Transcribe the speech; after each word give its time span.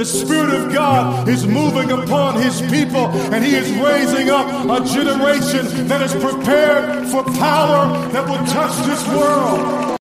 The 0.00 0.06
Spirit 0.06 0.54
of 0.54 0.72
God 0.72 1.28
is 1.28 1.46
moving 1.46 1.92
upon 1.92 2.40
His 2.40 2.62
people, 2.62 3.08
and 3.34 3.44
He 3.44 3.54
is 3.54 3.70
raising 3.72 4.30
up 4.30 4.46
a 4.64 4.82
generation 4.82 5.88
that 5.88 6.00
is 6.00 6.14
prepared 6.14 7.06
for 7.08 7.22
power 7.38 8.08
that 8.08 8.26
will 8.26 8.42
touch 8.46 8.74
this 8.86 9.06
world. 9.08 9.99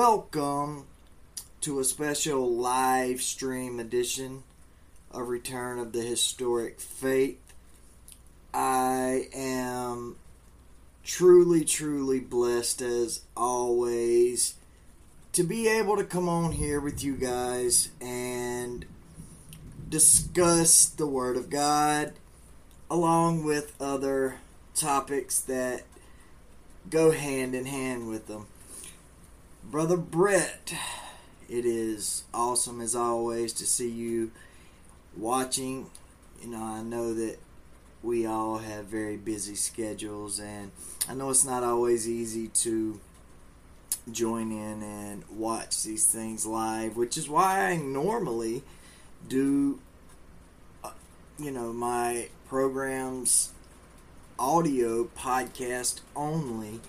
Welcome 0.00 0.86
to 1.60 1.78
a 1.78 1.84
special 1.84 2.50
live 2.50 3.20
stream 3.20 3.78
edition 3.78 4.42
of 5.10 5.28
Return 5.28 5.78
of 5.78 5.92
the 5.92 6.00
Historic 6.00 6.80
Faith. 6.80 7.52
I 8.54 9.28
am 9.34 10.16
truly, 11.04 11.66
truly 11.66 12.18
blessed 12.18 12.80
as 12.80 13.20
always 13.36 14.54
to 15.34 15.42
be 15.42 15.68
able 15.68 15.98
to 15.98 16.04
come 16.04 16.30
on 16.30 16.52
here 16.52 16.80
with 16.80 17.04
you 17.04 17.14
guys 17.14 17.90
and 18.00 18.86
discuss 19.90 20.86
the 20.86 21.06
Word 21.06 21.36
of 21.36 21.50
God 21.50 22.14
along 22.90 23.44
with 23.44 23.74
other 23.78 24.36
topics 24.74 25.40
that 25.40 25.82
go 26.88 27.10
hand 27.10 27.54
in 27.54 27.66
hand 27.66 28.08
with 28.08 28.28
them. 28.28 28.46
Brother 29.70 29.96
Brett, 29.96 30.74
it 31.48 31.64
is 31.64 32.24
awesome 32.34 32.80
as 32.80 32.96
always 32.96 33.52
to 33.52 33.64
see 33.64 33.88
you 33.88 34.32
watching. 35.16 35.88
You 36.42 36.48
know, 36.48 36.60
I 36.60 36.82
know 36.82 37.14
that 37.14 37.38
we 38.02 38.26
all 38.26 38.58
have 38.58 38.86
very 38.86 39.16
busy 39.16 39.54
schedules, 39.54 40.40
and 40.40 40.72
I 41.08 41.14
know 41.14 41.30
it's 41.30 41.44
not 41.44 41.62
always 41.62 42.08
easy 42.08 42.48
to 42.48 42.98
join 44.10 44.50
in 44.50 44.82
and 44.82 45.22
watch 45.30 45.84
these 45.84 46.04
things 46.04 46.44
live, 46.44 46.96
which 46.96 47.16
is 47.16 47.28
why 47.28 47.60
I 47.70 47.76
normally 47.76 48.64
do, 49.28 49.78
uh, 50.82 50.90
you 51.38 51.52
know, 51.52 51.72
my 51.72 52.26
programs 52.48 53.52
audio 54.36 55.04
podcast 55.16 56.00
only. 56.16 56.80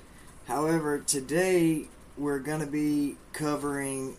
However, 0.48 0.98
today 0.98 1.86
we're 2.22 2.38
going 2.38 2.60
to 2.60 2.68
be 2.68 3.18
covering 3.34 4.16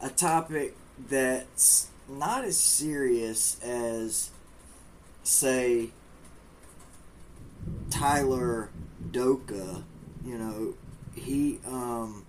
a 0.00 0.08
topic 0.16 0.74
that's 1.10 1.88
not 2.08 2.44
as 2.44 2.56
serious 2.56 3.60
as, 3.62 4.30
say, 5.22 5.90
Tyler 7.90 8.70
Doka. 9.10 9.84
You 10.24 10.38
know, 10.38 10.74
he, 11.14 11.58
um, 11.66 12.23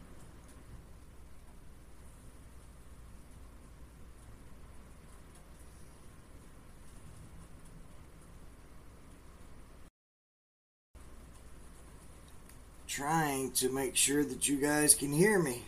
trying 12.95 13.51
to 13.51 13.67
make 13.67 13.93
sure 13.93 14.23
that 14.23 14.47
you 14.47 14.55
guys 14.55 14.95
can 14.95 15.11
hear 15.11 15.37
me. 15.37 15.61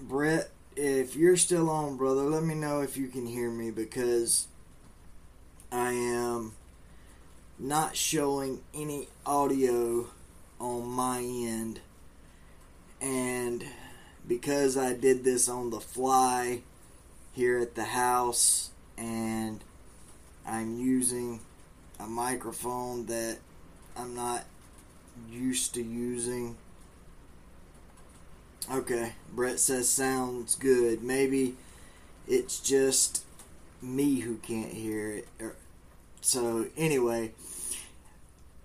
Brett, 0.00 0.48
if 0.74 1.14
you're 1.14 1.36
still 1.36 1.68
on, 1.68 1.98
brother, 1.98 2.22
let 2.22 2.42
me 2.42 2.54
know 2.54 2.80
if 2.80 2.96
you 2.96 3.08
can 3.08 3.26
hear 3.26 3.50
me 3.50 3.70
because 3.70 4.48
I 5.70 5.92
am 5.92 6.52
not 7.58 7.94
showing 7.94 8.62
any 8.72 9.08
audio 9.26 10.06
on 10.58 10.88
my 10.88 11.20
end. 11.20 11.80
And 13.02 13.66
because 14.26 14.76
I 14.76 14.92
did 14.92 15.24
this 15.24 15.48
on 15.48 15.70
the 15.70 15.80
fly 15.80 16.60
here 17.32 17.58
at 17.58 17.74
the 17.74 17.84
house 17.84 18.70
and 18.96 19.62
I'm 20.46 20.78
using 20.78 21.40
a 21.98 22.06
microphone 22.06 23.06
that 23.06 23.38
I'm 23.96 24.14
not 24.14 24.44
used 25.30 25.74
to 25.74 25.82
using. 25.82 26.56
Okay, 28.72 29.12
Brett 29.32 29.60
says 29.60 29.88
sounds 29.88 30.54
good. 30.54 31.02
Maybe 31.02 31.54
it's 32.26 32.60
just 32.60 33.24
me 33.82 34.20
who 34.20 34.36
can't 34.36 34.72
hear 34.72 35.10
it. 35.10 35.28
So, 36.20 36.66
anyway, 36.76 37.32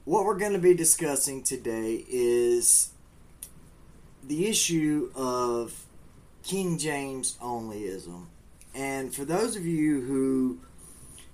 what 0.05 0.23
we're 0.25 0.37
going 0.37 0.53
to 0.53 0.59
be 0.59 0.73
discussing 0.73 1.43
today 1.43 2.05
is 2.09 2.91
the 4.23 4.47
issue 4.47 5.11
of 5.15 5.85
King 6.43 6.77
James 6.77 7.37
onlyism. 7.41 8.25
And 8.73 9.13
for 9.13 9.25
those 9.25 9.55
of 9.55 9.65
you 9.65 10.01
who 10.01 10.59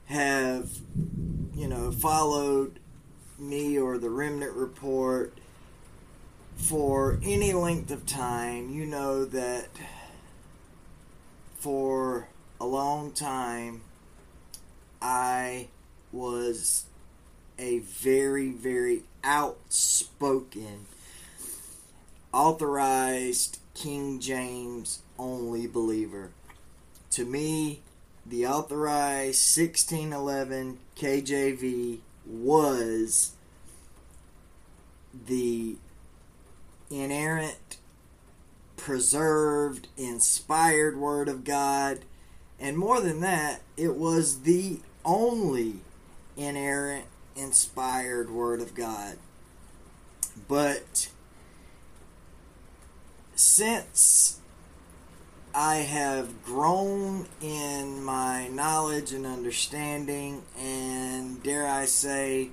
have, 0.05 0.69
you 1.55 1.67
know, 1.67 1.91
followed 1.91 2.79
me 3.37 3.77
or 3.77 3.97
the 3.97 4.09
Remnant 4.09 4.53
Report 4.53 5.33
for 6.55 7.19
any 7.23 7.53
length 7.53 7.91
of 7.91 8.05
time, 8.05 8.69
you 8.69 8.85
know 8.85 9.25
that 9.25 9.67
for 11.59 12.27
a 12.59 12.65
long 12.65 13.11
time 13.11 13.81
I 15.01 15.67
was 16.11 16.85
a 17.59 17.79
very, 17.79 18.51
very 18.51 19.03
outspoken, 19.23 20.85
authorized 22.35 23.59
King 23.73 24.19
James 24.19 24.99
only 25.17 25.67
believer. 25.67 26.31
To 27.11 27.23
me, 27.23 27.79
the 28.25 28.45
authorized 28.45 29.57
1611 29.57 30.77
KJV 30.97 31.99
was 32.27 33.31
the 35.27 35.77
inerrant, 36.91 37.77
preserved, 38.75 39.87
inspired 39.95 40.97
Word 40.97 41.29
of 41.29 41.45
God. 41.45 41.99
And 42.59 42.77
more 42.77 42.99
than 42.99 43.21
that, 43.21 43.61
it 43.77 43.95
was 43.95 44.41
the 44.41 44.81
only 45.05 45.75
inerrant, 46.35 47.05
inspired 47.37 48.29
Word 48.29 48.59
of 48.59 48.75
God. 48.75 49.19
But 50.49 51.07
since 53.35 54.39
I 55.53 55.75
have 55.77 56.43
grown 56.43 57.27
in 57.41 58.03
my 58.03 58.47
knowledge 58.47 59.11
and 59.11 59.25
understanding, 59.25 60.43
and 60.59 61.41
dare 61.43 61.67
I 61.67 61.85
say, 61.85 62.49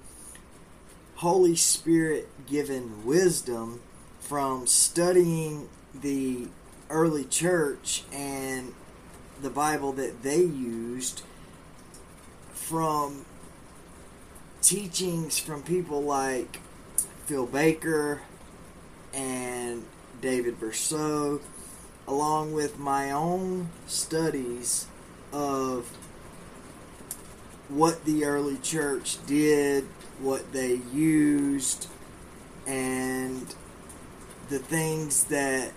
Holy 1.16 1.56
Spirit 1.56 2.28
given 2.46 3.04
wisdom 3.04 3.80
from 4.20 4.66
studying 4.66 5.68
the 5.94 6.48
early 6.90 7.24
church 7.24 8.04
and 8.12 8.74
the 9.40 9.50
Bible 9.50 9.92
that 9.92 10.22
they 10.22 10.40
used, 10.40 11.22
from 12.52 13.24
teachings 14.62 15.38
from 15.38 15.62
people 15.62 16.02
like 16.02 16.60
Phil 17.26 17.46
Baker 17.46 18.22
and 19.12 19.84
David 20.22 20.58
Bercot 20.58 21.42
along 22.06 22.52
with 22.52 22.78
my 22.78 23.10
own 23.10 23.68
studies 23.86 24.86
of 25.32 25.86
what 27.68 28.04
the 28.04 28.24
early 28.24 28.56
church 28.58 29.18
did, 29.26 29.84
what 30.20 30.52
they 30.52 30.80
used, 30.92 31.88
and 32.66 33.54
the 34.48 34.58
things 34.58 35.24
that 35.24 35.72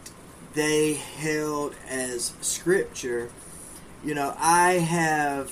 they 0.54 0.94
held 0.94 1.76
as 1.88 2.34
scripture. 2.42 3.30
You 4.04 4.14
know, 4.14 4.36
I 4.38 4.74
have 4.74 5.52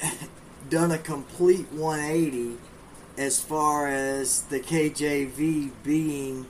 done 0.70 0.90
a 0.90 0.98
complete 0.98 1.70
180 1.72 2.56
as 3.18 3.40
far 3.40 3.88
as 3.88 4.42
the 4.42 4.60
KJV 4.60 5.70
being 5.84 6.46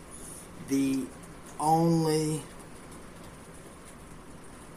the 0.68 1.04
only. 1.58 2.42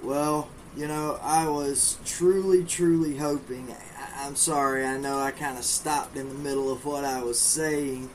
Well, 0.03 0.49
you 0.77 0.87
know, 0.87 1.19
I 1.21 1.47
was 1.47 1.97
truly, 2.05 2.63
truly 2.63 3.17
hoping. 3.17 3.73
I, 3.97 4.27
am 4.27 4.35
sorry, 4.35 4.85
I 4.85 4.97
know 4.97 5.19
I 5.19 5.31
kind 5.31 5.57
of 5.57 5.63
stopped 5.63 6.17
in 6.17 6.27
the 6.27 6.35
middle 6.35 6.71
of 6.71 6.85
what 6.85 7.05
I 7.05 7.23
was 7.23 7.39
saying, 7.39 8.09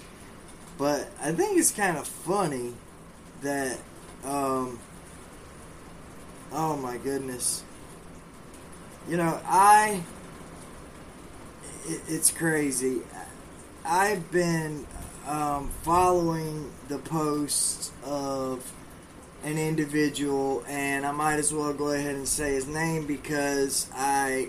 but 0.77 1.09
I 1.23 1.33
think 1.33 1.59
it's 1.59 1.71
kind 1.71 1.97
of 1.97 2.07
funny 2.07 2.75
that, 3.43 3.79
um, 4.25 4.79
oh 6.53 6.77
my 6.77 6.99
goodness. 6.99 7.65
You 9.09 9.17
know, 9.17 9.41
I, 9.47 10.03
it, 11.87 12.03
it's 12.09 12.31
crazy. 12.31 13.01
I've 13.85 14.31
been 14.31 14.87
um, 15.27 15.71
following 15.83 16.71
the 16.89 16.99
posts 16.99 17.93
of 18.05 18.73
an 19.43 19.59
individual, 19.59 20.65
and 20.69 21.07
I 21.07 21.13
might 21.13 21.37
as 21.37 21.53
well 21.53 21.73
go 21.73 21.93
ahead 21.93 22.15
and 22.15 22.29
say 22.29 22.55
his 22.55 22.67
name 22.67 23.07
because 23.07 23.89
I 23.95 24.49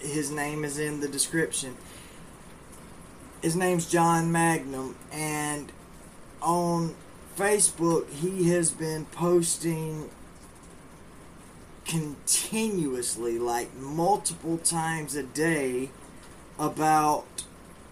his 0.00 0.30
name 0.30 0.64
is 0.64 0.78
in 0.78 1.00
the 1.00 1.08
description. 1.08 1.76
His 3.42 3.56
name's 3.56 3.90
John 3.90 4.30
Magnum, 4.30 4.96
and 5.12 5.72
on 6.42 6.94
Facebook 7.36 8.10
he 8.10 8.50
has 8.50 8.70
been 8.70 9.06
posting 9.06 10.10
continuously, 11.84 13.38
like 13.38 13.74
multiple 13.74 14.58
times 14.58 15.14
a 15.14 15.22
day, 15.22 15.90
about 16.58 17.44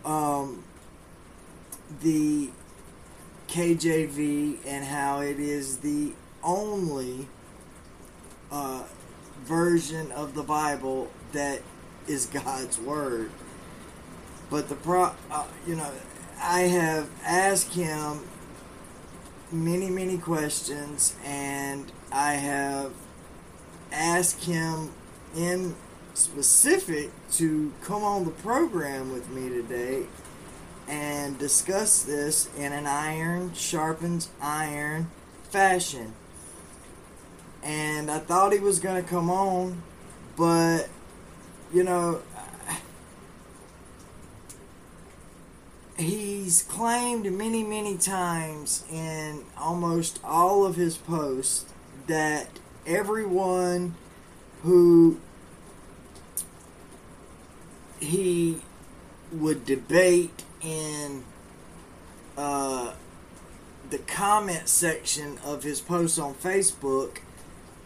um, 0.04 0.64
the 2.02 2.50
KJV 3.49 4.59
and 4.66 4.85
how 4.85 5.21
it 5.21 5.38
is 5.38 5.78
the 5.78 6.12
only 6.43 7.28
uh, 8.50 8.85
version 9.45 10.11
of 10.12 10.35
the 10.35 10.43
Bible 10.43 11.11
that 11.33 11.62
is 12.07 12.26
God's 12.26 12.78
word. 12.78 13.31
But 14.50 14.69
the 14.69 14.75
pro, 14.75 15.12
uh, 15.31 15.47
you 15.66 15.76
know, 15.76 15.90
I 16.40 16.62
have 16.62 17.09
asked 17.25 17.75
him 17.75 18.21
many, 19.50 19.90
many 19.90 20.19
questions, 20.19 21.16
and 21.25 21.90
I 22.12 22.35
have 22.35 22.93
asked 23.93 24.45
him 24.45 24.93
in 25.37 25.75
specific 26.14 27.11
to 27.31 27.73
come 27.83 28.02
on 28.02 28.25
the 28.25 28.31
program 28.31 29.12
with 29.12 29.28
me 29.31 29.49
today 29.49 30.07
and 30.88 31.38
discuss 31.38 32.02
this 32.02 32.49
in 32.57 32.73
an 32.73 32.87
iron 32.87 33.52
sharpens 33.55 34.28
iron 34.40 35.11
fashion. 35.50 36.12
And 37.62 38.11
I 38.11 38.19
thought 38.19 38.52
he 38.52 38.61
was 38.61 38.78
going 38.78 39.02
to 39.02 39.09
come 39.09 39.28
on, 39.28 39.83
but 40.37 40.88
you 41.73 41.83
know, 41.83 42.23
he's 45.99 46.62
claimed 46.62 47.31
many, 47.33 47.64
many 47.64 47.97
times 47.97 48.85
in 48.90 49.45
almost 49.59 50.21
all 50.23 50.64
of 50.64 50.76
his 50.76 50.97
posts 50.97 51.64
that 52.07 52.49
everyone 52.87 53.95
who 54.62 55.19
he 57.99 58.61
would 59.33 59.64
debate 59.64 60.45
in 60.66 61.25
uh, 62.37 62.92
the 63.88 63.99
comment 63.99 64.68
section 64.68 65.38
of 65.44 65.62
his 65.62 65.80
posts 65.80 66.18
on 66.18 66.35
Facebook 66.35 67.18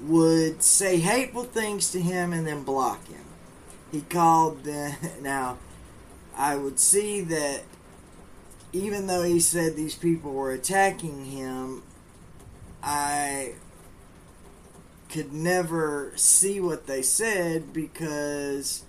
would 0.01 0.63
say 0.63 0.97
hateful 0.97 1.45
things 1.45 1.91
to 1.93 2.01
him 2.01 2.33
and 2.33 2.47
then 2.47 2.63
block 2.63 3.07
him. 3.07 3.25
He 3.93 4.01
called 4.01 4.65
the 4.65 4.97
now 5.21 5.59
I 6.37 6.57
would 6.57 6.79
see 6.79 7.21
that 7.23 7.63
even 8.73 9.07
though 9.09 9.25
he 9.25 9.41
said 9.41 9.77
these 9.77 9.97
people 9.97 10.33
were 10.33 10.53
attacking 10.53 11.27
him, 11.27 11.83
I 12.83 13.55
could 15.11 15.33
never 15.33 16.13
see 16.15 16.61
what 16.61 16.87
they 16.87 17.03
said 17.03 17.73
because 17.73 18.85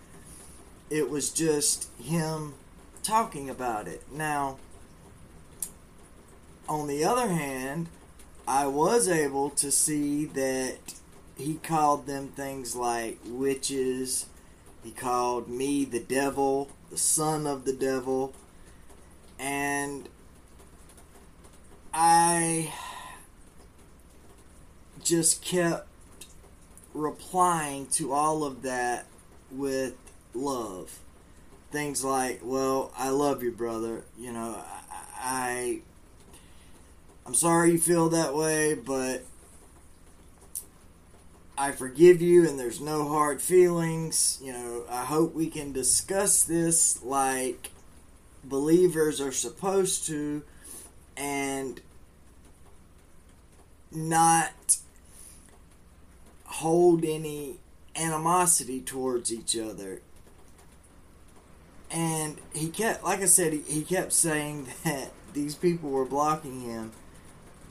it 0.89 1.09
was 1.09 1.31
just 1.31 1.89
him 1.97 2.53
talking 3.03 3.49
about 3.49 3.87
it. 3.87 4.03
Now, 4.11 4.57
on 6.67 6.87
the 6.87 7.03
other 7.03 7.29
hand, 7.29 7.89
I 8.47 8.67
was 8.67 9.07
able 9.07 9.49
to 9.51 9.71
see 9.71 10.25
that 10.25 10.77
he 11.37 11.55
called 11.55 12.05
them 12.05 12.29
things 12.29 12.75
like 12.75 13.19
witches. 13.25 14.27
He 14.83 14.91
called 14.91 15.47
me 15.49 15.85
the 15.85 15.99
devil, 15.99 16.69
the 16.89 16.97
son 16.97 17.45
of 17.47 17.65
the 17.65 17.73
devil. 17.73 18.33
And 19.39 20.07
I 21.93 22.73
just 25.03 25.43
kept 25.43 25.87
replying 26.93 27.87
to 27.87 28.13
all 28.13 28.43
of 28.43 28.61
that 28.61 29.05
with 29.51 29.95
love. 30.33 30.99
Things 31.71 32.03
like, 32.03 32.41
well, 32.43 32.91
I 32.97 33.09
love 33.09 33.41
you, 33.43 33.51
brother. 33.51 34.03
You 34.17 34.33
know, 34.33 34.61
I, 34.91 35.01
I 35.19 35.81
I'm 37.25 37.33
sorry 37.33 37.71
you 37.71 37.77
feel 37.77 38.09
that 38.09 38.35
way, 38.35 38.73
but 38.73 39.23
I 41.57 41.71
forgive 41.71 42.21
you 42.21 42.47
and 42.47 42.59
there's 42.59 42.81
no 42.81 43.07
hard 43.07 43.41
feelings. 43.41 44.39
You 44.43 44.53
know, 44.53 44.83
I 44.89 45.05
hope 45.05 45.33
we 45.33 45.47
can 45.47 45.71
discuss 45.71 46.43
this 46.43 47.01
like 47.03 47.69
believers 48.43 49.21
are 49.21 49.31
supposed 49.31 50.05
to 50.07 50.41
and 51.15 51.79
not 53.91 54.77
hold 56.45 57.05
any 57.05 57.59
animosity 57.95 58.81
towards 58.81 59.31
each 59.31 59.55
other. 59.57 60.01
And 61.93 62.37
he 62.53 62.69
kept, 62.69 63.03
like 63.03 63.21
I 63.21 63.25
said, 63.25 63.53
he, 63.53 63.59
he 63.59 63.81
kept 63.83 64.13
saying 64.13 64.67
that 64.83 65.11
these 65.33 65.55
people 65.55 65.89
were 65.89 66.05
blocking 66.05 66.61
him. 66.61 66.91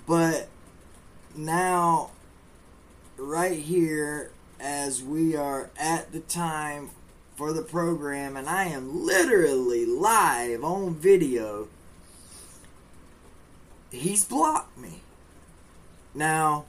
But 0.06 0.48
now, 1.34 2.10
right 3.16 3.58
here, 3.58 4.30
as 4.58 5.02
we 5.02 5.36
are 5.36 5.70
at 5.78 6.12
the 6.12 6.20
time 6.20 6.90
for 7.36 7.52
the 7.52 7.62
program, 7.62 8.36
and 8.36 8.48
I 8.48 8.64
am 8.64 9.06
literally 9.06 9.86
live 9.86 10.62
on 10.62 10.94
video, 10.94 11.68
he's 13.90 14.24
blocked 14.24 14.76
me. 14.76 15.00
Now, 16.14 16.64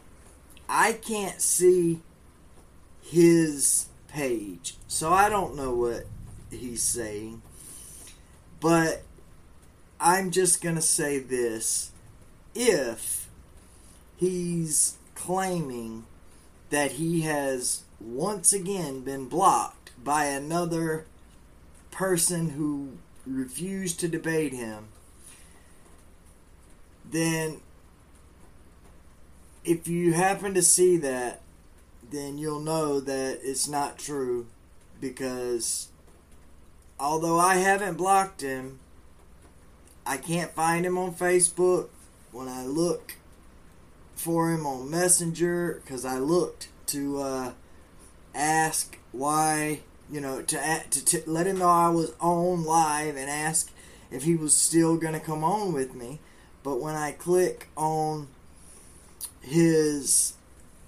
I 0.70 0.93
can't 0.93 1.41
see 1.41 2.01
his 3.01 3.88
page, 4.08 4.75
so 4.88 5.12
I 5.12 5.27
don't 5.27 5.55
know 5.55 5.74
what 5.74 6.05
he's 6.51 6.84
saying. 6.84 7.41
But 8.60 9.03
I'm 10.00 10.31
just 10.31 10.62
going 10.62 10.75
to 10.75 10.81
say 10.81 11.20
this. 11.20 11.91
If 12.53 13.29
he's 14.17 14.98
claiming 15.15 16.05
that 16.70 16.93
he 16.93 17.22
has 17.22 17.84
once 18.00 18.53
again 18.53 19.01
been 19.01 19.27
blocked 19.27 19.91
by 20.03 20.25
another 20.25 21.05
person 21.91 22.51
who 22.51 22.98
refused 23.25 24.00
to 24.00 24.08
debate 24.08 24.53
him, 24.53 24.88
then 27.10 27.62
if 29.63 29.88
you 29.88 30.13
happen 30.13 30.53
to 30.53 30.62
see 30.62 30.98
that, 30.98 31.41
then 32.10 32.38
you'll 32.38 32.60
know 32.60 33.00
that 33.00 33.39
it's 33.43 33.67
not 33.67 33.98
true 33.98 34.48
because 35.00 35.89
although 37.01 37.39
I 37.39 37.55
haven't 37.55 37.98
blocked 37.98 38.41
him, 38.41 38.79
I 40.05 40.17
can't 40.17 40.51
find 40.51 40.86
him 40.86 40.98
on 40.98 41.13
Facebook. 41.13 41.89
When 42.31 42.48
I 42.48 42.65
look 42.65 43.15
for 44.15 44.51
him 44.51 44.65
on 44.65 44.89
Messenger, 44.89 45.81
because 45.84 46.05
I 46.05 46.17
looked 46.17 46.70
to 46.88 47.20
uh, 47.20 47.51
ask 48.34 48.98
why, 49.12 49.81
you 50.10 50.22
know, 50.22 50.41
to, 50.41 50.84
to, 50.89 51.05
to 51.05 51.29
let 51.29 51.48
him 51.48 51.58
know 51.58 51.67
I 51.67 51.89
was 51.89 52.13
on 52.22 52.63
live 52.63 53.17
and 53.17 53.29
ask 53.29 53.70
if 54.10 54.24
he 54.24 54.36
was 54.36 54.55
still 54.55 54.96
going 54.96 55.13
to 55.13 55.20
come 55.20 55.43
on 55.43 55.74
with 55.74 55.93
me. 55.93 56.20
But 56.63 56.79
when 56.79 56.96
I 56.96 57.12
click 57.12 57.67
on 57.75 58.27
his 59.41 60.36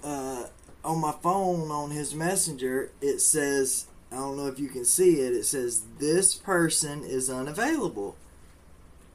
uh, 0.02 0.44
on 0.84 1.00
my 1.00 1.12
phone 1.22 1.70
on 1.70 1.90
his 1.90 2.14
messenger 2.14 2.90
it 3.00 3.20
says 3.20 3.86
i 4.14 4.18
don't 4.18 4.36
know 4.36 4.46
if 4.46 4.60
you 4.60 4.68
can 4.68 4.84
see 4.84 5.20
it. 5.20 5.34
It 5.34 5.44
says 5.44 5.82
this 5.98 6.34
person 6.34 7.02
is 7.02 7.28
unavailable. 7.28 8.16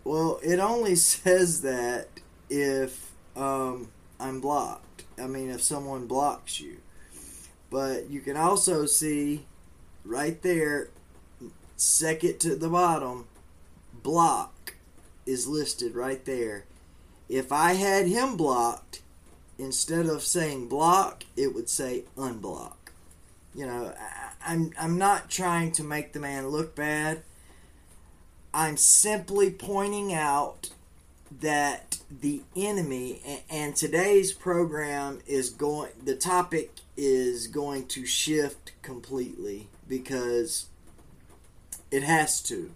Well 0.04 0.40
it 0.44 0.60
only 0.60 0.96
says 1.16 1.62
that 1.62 2.08
if 2.50 3.12
um, 3.36 3.90
i'm 4.20 4.42
blocked. 4.42 5.06
I 5.18 5.28
mean 5.28 5.50
if 5.50 5.62
someone 5.62 6.06
blocks 6.06 6.60
you. 6.60 6.78
But 7.70 8.10
you 8.10 8.20
can 8.20 8.36
also 8.36 8.86
see 8.86 9.46
right 10.04 10.42
there 10.42 10.90
second 11.78 12.40
to 12.42 12.56
the 12.56 12.70
bottom 12.70 13.28
block 13.94 14.76
is 15.26 15.48
listed 15.48 15.96
right 15.96 16.26
there. 16.26 16.66
If 17.30 17.52
i 17.52 17.74
had 17.74 18.08
him 18.08 18.36
blocked 18.36 19.02
instead 19.58 20.08
of 20.08 20.24
saying 20.24 20.68
block, 20.68 21.24
it 21.38 21.54
would 21.54 21.70
say 21.70 22.04
unblock. 22.18 22.74
You 23.54 23.66
know, 23.66 23.94
I'm 24.46 24.72
I'm 24.80 24.98
not 24.98 25.30
trying 25.30 25.72
to 25.74 25.84
make 25.84 26.14
the 26.14 26.20
man 26.20 26.48
look 26.48 26.76
bad. 26.76 27.24
I'm 28.54 28.78
simply 28.78 29.52
pointing 29.52 30.14
out 30.14 30.70
that 31.42 32.00
the 32.10 32.42
enemy 32.56 33.44
and 33.50 33.76
today's 33.76 34.34
program 34.34 35.20
is 35.28 35.50
going 35.52 35.92
the 36.04 36.16
topic 36.16 36.72
is 36.98 37.48
going 37.48 37.86
to 37.88 38.06
shift 38.06 38.72
completely 38.82 39.68
because 39.88 40.66
it 41.92 42.04
has 42.04 42.42
to 42.42 42.72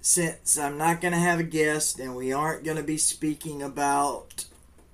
since 0.00 0.58
I'm 0.58 0.78
not 0.78 1.00
going 1.00 1.12
to 1.12 1.20
have 1.20 1.38
a 1.38 1.44
guest 1.44 2.00
and 2.00 2.16
we 2.16 2.32
aren't 2.32 2.64
going 2.64 2.76
to 2.76 2.82
be 2.82 2.98
speaking 2.98 3.62
about 3.62 4.46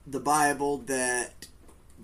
the 0.07 0.21
Bible 0.21 0.79
that 0.79 1.38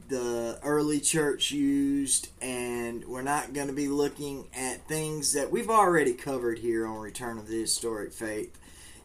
the 0.09 0.59
early 0.63 1.01
church 1.01 1.51
used, 1.51 2.29
and 2.41 3.05
we're 3.07 3.23
not 3.23 3.53
going 3.53 3.69
to 3.69 3.73
be 3.73 3.89
looking 3.89 4.49
at 4.55 4.87
things 4.87 5.33
that 5.33 5.51
we've 5.51 5.71
already 5.71 6.13
covered 6.13 6.59
here 6.59 6.87
on 6.87 6.99
Return 6.99 7.39
of 7.39 7.49
the 7.49 7.61
Historic 7.61 8.13
Faith. 8.13 8.57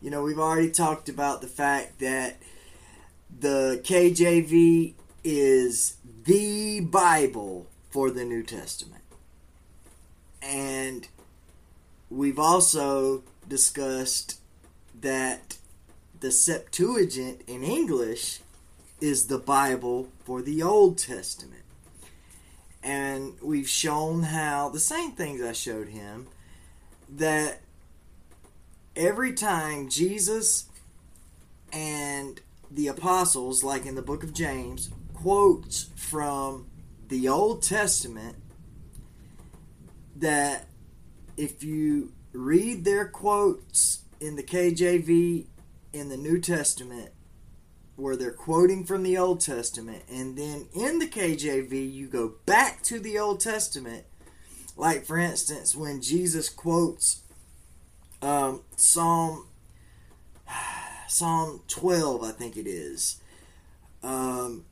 You 0.02 0.10
know, 0.10 0.24
we've 0.24 0.40
already 0.40 0.72
talked 0.72 1.10
about 1.10 1.42
the 1.42 1.48
fact 1.48 2.00
that 2.00 2.38
the 3.40 3.82
KJV 3.84 4.94
is 5.24 5.98
the 6.26 6.82
Bible 6.82 7.68
for 7.90 8.12
the 8.12 8.26
New 8.26 8.44
Testament. 8.44 9.04
And 10.42 11.08
we've 12.10 12.40
also 12.40 13.24
discussed 13.48 14.40
that 15.00 15.58
the 16.20 16.32
Septuagint 16.32 17.42
in 17.48 17.64
English 17.64 18.40
is 19.02 19.28
the 19.28 19.38
Bible 19.38 20.10
for 20.24 20.42
the 20.42 20.62
Old 20.62 20.98
Testament. 20.98 21.64
And 22.82 23.34
we've 23.42 23.70
shown 23.70 24.24
how 24.24 24.70
the 24.70 24.80
same 24.80 25.12
things 25.12 25.42
I 25.42 25.52
showed 25.52 25.90
him 25.90 26.28
that 27.10 27.62
every 28.96 29.34
time 29.34 29.90
Jesus 29.90 30.66
and 31.72 32.40
the 32.72 32.88
apostles, 32.88 33.64
like 33.64 33.86
in 33.86 33.96
the 33.96 34.02
book 34.02 34.24
of 34.24 34.34
James, 34.34 34.90
quotes 35.14 35.90
from 35.96 36.68
the 37.08 37.28
Old 37.28 37.64
Testament, 37.64 38.38
that 40.16 40.68
if 41.38 41.64
you 41.64 42.12
read 42.34 42.86
their 42.86 43.08
quotes 43.08 44.04
in 44.20 44.36
the 44.36 44.44
KJV 44.44 45.48
in 45.94 46.10
the 46.10 46.18
New 46.18 46.40
Testament, 46.40 47.12
where 48.00 48.16
they're 48.16 48.32
quoting 48.32 48.86
from 48.86 49.04
the 49.04 49.18
Old 49.18 49.42
Testament, 49.42 50.04
and 50.10 50.38
then 50.38 50.68
in 50.74 51.00
the 51.00 51.08
KJV, 51.08 51.92
you 51.92 52.08
go 52.08 52.34
back 52.46 52.82
to 52.84 53.00
the 53.00 53.20
Old 53.20 53.40
Testament. 53.40 54.06
Like, 54.78 55.06
for 55.06 55.18
instance, 55.18 55.76
when 55.76 56.02
Jesus 56.02 56.50
quotes 56.50 57.22
um, 58.22 58.62
Psalm 58.76 59.48
Psalm 61.08 61.62
12, 61.68 62.24
I 62.24 62.32
think 62.32 62.56
it 62.56 62.68
is. 62.68 63.20
Um, 64.04 64.66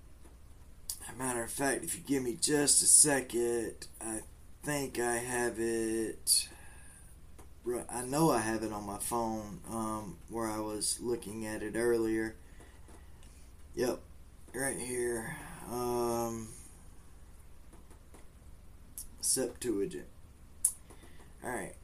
matter 1.17 1.43
of 1.43 1.51
fact, 1.51 1.84
if 1.84 1.96
you 1.96 2.01
give 2.05 2.24
me 2.24 2.38
just 2.39 2.81
a 2.84 2.86
second, 2.86 3.88
I 4.00 4.22
think 4.63 5.00
I 5.00 5.15
have 5.15 5.60
it. 5.60 6.48
I 7.89 8.03
know 8.03 8.31
I 8.31 8.39
have 8.39 8.63
it 8.63 8.72
on 8.72 8.86
my 8.86 8.98
phone 9.00 9.60
um, 9.69 10.17
where 10.29 10.48
I 10.48 10.60
was 10.60 11.00
looking 11.01 11.46
at 11.46 11.63
it 11.63 11.75
earlier. 11.75 12.36
Yep, 13.77 14.00
right 14.55 14.79
here. 14.79 15.38
Um, 15.72 16.48
Septuagint. 19.22 20.07
All 21.43 21.51
right. 21.51 21.75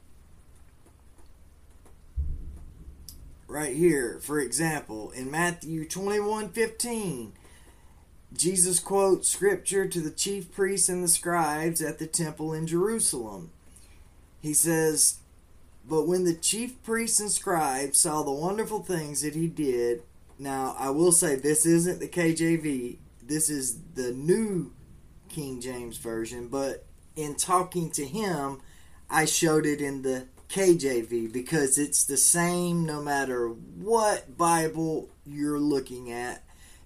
Right 3.48 3.76
here, 3.76 4.18
for 4.24 4.40
example, 4.40 5.12
in 5.12 5.30
Matthew 5.30 5.88
21 5.88 6.50
15, 6.50 7.34
Jesus 8.36 8.80
quotes 8.80 9.30
scripture 9.30 9.88
to 9.88 10.02
the 10.02 10.10
chief 10.10 10.52
priests 10.52 10.90
and 10.90 11.04
the 11.04 11.08
scribes 11.08 11.80
at 11.80 12.00
the 12.00 12.08
temple 12.08 12.54
in 12.54 12.66
Jerusalem. 12.66 13.52
He 14.42 14.56
says, 14.56 15.20
But 15.88 16.08
when 16.08 16.24
the 16.24 16.34
chief 16.34 16.82
priests 16.82 17.20
and 17.20 17.30
scribes 17.30 18.00
saw 18.00 18.24
the 18.24 18.32
wonderful 18.32 18.82
things 18.82 19.22
that 19.22 19.36
he 19.36 19.48
did, 19.48 20.02
now 20.40 20.76
I 20.78 20.90
will 20.90 21.12
say 21.12 21.36
this 21.36 21.66
isn't 21.66 22.00
the 22.00 22.08
KJV, 22.08 22.98
this 23.22 23.50
is 23.50 23.80
the 23.96 24.12
new 24.12 24.74
King 25.30 25.62
James 25.62 25.98
Version, 25.98 26.48
but 26.48 26.86
in 27.16 27.36
talking 27.36 27.92
to 27.92 28.06
him, 28.06 28.62
I 29.10 29.26
showed 29.26 29.66
it 29.66 29.82
in 29.82 30.02
the 30.02 30.28
KJV 30.50 31.32
because 31.32 31.78
it's 31.78 32.06
the 32.06 32.18
same 32.18 32.86
no 32.86 33.02
matter 33.02 33.48
what 33.48 34.38
Bible 34.38 35.10
you're 35.26 35.60
looking 35.60 36.12
at 36.12 36.44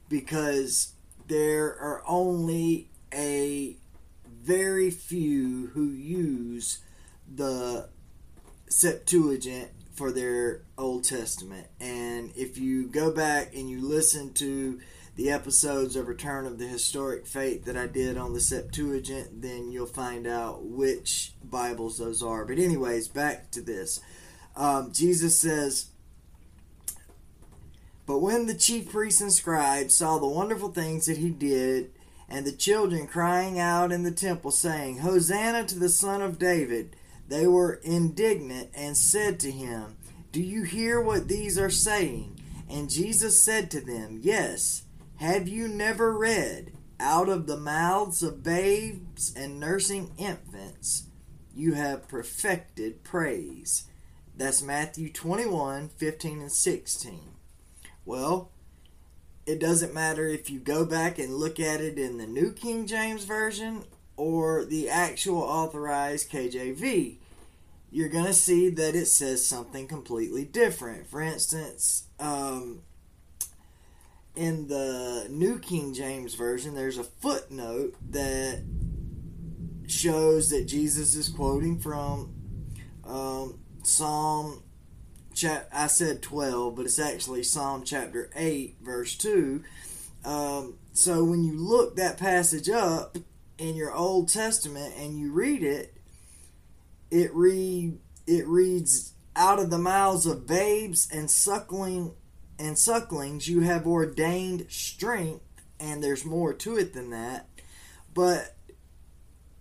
because 0.09 0.93
there 1.27 1.77
are 1.79 2.01
only 2.07 2.89
a 3.13 3.75
very 4.25 4.89
few 4.89 5.67
who 5.73 5.89
use 5.89 6.79
the 7.33 7.89
Septuagint 8.69 9.71
for 9.97 10.11
their 10.11 10.61
Old 10.77 11.03
Testament. 11.03 11.67
And 11.79 12.31
if 12.35 12.57
you 12.57 12.87
go 12.87 13.11
back 13.11 13.55
and 13.55 13.67
you 13.67 13.81
listen 13.81 14.31
to 14.35 14.79
the 15.15 15.31
episodes 15.31 15.95
of 15.95 16.07
Return 16.07 16.45
of 16.45 16.59
the 16.59 16.67
Historic 16.67 17.25
Faith 17.25 17.65
that 17.65 17.75
I 17.75 17.87
did 17.87 18.15
on 18.15 18.33
the 18.33 18.39
Septuagint, 18.39 19.41
then 19.41 19.71
you'll 19.71 19.87
find 19.87 20.27
out 20.27 20.63
which 20.63 21.33
Bibles 21.43 21.97
those 21.97 22.21
are. 22.21 22.45
But, 22.45 22.59
anyways, 22.59 23.07
back 23.07 23.49
to 23.51 23.61
this. 23.61 23.99
Um, 24.55 24.91
Jesus 24.93 25.39
says, 25.39 25.87
But 28.05 28.19
when 28.19 28.45
the 28.45 28.53
chief 28.53 28.91
priests 28.91 29.21
and 29.21 29.33
scribes 29.33 29.95
saw 29.95 30.19
the 30.19 30.27
wonderful 30.27 30.69
things 30.69 31.07
that 31.07 31.17
he 31.17 31.31
did, 31.31 31.89
and 32.29 32.45
the 32.45 32.51
children 32.51 33.07
crying 33.07 33.57
out 33.59 33.91
in 33.91 34.03
the 34.03 34.11
temple, 34.11 34.51
saying, 34.51 34.99
Hosanna 34.99 35.65
to 35.65 35.79
the 35.79 35.89
Son 35.89 36.21
of 36.21 36.37
David, 36.37 36.95
they 37.27 37.47
were 37.47 37.79
indignant 37.83 38.69
and 38.73 38.95
said 38.95 39.39
to 39.41 39.51
him, 39.51 39.97
Do 40.31 40.41
you 40.41 40.63
hear 40.63 41.01
what 41.01 41.27
these 41.27 41.57
are 41.57 41.69
saying? 41.69 42.39
And 42.69 42.89
Jesus 42.89 43.41
said 43.41 43.69
to 43.71 43.81
them, 43.81 44.19
Yes. 44.21 44.83
Have 45.17 45.47
you 45.47 45.67
never 45.67 46.15
read, 46.15 46.73
Out 46.99 47.27
of 47.27 47.47
the 47.47 47.57
mouths 47.57 48.21
of 48.21 48.43
babes 48.43 49.33
and 49.35 49.59
nursing 49.59 50.11
infants, 50.17 51.07
you 51.55 51.73
have 51.73 52.07
perfected 52.07 53.03
praise? 53.03 53.85
That's 54.35 54.61
Matthew 54.61 55.11
21 55.11 55.89
15 55.89 56.41
and 56.41 56.51
16. 56.51 57.19
Well, 58.05 58.51
it 59.47 59.59
doesn't 59.59 59.93
matter 59.93 60.27
if 60.27 60.49
you 60.49 60.59
go 60.59 60.85
back 60.85 61.17
and 61.17 61.33
look 61.33 61.59
at 61.59 61.81
it 61.81 61.97
in 61.97 62.17
the 62.17 62.27
New 62.27 62.51
King 62.51 62.85
James 62.85 63.23
Version 63.23 63.85
or 64.17 64.65
the 64.65 64.89
actual 64.89 65.41
authorized 65.41 66.31
KJV. 66.31 67.17
You're 67.89 68.09
going 68.09 68.25
to 68.25 68.33
see 68.33 68.69
that 68.69 68.95
it 68.95 69.05
says 69.05 69.45
something 69.45 69.87
completely 69.87 70.43
different. 70.43 71.07
For 71.07 71.21
instance, 71.21 72.03
um, 72.19 72.81
in 74.35 74.67
the 74.67 75.27
New 75.29 75.59
King 75.59 75.93
James 75.93 76.35
Version, 76.35 76.75
there's 76.75 76.97
a 76.97 77.03
footnote 77.03 77.95
that 78.09 78.63
shows 79.87 80.49
that 80.49 80.67
Jesus 80.67 81.15
is 81.15 81.29
quoting 81.29 81.79
from 81.79 82.33
um, 83.05 83.59
Psalm. 83.83 84.63
Chap- 85.33 85.69
I 85.71 85.87
said 85.87 86.21
12, 86.21 86.75
but 86.75 86.85
it's 86.85 86.99
actually 86.99 87.43
Psalm 87.43 87.83
chapter 87.85 88.29
8, 88.35 88.77
verse 88.81 89.15
2. 89.15 89.63
Um, 90.25 90.75
so 90.93 91.23
when 91.23 91.43
you 91.43 91.53
look 91.53 91.95
that 91.95 92.17
passage 92.17 92.69
up 92.69 93.17
in 93.57 93.75
your 93.75 93.93
Old 93.93 94.29
Testament 94.29 94.93
and 94.97 95.17
you 95.17 95.31
read 95.31 95.63
it, 95.63 95.95
it 97.09 97.33
read 97.33 97.97
it 98.25 98.47
reads 98.47 99.13
out 99.35 99.59
of 99.59 99.69
the 99.69 99.77
mouths 99.77 100.25
of 100.25 100.47
babes 100.47 101.07
and 101.11 101.31
suckling 101.31 102.13
and 102.59 102.77
sucklings 102.77 103.47
you 103.47 103.61
have 103.61 103.85
ordained 103.85 104.65
strength, 104.69 105.43
and 105.79 106.03
there's 106.03 106.25
more 106.25 106.53
to 106.53 106.77
it 106.77 106.93
than 106.93 107.11
that. 107.11 107.47
But 108.13 108.55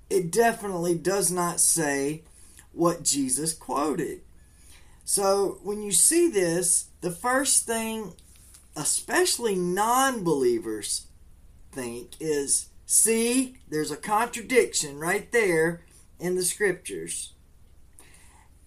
it 0.09 0.31
definitely 0.31 0.97
does 0.97 1.31
not 1.31 1.61
say 1.61 2.23
what 2.73 3.03
Jesus 3.03 3.53
quoted. 3.53 4.23
So 5.05 5.59
when 5.63 5.83
you 5.83 5.93
see 5.93 6.29
this, 6.29 6.89
the 7.01 7.11
first 7.11 7.67
thing, 7.67 8.15
especially 8.75 9.55
non 9.55 10.25
believers, 10.25 11.07
think 11.71 12.13
is 12.19 12.69
see, 12.87 13.59
there's 13.69 13.91
a 13.91 13.97
contradiction 13.97 14.99
right 14.99 15.31
there 15.33 15.83
in 16.19 16.37
the 16.37 16.45
scriptures. 16.45 17.35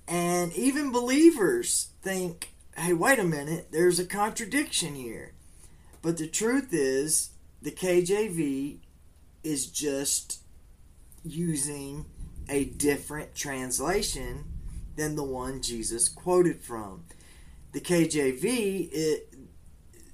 And 0.07 0.53
even 0.53 0.91
believers 0.91 1.89
think 2.01 2.53
hey, 2.79 2.93
wait 2.93 3.19
a 3.19 3.23
minute, 3.23 3.67
there's 3.71 3.99
a 3.99 4.05
contradiction 4.05 4.95
here. 4.95 5.33
But 6.01 6.17
the 6.17 6.27
truth 6.27 6.69
is, 6.71 7.31
the 7.61 7.71
KJV 7.71 8.77
is 9.43 9.65
just 9.65 10.39
using 11.25 12.05
a 12.47 12.65
different 12.65 13.35
translation 13.35 14.45
than 14.95 15.15
the 15.15 15.23
one 15.23 15.61
Jesus 15.61 16.07
quoted 16.07 16.61
from. 16.61 17.03
The 17.73 17.81
KJV 17.81 18.89
it, 18.91 19.33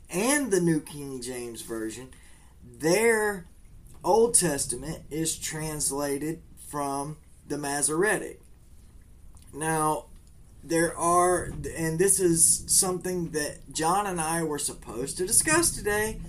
and 0.10 0.50
the 0.50 0.60
New 0.60 0.82
King 0.82 1.22
James 1.22 1.62
Version, 1.62 2.10
their 2.64 3.46
Old 4.06 4.36
Testament 4.36 5.04
is 5.10 5.36
translated 5.38 6.42
from 6.70 7.18
the 7.48 7.58
Masoretic. 7.58 8.40
Now, 9.52 10.06
there 10.64 10.96
are, 10.96 11.52
and 11.76 11.98
this 11.98 12.20
is 12.20 12.64
something 12.68 13.32
that 13.32 13.74
John 13.74 14.06
and 14.06 14.22
I 14.22 14.44
were 14.44 14.60
supposed 14.60 15.18
to 15.18 15.26
discuss 15.26 15.72
today. 15.72 16.22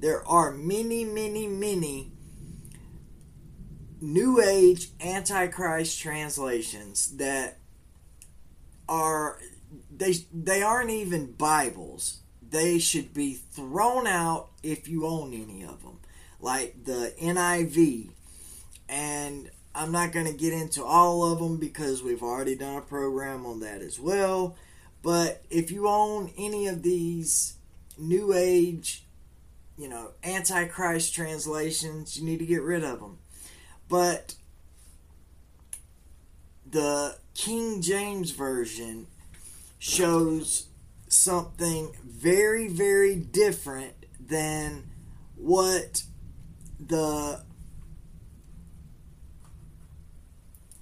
There 0.00 0.26
are 0.26 0.52
many, 0.52 1.04
many, 1.04 1.46
many 1.46 2.10
New 4.00 4.40
Age 4.40 4.88
Antichrist 5.00 6.00
translations 6.00 7.16
that 7.16 7.58
are 8.88 9.38
they 9.94 10.14
they 10.32 10.62
aren't 10.62 10.90
even 10.90 11.32
Bibles. 11.32 12.20
They 12.48 12.78
should 12.78 13.12
be 13.12 13.34
thrown 13.34 14.06
out 14.06 14.50
if 14.62 14.88
you 14.88 15.04
own 15.04 15.34
any 15.34 15.64
of 15.64 15.82
them, 15.82 15.97
like 16.40 16.84
the 16.84 17.14
NIV 17.20 18.10
and 18.88 19.50
I'm 19.74 19.92
not 19.92 20.12
going 20.12 20.26
to 20.26 20.32
get 20.32 20.52
into 20.52 20.82
all 20.82 21.30
of 21.30 21.38
them 21.38 21.58
because 21.58 22.02
we've 22.02 22.22
already 22.22 22.56
done 22.56 22.76
a 22.76 22.80
program 22.80 23.46
on 23.46 23.60
that 23.60 23.80
as 23.80 24.00
well. 24.00 24.56
But 25.02 25.44
if 25.50 25.70
you 25.70 25.86
own 25.86 26.32
any 26.36 26.66
of 26.66 26.82
these 26.82 27.54
new 27.96 28.34
age, 28.34 29.04
you 29.76 29.88
know, 29.88 30.12
antichrist 30.24 31.14
translations, 31.14 32.18
you 32.18 32.24
need 32.24 32.38
to 32.38 32.46
get 32.46 32.62
rid 32.62 32.82
of 32.82 32.98
them. 33.00 33.18
But 33.88 34.34
the 36.68 37.16
King 37.34 37.80
James 37.80 38.32
Version 38.32 39.06
shows 39.78 40.66
something 41.06 41.94
very, 42.04 42.66
very 42.66 43.14
different 43.14 43.94
than 44.18 44.90
what 45.36 46.02
the 46.88 47.42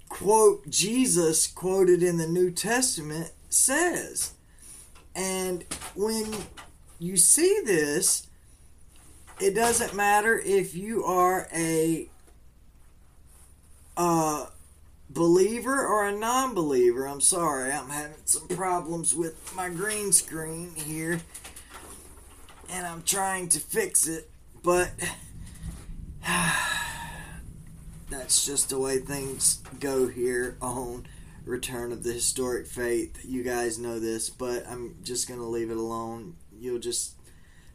quote 0.08 0.68
Jesus 0.70 1.46
quoted 1.46 2.02
in 2.02 2.16
the 2.16 2.26
New 2.26 2.50
Testament 2.50 3.32
says. 3.50 4.32
And 5.14 5.64
when 5.94 6.32
you 6.98 7.16
see 7.16 7.60
this, 7.64 8.26
it 9.40 9.54
doesn't 9.54 9.94
matter 9.94 10.38
if 10.38 10.74
you 10.74 11.04
are 11.04 11.48
a 11.54 12.08
uh, 13.96 14.46
believer 15.10 15.86
or 15.86 16.06
a 16.06 16.12
non 16.12 16.54
believer. 16.54 17.06
I'm 17.06 17.20
sorry, 17.20 17.72
I'm 17.72 17.90
having 17.90 18.16
some 18.24 18.48
problems 18.48 19.14
with 19.14 19.54
my 19.54 19.68
green 19.68 20.12
screen 20.12 20.72
here. 20.74 21.20
And 22.70 22.86
I'm 22.86 23.02
trying 23.02 23.48
to 23.50 23.60
fix 23.60 24.08
it, 24.08 24.30
but 24.62 24.90
that's 28.10 28.44
just 28.44 28.70
the 28.70 28.80
way 28.80 28.98
things 28.98 29.62
go 29.78 30.08
here 30.08 30.56
on 30.60 31.06
Return 31.44 31.92
of 31.92 32.02
the 32.02 32.12
Historic 32.12 32.66
Faith. 32.66 33.20
You 33.24 33.44
guys 33.44 33.78
know 33.78 34.00
this, 34.00 34.28
but 34.28 34.66
I'm 34.66 34.96
just 35.04 35.28
going 35.28 35.38
to 35.38 35.46
leave 35.46 35.70
it 35.70 35.76
alone. 35.76 36.34
You'll 36.52 36.80
just 36.80 37.14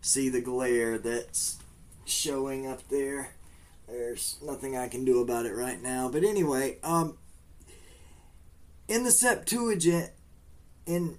see 0.02 0.28
the 0.28 0.42
glare 0.42 0.98
that's 0.98 1.60
showing 2.04 2.68
up 2.68 2.88
there. 2.90 3.36
there's 3.88 4.38
nothing 4.42 4.76
I 4.76 4.90
can 4.90 5.06
do 5.06 5.22
about 5.22 5.46
it 5.46 5.54
right 5.54 5.82
now. 5.82 6.10
But 6.10 6.24
anyway, 6.24 6.78
um, 6.84 7.18
in 8.88 9.04
the 9.04 9.12
Septuagint, 9.12 10.12
in 10.86 11.18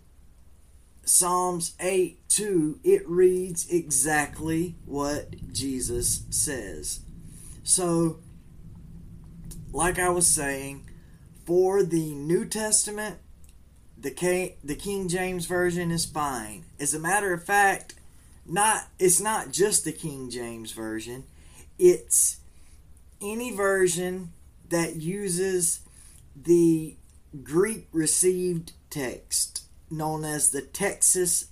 Psalms 1.05 1.75
8 1.81 2.29
2, 2.29 2.81
it 2.85 3.09
reads 3.09 3.71
exactly 3.71 4.75
what 4.85 5.53
Jesus 5.53 6.25
says. 6.29 7.01
So, 7.63 8.19
like 9.73 9.99
I 9.99 10.09
was 10.09 10.27
saying, 10.27 10.89
for 11.45 11.83
the 11.83 12.15
New 12.15 12.45
Testament, 12.45 13.19
the 13.97 14.11
K, 14.11 14.57
the 14.65 14.75
King 14.75 15.09
James 15.09 15.47
version 15.47 15.91
is 15.91 16.05
fine. 16.05 16.65
As 16.81 16.95
a 16.95 16.99
matter 16.99 17.33
of 17.33 17.45
fact, 17.45 17.95
not 18.45 18.89
it's 18.99 19.21
not 19.21 19.53
just 19.53 19.85
the 19.85 19.93
King 19.93 20.29
James 20.31 20.73
version. 20.73 21.25
It's 21.79 22.39
any 23.21 23.53
version 23.53 24.33
that 24.69 24.97
uses 24.97 25.81
the 26.35 26.97
Greek 27.43 27.87
received 27.93 28.73
text 28.91 29.65
known 29.91 30.25
as 30.25 30.51
the 30.51 30.63
Texas 30.63 31.47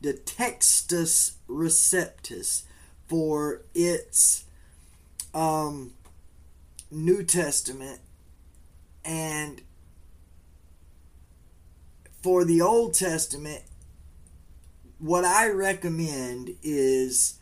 the 0.00 0.12
Textus 0.12 1.36
Receptus 1.48 2.64
for 3.08 3.62
its 3.74 4.44
um, 5.34 5.92
New 6.90 7.22
Testament 7.22 8.00
and 9.04 9.60
for 12.22 12.44
the 12.44 12.62
Old 12.62 12.94
Testament 12.94 13.62
what 14.98 15.24
I 15.24 15.50
recommend 15.50 16.56
is 16.62 17.38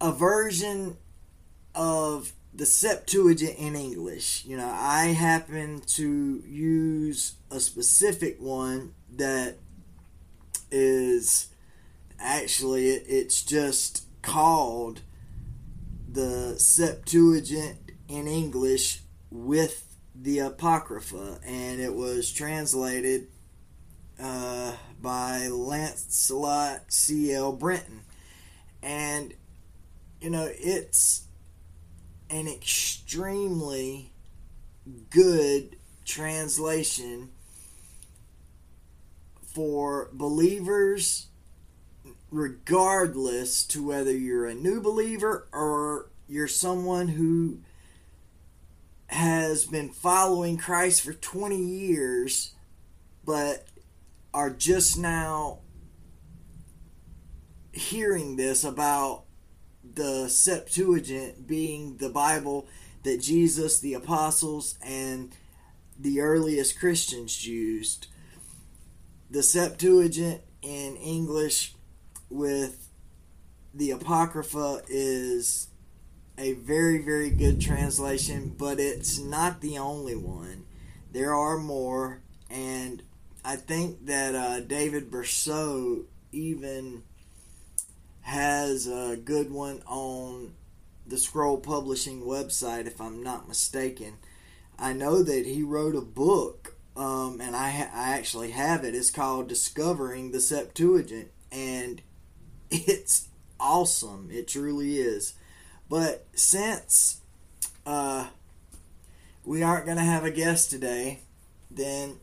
a 0.00 0.12
version 0.12 0.98
of 1.74 2.32
the 2.52 2.66
Septuagint 2.66 3.58
in 3.58 3.76
English. 3.76 4.44
You 4.44 4.56
know, 4.56 4.68
I 4.70 5.06
happen 5.06 5.80
to 5.80 6.42
use 6.46 7.34
a 7.50 7.60
specific 7.60 8.40
one 8.40 8.94
that 9.16 9.56
is 10.70 11.48
actually 12.18 12.88
it's 12.88 13.42
just 13.42 14.05
called 14.26 15.02
the 16.10 16.58
Septuagint 16.58 17.92
in 18.08 18.26
English 18.26 19.00
with 19.30 19.96
the 20.14 20.40
Apocrypha, 20.40 21.38
and 21.46 21.80
it 21.80 21.94
was 21.94 22.32
translated 22.32 23.28
uh, 24.20 24.72
by 25.00 25.46
Lancelot 25.46 26.92
C.L. 26.92 27.52
Brenton. 27.52 28.00
And, 28.82 29.32
you 30.20 30.30
know, 30.30 30.50
it's 30.52 31.26
an 32.28 32.48
extremely 32.48 34.12
good 35.10 35.76
translation 36.04 37.30
for 39.54 40.10
believers 40.12 41.28
regardless 42.30 43.64
to 43.64 43.86
whether 43.86 44.12
you're 44.12 44.46
a 44.46 44.54
new 44.54 44.80
believer 44.80 45.46
or 45.52 46.10
you're 46.28 46.48
someone 46.48 47.08
who 47.08 47.58
has 49.08 49.64
been 49.64 49.88
following 49.88 50.56
Christ 50.56 51.02
for 51.02 51.12
20 51.12 51.56
years 51.56 52.54
but 53.24 53.66
are 54.34 54.50
just 54.50 54.98
now 54.98 55.60
hearing 57.72 58.36
this 58.36 58.64
about 58.64 59.24
the 59.94 60.28
Septuagint 60.28 61.46
being 61.46 61.96
the 61.98 62.08
Bible 62.08 62.66
that 63.02 63.20
Jesus, 63.20 63.78
the 63.78 63.94
apostles, 63.94 64.76
and 64.82 65.32
the 65.98 66.20
earliest 66.20 66.78
Christians 66.78 67.46
used. 67.46 68.08
The 69.30 69.42
Septuagint 69.42 70.42
in 70.62 70.96
English 70.96 71.75
with 72.30 72.88
the 73.74 73.90
Apocrypha 73.90 74.82
is 74.88 75.68
a 76.38 76.52
very, 76.54 76.98
very 77.02 77.30
good 77.30 77.60
translation, 77.60 78.54
but 78.56 78.78
it's 78.78 79.18
not 79.18 79.60
the 79.60 79.78
only 79.78 80.16
one. 80.16 80.64
There 81.12 81.34
are 81.34 81.58
more, 81.58 82.20
and 82.50 83.02
I 83.44 83.56
think 83.56 84.06
that 84.06 84.34
uh, 84.34 84.60
David 84.60 85.10
Bercot 85.10 86.04
even 86.32 87.02
has 88.22 88.86
a 88.86 89.16
good 89.16 89.50
one 89.50 89.82
on 89.86 90.52
the 91.06 91.16
Scroll 91.16 91.58
Publishing 91.58 92.22
website, 92.22 92.86
if 92.86 93.00
I'm 93.00 93.22
not 93.22 93.48
mistaken. 93.48 94.14
I 94.78 94.92
know 94.92 95.22
that 95.22 95.46
he 95.46 95.62
wrote 95.62 95.94
a 95.94 96.00
book, 96.00 96.76
um, 96.96 97.40
and 97.40 97.54
I, 97.54 97.70
ha- 97.70 97.90
I 97.94 98.14
actually 98.14 98.50
have 98.50 98.84
it. 98.84 98.94
It's 98.94 99.10
called 99.10 99.48
Discovering 99.48 100.32
the 100.32 100.40
Septuagint, 100.40 101.30
and 101.52 102.02
it's 102.86 103.28
awesome. 103.58 104.28
It 104.30 104.48
truly 104.48 104.98
is. 104.98 105.34
But 105.88 106.26
since 106.34 107.20
uh, 107.84 108.28
we 109.44 109.62
aren't 109.62 109.86
going 109.86 109.98
to 109.98 110.04
have 110.04 110.24
a 110.24 110.30
guest 110.30 110.70
today, 110.70 111.20
then 111.70 112.16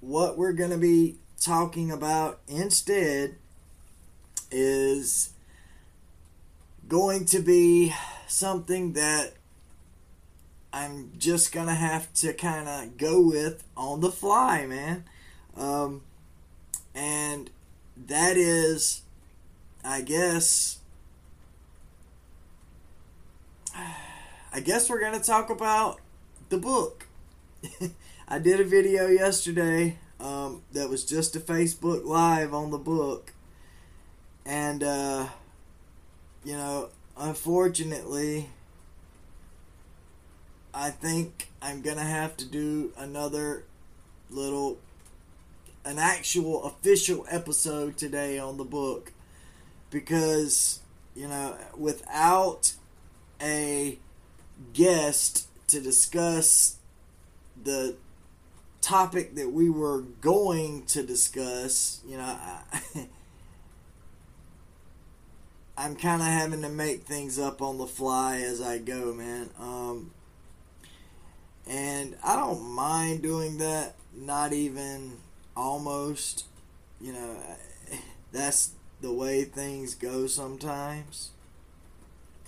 what 0.00 0.38
we're 0.38 0.52
going 0.52 0.70
to 0.70 0.78
be 0.78 1.16
talking 1.40 1.90
about 1.90 2.40
instead 2.48 3.36
is 4.50 5.30
going 6.88 7.24
to 7.26 7.40
be 7.40 7.92
something 8.26 8.92
that 8.94 9.34
I'm 10.72 11.12
just 11.18 11.52
gonna 11.52 11.74
have 11.74 12.12
to 12.14 12.32
kind 12.32 12.68
of 12.68 12.96
go 12.98 13.20
with 13.20 13.64
on 13.76 14.00
the 14.00 14.10
fly, 14.10 14.66
man. 14.66 15.04
Um, 15.56 16.02
and 16.94 17.50
that 18.06 18.36
is, 18.36 19.02
I 19.84 20.00
guess, 20.00 20.78
I 24.52 24.60
guess 24.60 24.90
we're 24.90 25.00
gonna 25.00 25.20
talk 25.20 25.50
about 25.50 26.00
the 26.48 26.58
book. 26.58 27.06
I 28.28 28.38
did 28.38 28.60
a 28.60 28.64
video 28.64 29.06
yesterday 29.06 29.98
um, 30.20 30.62
that 30.72 30.88
was 30.88 31.04
just 31.04 31.36
a 31.36 31.40
Facebook 31.40 32.04
Live 32.04 32.52
on 32.52 32.70
the 32.70 32.78
book, 32.78 33.32
and 34.44 34.82
uh, 34.82 35.28
you 36.44 36.54
know, 36.54 36.88
unfortunately, 37.16 38.48
I 40.74 40.90
think 40.90 41.50
I'm 41.62 41.82
gonna 41.82 42.02
have 42.02 42.36
to 42.38 42.44
do 42.44 42.92
another 42.98 43.64
little, 44.28 44.78
an 45.84 45.98
actual 45.98 46.64
official 46.64 47.24
episode 47.30 47.96
today 47.96 48.40
on 48.40 48.56
the 48.56 48.64
book 48.64 49.12
because, 49.90 50.80
you 51.14 51.28
know, 51.28 51.56
without 51.76 52.72
a 53.40 53.98
guest 54.72 55.46
to 55.68 55.80
discuss 55.80 56.76
the 57.62 57.96
topic 58.80 59.34
that 59.34 59.50
we 59.50 59.68
were 59.70 60.02
going 60.20 60.84
to 60.86 61.02
discuss, 61.02 62.00
you 62.06 62.16
know, 62.16 62.24
I, 62.24 62.60
I'm 65.78 65.94
kind 65.94 66.20
of 66.20 66.26
having 66.26 66.62
to 66.62 66.68
make 66.68 67.02
things 67.02 67.38
up 67.38 67.62
on 67.62 67.78
the 67.78 67.86
fly 67.86 68.38
as 68.38 68.60
I 68.60 68.78
go, 68.78 69.14
man. 69.14 69.50
Um, 69.60 70.10
and 71.68 72.16
I 72.24 72.34
don't 72.34 72.62
mind 72.62 73.22
doing 73.22 73.58
that. 73.58 73.94
Not 74.12 74.52
even 74.52 75.18
almost. 75.56 76.46
You 77.00 77.12
know, 77.12 77.36
that's 78.32 78.72
the 79.00 79.12
way 79.12 79.44
things 79.44 79.94
go 79.94 80.26
sometimes. 80.26 81.30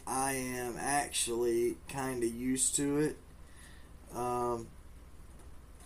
I 0.07 0.33
am 0.33 0.75
actually 0.79 1.77
kind 1.89 2.23
of 2.25 2.35
used 2.35 2.75
to 2.77 2.99
it. 2.99 3.17
Um, 4.15 4.67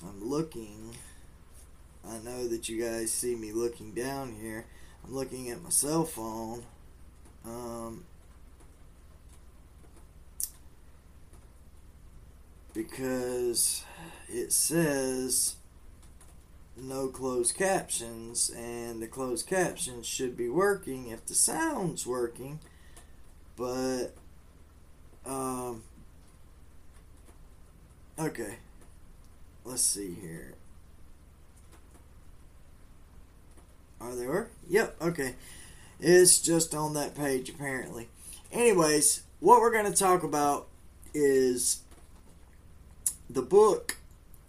I'm 0.03 0.29
looking. 0.29 0.97
I 2.09 2.19
know 2.19 2.49
that 2.49 2.69
you 2.69 2.83
guys 2.83 3.13
see 3.13 3.35
me 3.35 3.53
looking 3.53 3.93
down 3.93 4.37
here. 4.41 4.67
I'm 5.05 5.15
looking 5.15 5.51
at 5.51 5.63
my 5.63 5.69
cell 5.71 6.05
phone 6.05 6.65
um, 7.45 8.05
because 12.73 13.85
it 14.29 14.53
says 14.53 15.57
no 16.77 17.09
closed 17.09 17.57
captions, 17.57 18.51
and 18.51 19.01
the 19.01 19.07
closed 19.07 19.47
captions 19.47 20.07
should 20.07 20.37
be 20.37 20.49
working 20.49 21.09
if 21.09 21.25
the 21.27 21.35
sound's 21.35 22.07
working, 22.07 22.61
but 23.57 24.09
um, 25.27 25.83
okay, 28.19 28.57
let's 29.65 29.83
see 29.83 30.15
here. 30.15 30.55
Are 34.01 34.15
they 34.15 34.27
working? 34.27 34.55
Yep. 34.69 34.97
Okay. 35.01 35.35
It's 35.99 36.39
just 36.39 36.75
on 36.75 36.93
that 36.95 37.15
page, 37.15 37.49
apparently. 37.49 38.09
Anyways, 38.53 39.23
what 39.41 39.61
we're 39.61 39.73
going 39.73 39.91
to 39.91 39.99
talk 39.99 40.23
about 40.23 40.67
is 41.15 41.81
the 43.31 43.43
book 43.43 43.97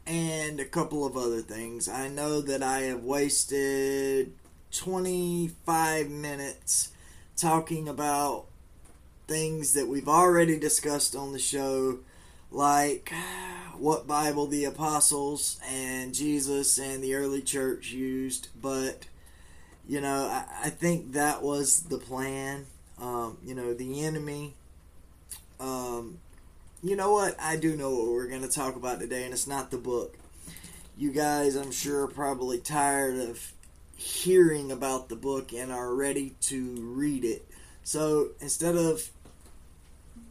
and 0.08 0.60
a 0.60 0.66
couple 0.66 1.06
of 1.06 1.18
other 1.18 1.42
things. 1.42 1.88
I 1.90 2.08
know 2.08 2.42
that 2.42 2.62
I 2.62 2.82
have 2.82 3.04
wasted 3.04 4.34
25 4.72 6.10
minutes 6.10 6.92
talking 7.36 7.88
about 7.88 8.46
things 9.28 9.74
that 9.74 9.88
we've 9.88 10.08
already 10.08 10.60
discussed 10.60 11.16
on 11.16 11.34
the 11.34 11.40
show, 11.40 12.00
like 12.52 13.12
what 13.78 14.08
Bible 14.08 14.48
the 14.48 14.66
apostles 14.66 15.60
and 15.68 16.14
Jesus 16.14 16.78
and 16.78 17.04
the 17.04 17.16
early 17.16 17.42
church 17.42 17.92
used, 17.92 18.50
but 18.62 19.06
you 19.88 20.02
know, 20.02 20.28
I, 20.28 20.46
I 20.66 20.70
think 20.70 21.14
that 21.14 21.44
was 21.44 21.82
the 21.84 21.98
plan. 21.98 22.66
Um, 23.00 23.38
you 23.46 23.54
know, 23.54 23.74
the 23.74 24.04
enemy. 24.04 24.54
Um, 25.60 26.20
you 26.84 26.96
know 26.96 27.12
what? 27.12 27.36
I 27.40 27.56
do 27.56 27.76
know 27.76 27.90
what 27.90 28.08
we're 28.08 28.28
going 28.28 28.42
to 28.42 28.48
talk 28.48 28.76
about 28.76 29.00
today, 29.00 29.24
and 29.24 29.34
it's 29.34 29.48
not 29.48 29.72
the 29.72 29.78
book. 29.78 30.18
You 30.98 31.12
guys, 31.12 31.56
I'm 31.56 31.72
sure, 31.72 32.04
are 32.04 32.08
probably 32.08 32.60
tired 32.60 33.18
of 33.18 33.54
hearing 33.96 34.72
about 34.72 35.10
the 35.10 35.16
book 35.16 35.54
and 35.54 35.72
are 35.72 35.94
ready 35.94 36.36
to 36.42 36.76
read 36.80 37.24
it. 37.24 37.48
So 37.84 38.30
instead 38.40 38.76
of 38.76 39.10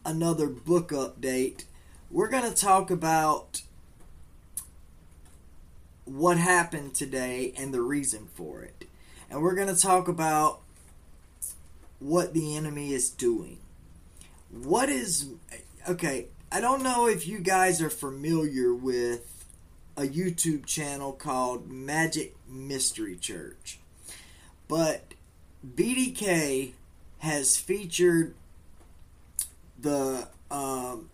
another 0.04 0.48
book 0.48 0.90
update, 0.90 1.64
we're 2.10 2.28
going 2.28 2.50
to 2.50 2.56
talk 2.56 2.90
about 2.90 3.62
what 6.04 6.36
happened 6.36 6.94
today 6.94 7.52
and 7.56 7.72
the 7.72 7.80
reason 7.80 8.28
for 8.34 8.62
it. 8.62 8.84
And 9.30 9.42
we're 9.42 9.54
going 9.54 9.74
to 9.74 9.80
talk 9.80 10.06
about 10.08 10.60
what 11.98 12.34
the 12.34 12.56
enemy 12.56 12.92
is 12.92 13.10
doing. 13.10 13.58
What 14.50 14.88
is. 14.88 15.30
Okay, 15.88 16.28
I 16.54 16.60
don't 16.60 16.84
know 16.84 17.08
if 17.08 17.26
you 17.26 17.40
guys 17.40 17.82
are 17.82 17.90
familiar 17.90 18.72
with 18.72 19.44
a 19.96 20.02
YouTube 20.02 20.66
channel 20.66 21.10
called 21.10 21.68
Magic 21.68 22.36
Mystery 22.48 23.16
Church. 23.16 23.80
But 24.68 25.14
BDK 25.66 26.74
has 27.18 27.56
featured 27.56 28.36
the 29.76 30.28
um, 30.48 31.10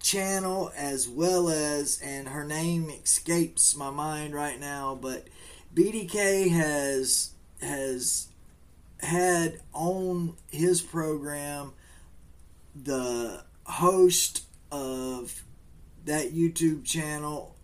channel 0.00 0.70
as 0.76 1.08
well 1.08 1.48
as, 1.48 2.00
and 2.00 2.28
her 2.28 2.44
name 2.44 2.88
escapes 2.90 3.74
my 3.74 3.90
mind 3.90 4.34
right 4.34 4.60
now, 4.60 4.94
but 4.94 5.26
BDK 5.74 6.48
has 6.52 7.30
has 7.60 8.28
had 9.00 9.58
on 9.72 10.36
his 10.48 10.80
program 10.80 11.72
the 12.84 13.47
host 13.68 14.44
of 14.72 15.42
that 16.04 16.32
YouTube 16.32 16.84
channel 16.84 17.56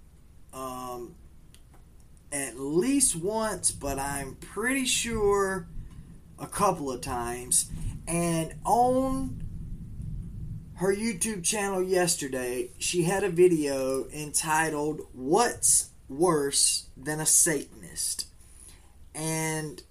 um, 0.52 1.14
at 2.32 2.58
least 2.58 3.16
once, 3.16 3.70
but 3.70 3.98
I'm 3.98 4.36
pretty 4.36 4.84
sure 4.84 5.66
a 6.38 6.46
couple 6.46 6.90
of 6.90 7.00
times. 7.00 7.70
And 8.06 8.54
on 8.64 9.42
her 10.74 10.94
YouTube 10.94 11.44
channel 11.44 11.82
yesterday, 11.82 12.70
she 12.78 13.04
had 13.04 13.24
a 13.24 13.30
video 13.30 14.08
entitled 14.10 15.02
What's 15.12 15.90
Worse 16.08 16.88
Than 16.96 17.20
a 17.20 17.26
Satanist? 17.26 18.26
And 19.14 19.82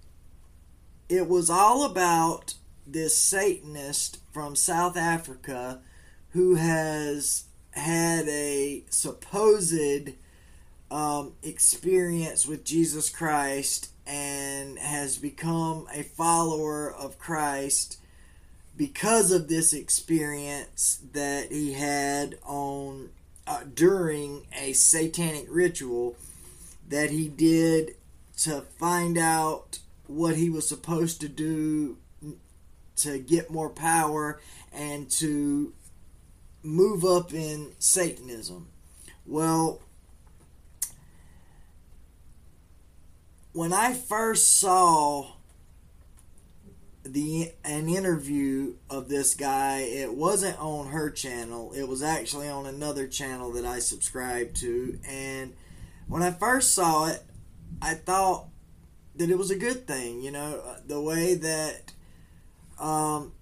it 1.08 1.28
was 1.28 1.49
all 1.49 1.86
about 1.86 2.56
this 2.86 3.17
Satanist 3.17 4.19
from 4.34 4.56
South 4.56 4.97
Africa 4.97 5.82
who 6.34 6.56
has 6.56 7.46
had 7.72 8.28
a 8.28 8.84
supposed 8.89 10.12
um, 10.91 11.34
experience 11.41 12.46
with 12.46 12.65
Jesus 12.65 13.10
Christ 13.10 13.89
and 14.06 14.78
has 14.78 15.17
become 15.17 15.88
a 15.93 16.04
follower 16.04 16.91
of 16.91 17.17
Christ 17.17 17.98
because 18.76 19.32
of 19.32 19.48
this 19.48 19.74
experience 19.74 21.00
that 21.13 21.52
he 21.52 21.74
had 21.74 22.38
on 22.43 23.10
uh, 23.46 23.62
during 23.74 24.48
a 24.60 24.74
satanic 24.74 25.46
ritual 25.50 26.15
that 26.89 27.12
he 27.12 27.28
did 27.28 27.96
to 28.38 28.62
find 28.80 29.17
out 29.17 29.80
what 30.08 30.36
he 30.36 30.50
was 30.50 30.67
supposed 30.67 31.22
to 31.22 31.28
do 31.28 31.98
to 32.96 33.19
get 33.19 33.52
more 33.52 33.69
power 33.69 34.39
and 34.72 35.10
to 35.10 35.74
move 36.63 37.04
up 37.04 37.34
in 37.34 37.73
Satanism. 37.78 38.69
Well, 39.26 39.82
when 43.52 43.73
I 43.73 43.93
first 43.93 44.58
saw 44.58 45.34
the 47.04 47.52
an 47.65 47.89
interview 47.89 48.76
of 48.89 49.10
this 49.10 49.36
guy, 49.36 49.80
it 49.80 50.13
wasn't 50.13 50.60
on 50.60 50.88
her 50.88 51.10
channel. 51.10 51.73
It 51.73 51.88
was 51.88 52.02
actually 52.02 52.47
on 52.47 52.65
another 52.65 53.08
channel 53.08 53.52
that 53.54 53.65
I 53.65 53.80
subscribed 53.80 54.56
to, 54.58 54.99
and 55.08 55.54
when 56.08 56.23
I 56.23 56.32
first 56.32 56.73
saw 56.73 57.08
it, 57.08 57.23
I 57.82 57.93
thought 57.93 58.47
that 59.15 59.30
it 59.30 59.38
was 59.38 59.52
a 59.52 59.58
good 59.58 59.86
thing. 59.86 60.21
You 60.21 60.32
know, 60.32 60.62
the 60.88 61.02
way 61.02 61.36
that 61.36 61.91
um, 62.80 63.34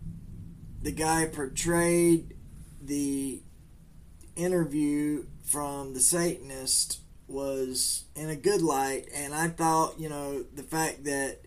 the 0.81 0.91
guy 0.91 1.25
portrayed 1.25 2.35
the 2.91 3.41
interview 4.35 5.23
from 5.45 5.93
the 5.93 6.01
Satanist 6.01 6.99
was 7.25 8.03
in 8.17 8.27
a 8.29 8.35
good 8.35 8.61
light, 8.61 9.05
and 9.15 9.33
I 9.33 9.47
thought, 9.47 9.97
you 9.97 10.09
know, 10.09 10.43
the 10.53 10.63
fact 10.63 11.05
that 11.05 11.37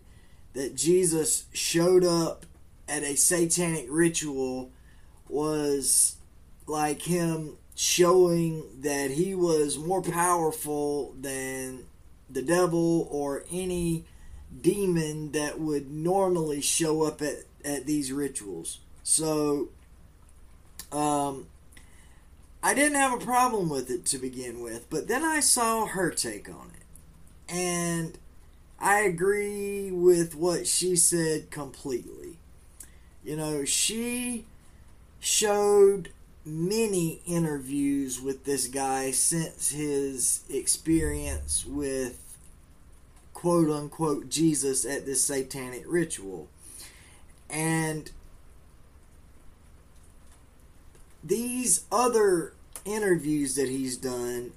that 0.53 0.73
Jesus 0.73 1.45
showed 1.53 2.03
up 2.03 2.47
at 2.89 3.03
a 3.03 3.15
satanic 3.15 3.85
ritual 3.89 4.71
was 5.29 6.15
like 6.65 7.03
him 7.03 7.57
showing 7.75 8.63
that 8.81 9.11
he 9.11 9.35
was 9.35 9.77
more 9.77 10.01
powerful 10.01 11.13
than 11.19 11.83
the 12.27 12.41
devil 12.41 13.07
or 13.11 13.43
any 13.51 14.05
demon 14.61 15.31
that 15.33 15.59
would 15.59 15.91
normally 15.91 16.61
show 16.61 17.03
up 17.03 17.21
at, 17.21 17.43
at 17.63 17.85
these 17.85 18.11
rituals. 18.11 18.79
So 19.03 19.69
um, 20.95 21.47
I 22.63 22.73
didn't 22.73 22.97
have 22.97 23.13
a 23.13 23.23
problem 23.23 23.69
with 23.69 23.91
it 23.91 24.05
to 24.07 24.17
begin 24.17 24.61
with, 24.61 24.89
but 24.89 25.07
then 25.07 25.23
I 25.23 25.39
saw 25.39 25.85
her 25.85 26.09
take 26.09 26.49
on 26.49 26.71
it. 26.73 27.53
And 27.53 28.17
I 28.79 29.01
agree 29.01 29.91
with 29.91 30.35
what 30.35 30.65
she 30.65 30.95
said 30.95 31.51
completely. 31.51 32.37
You 33.23 33.35
know, 33.35 33.65
she 33.65 34.45
showed 35.19 36.09
many 36.45 37.21
interviews 37.25 38.21
with 38.21 38.45
this 38.45 38.67
guy 38.67 39.11
since 39.11 39.71
his 39.71 40.43
experience 40.49 41.65
with 41.65 42.21
quote 43.33 43.69
unquote 43.69 44.29
Jesus 44.29 44.85
at 44.85 45.05
this 45.05 45.23
satanic 45.23 45.83
ritual. 45.87 46.47
And 47.49 48.11
these 51.25 51.85
other 51.91 52.53
interviews 52.85 53.55
that 53.55 53.67
he's 53.67 53.97
done, 53.97 54.51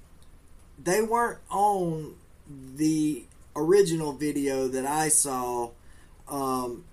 they 0.81 1.01
weren't 1.01 1.39
on 1.49 2.15
the 2.47 3.23
original 3.55 4.13
video 4.13 4.67
that 4.67 4.85
I 4.85 5.09
saw 5.09 5.71
um, 6.27 6.85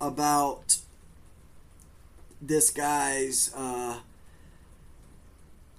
about 0.00 0.78
this 2.40 2.70
guy's 2.70 3.52
uh, 3.54 3.98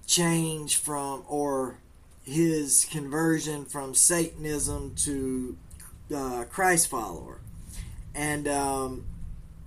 change 0.06 0.76
from 0.76 1.24
or 1.28 1.78
his 2.24 2.86
conversion 2.90 3.64
from 3.64 3.94
Satanism 3.94 4.94
to 4.96 5.56
uh, 6.14 6.44
Christ 6.50 6.88
follower. 6.88 7.40
And, 8.14 8.48
um, 8.48 9.04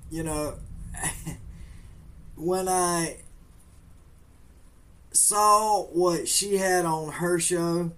you 0.10 0.24
know, 0.24 0.56
when 2.36 2.68
I 2.68 3.18
saw 5.18 5.84
what 5.84 6.28
she 6.28 6.58
had 6.58 6.86
on 6.86 7.14
her 7.14 7.40
show, 7.40 7.92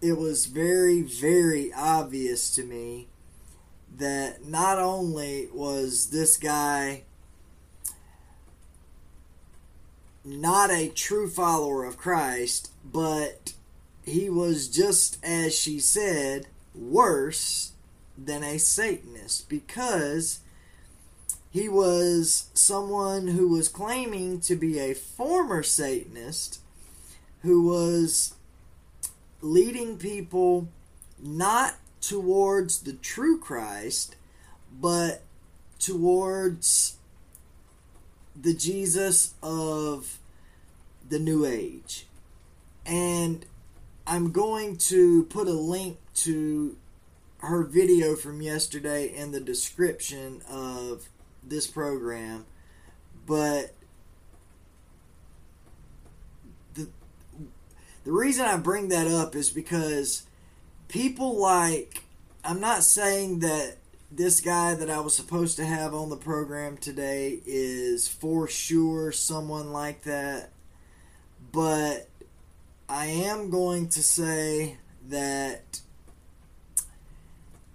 it 0.00 0.18
was 0.18 0.46
very, 0.46 1.02
very 1.02 1.72
obvious 1.72 2.50
to 2.54 2.64
me 2.64 3.08
that 3.96 4.44
not 4.44 4.78
only 4.78 5.48
was 5.52 6.10
this 6.10 6.36
guy 6.36 7.02
not 10.24 10.70
a 10.70 10.88
true 10.88 11.28
follower 11.28 11.84
of 11.84 11.96
Christ, 11.96 12.70
but 12.84 13.52
he 14.04 14.28
was 14.28 14.68
just 14.68 15.22
as 15.24 15.54
she 15.54 15.78
said, 15.78 16.46
worse 16.74 17.72
than 18.16 18.42
a 18.42 18.58
Satanist 18.58 19.48
because 19.48 20.40
he 21.54 21.68
was 21.68 22.48
someone 22.52 23.28
who 23.28 23.46
was 23.46 23.68
claiming 23.68 24.40
to 24.40 24.56
be 24.56 24.80
a 24.80 24.92
former 24.92 25.62
Satanist 25.62 26.58
who 27.42 27.68
was 27.68 28.34
leading 29.40 29.96
people 29.96 30.66
not 31.22 31.76
towards 32.00 32.80
the 32.80 32.94
true 32.94 33.38
Christ, 33.38 34.16
but 34.80 35.22
towards 35.78 36.96
the 38.34 38.52
Jesus 38.52 39.34
of 39.40 40.18
the 41.08 41.20
New 41.20 41.46
Age. 41.46 42.08
And 42.84 43.46
I'm 44.08 44.32
going 44.32 44.76
to 44.88 45.22
put 45.26 45.46
a 45.46 45.52
link 45.52 45.98
to 46.16 46.76
her 47.38 47.62
video 47.62 48.16
from 48.16 48.42
yesterday 48.42 49.06
in 49.06 49.30
the 49.30 49.40
description 49.40 50.42
of 50.50 51.08
this 51.46 51.66
program. 51.66 52.46
But 53.26 53.74
the 56.74 56.88
the 58.04 58.12
reason 58.12 58.46
I 58.46 58.56
bring 58.56 58.88
that 58.88 59.06
up 59.06 59.34
is 59.34 59.50
because 59.50 60.24
people 60.88 61.40
like 61.40 62.02
I'm 62.44 62.60
not 62.60 62.84
saying 62.84 63.40
that 63.40 63.76
this 64.10 64.40
guy 64.40 64.74
that 64.74 64.90
I 64.90 65.00
was 65.00 65.16
supposed 65.16 65.56
to 65.56 65.64
have 65.64 65.94
on 65.94 66.10
the 66.10 66.16
program 66.16 66.76
today 66.76 67.40
is 67.46 68.06
for 68.06 68.46
sure 68.46 69.10
someone 69.10 69.72
like 69.72 70.02
that. 70.02 70.50
But 71.52 72.08
I 72.88 73.06
am 73.06 73.50
going 73.50 73.88
to 73.90 74.02
say 74.02 74.76
that 75.08 75.80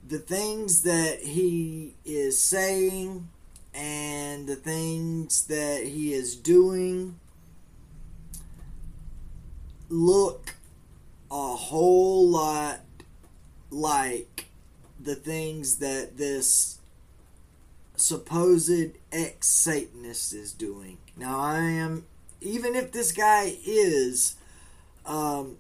the 0.08 0.20
things 0.20 0.84
that 0.84 1.20
he 1.22 1.94
is 2.06 2.42
saying 2.42 3.28
and 3.80 4.46
the 4.46 4.58
things 4.58 5.46
that 5.46 5.86
he 5.86 6.14
is 6.14 6.36
doing 6.36 7.18
look 9.88 10.56
a 11.32 11.56
whole 11.56 12.28
lot 12.28 12.82
like 13.72 14.48
the 15.00 15.16
things 15.16 15.78
that 15.78 16.18
this 16.18 16.80
supposed 17.96 18.92
ex 19.14 19.48
Satanist 19.48 20.34
is 20.34 20.52
doing. 20.52 20.98
Now, 21.16 21.40
I 21.40 21.60
am, 21.60 22.06
even 22.42 22.76
if 22.76 22.92
this 22.92 23.14
guy 23.14 23.56
is 23.66 24.36
um, 25.06 25.56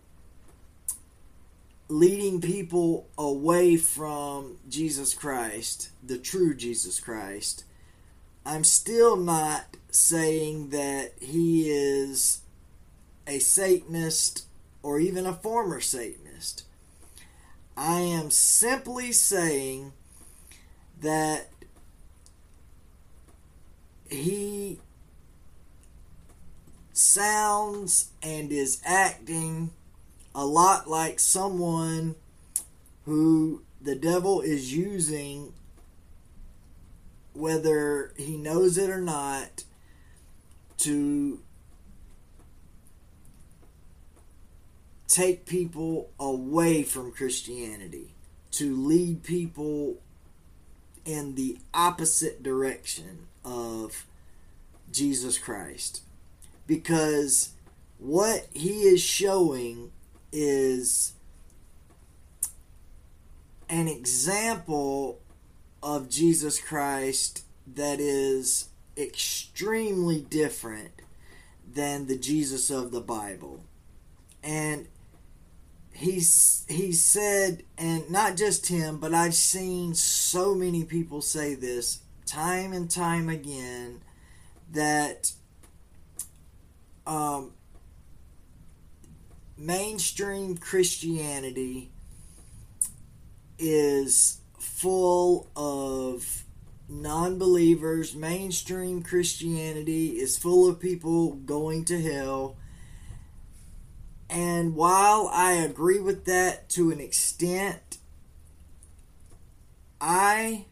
leading 1.88 2.41
people 2.41 3.08
away 3.17 3.77
from 3.77 4.58
Jesus 4.67 5.13
Christ, 5.13 5.91
the 6.03 6.17
true 6.17 6.53
Jesus 6.53 6.99
Christ, 6.99 7.63
I'm 8.49 8.63
still 8.63 9.15
not 9.15 9.77
saying 9.91 10.69
that 10.69 11.12
he 11.21 11.69
is 11.69 12.41
a 13.27 13.38
Satanist 13.38 14.45
or 14.81 14.99
even 14.99 15.27
a 15.27 15.35
former 15.35 15.79
Satanist. 15.79 16.63
I 17.77 17.99
am 17.99 18.31
simply 18.31 19.12
saying 19.12 19.93
that 20.99 21.49
he 24.09 24.79
sounds 26.91 28.09
and 28.23 28.51
is 28.51 28.81
acting 28.83 29.69
a 30.33 30.43
lot 30.43 30.89
like 30.89 31.19
someone 31.19 32.15
who 33.05 33.62
the 33.79 33.95
devil 33.95 34.41
is 34.41 34.73
using, 34.73 35.53
whether 37.39 38.13
he 38.17 38.38
knows 38.38 38.78
it 38.78 38.89
or 38.89 39.02
not, 39.02 39.63
to 40.78 41.41
take 45.08 45.45
people 45.45 46.12
away 46.19 46.84
from 46.84 47.12
Christianity, 47.12 48.13
to 48.52 48.75
lead 48.75 49.23
people 49.23 49.97
in 51.06 51.36
the 51.36 51.58
opposite 51.73 52.43
direction 52.43 53.28
of 53.43 54.06
Jesus 54.91 55.38
Christ. 55.38 56.04
Because 56.67 57.54
what 57.97 58.47
he 58.54 58.84
is 58.84 59.02
showing 59.02 59.91
is 60.32 61.13
an 63.67 63.88
example 63.88 65.19
of 65.81 66.09
Jesus 66.09 66.59
Christ 66.59 67.43
that 67.75 67.99
is 67.99 68.69
extremely 68.97 70.21
different 70.21 71.01
than 71.71 72.07
the 72.07 72.17
Jesus 72.17 72.69
of 72.69 72.91
the 72.91 73.01
Bible. 73.01 73.63
And 74.43 74.87
he's 75.99 76.65
he 76.69 76.93
said 76.93 77.61
and 77.77 78.09
not 78.09 78.37
just 78.37 78.67
him 78.67 78.97
but 78.97 79.13
i've 79.13 79.35
seen 79.35 79.93
so 79.93 80.55
many 80.55 80.85
people 80.85 81.21
say 81.21 81.55
this 81.55 81.99
time 82.25 82.71
and 82.71 82.89
time 82.89 83.27
again 83.27 83.99
that 84.71 85.33
um, 87.05 87.51
mainstream 89.57 90.55
christianity 90.55 91.89
is 93.57 94.38
full 94.79 95.49
of 95.57 96.45
non-believers 96.87 98.15
mainstream 98.15 99.03
christianity 99.03 100.11
is 100.11 100.37
full 100.37 100.69
of 100.69 100.79
people 100.79 101.33
going 101.33 101.83
to 101.83 102.01
hell. 102.01 102.55
And 104.29 104.75
while 104.75 105.29
I 105.33 105.53
agree 105.53 105.99
with 105.99 106.23
that 106.25 106.69
to 106.69 106.91
an 106.91 107.01
extent, 107.01 107.97
I 109.99 110.65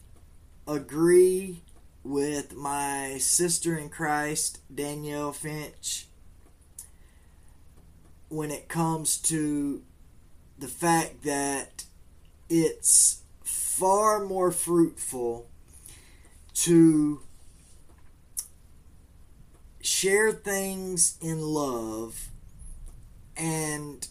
agree 0.65 1.63
with 2.01 2.55
my 2.55 3.17
sister 3.17 3.77
in 3.77 3.89
Christ, 3.89 4.59
Danielle 4.73 5.33
Finch, 5.33 6.07
when 8.29 8.51
it 8.51 8.69
comes 8.69 9.17
to 9.23 9.83
the 10.57 10.69
fact 10.69 11.23
that 11.23 11.83
it's 12.47 13.23
far 13.77 14.25
more 14.25 14.49
fruitful 14.49 15.47
to 16.51 17.21
share 19.81 20.31
things 20.31 21.15
in 21.21 21.39
love 21.39 22.29
and 23.35 24.07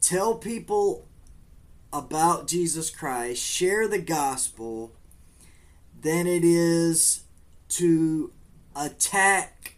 tell 0.00 0.34
people 0.34 1.06
about 1.92 2.48
Jesus 2.48 2.90
Christ, 2.90 3.40
share 3.40 3.86
the 3.86 4.00
gospel, 4.00 4.90
than 6.00 6.26
it 6.26 6.42
is 6.42 7.22
to 7.68 8.32
attack 8.74 9.76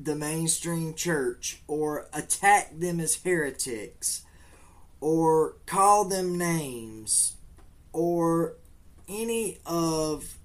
the 0.00 0.16
mainstream 0.16 0.94
church 0.94 1.62
or 1.68 2.08
attack 2.12 2.76
them 2.76 2.98
as 2.98 3.14
heretics 3.22 4.25
or 5.06 5.54
call 5.66 6.04
them 6.04 6.36
names 6.36 7.36
or 7.92 8.54
any 9.08 9.56
of 9.64 10.36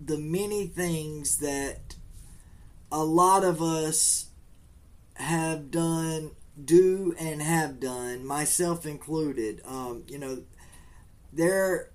the 0.00 0.16
many 0.16 0.66
things 0.66 1.36
that 1.40 1.94
a 2.90 3.04
lot 3.04 3.44
of 3.44 3.60
us 3.60 4.30
have 5.16 5.70
done, 5.70 6.30
do, 6.64 7.14
and 7.20 7.42
have 7.42 7.80
done, 7.80 8.24
myself 8.24 8.86
included. 8.86 9.60
Um, 9.66 10.04
you 10.08 10.18
know, 10.18 10.42
there 11.30 11.90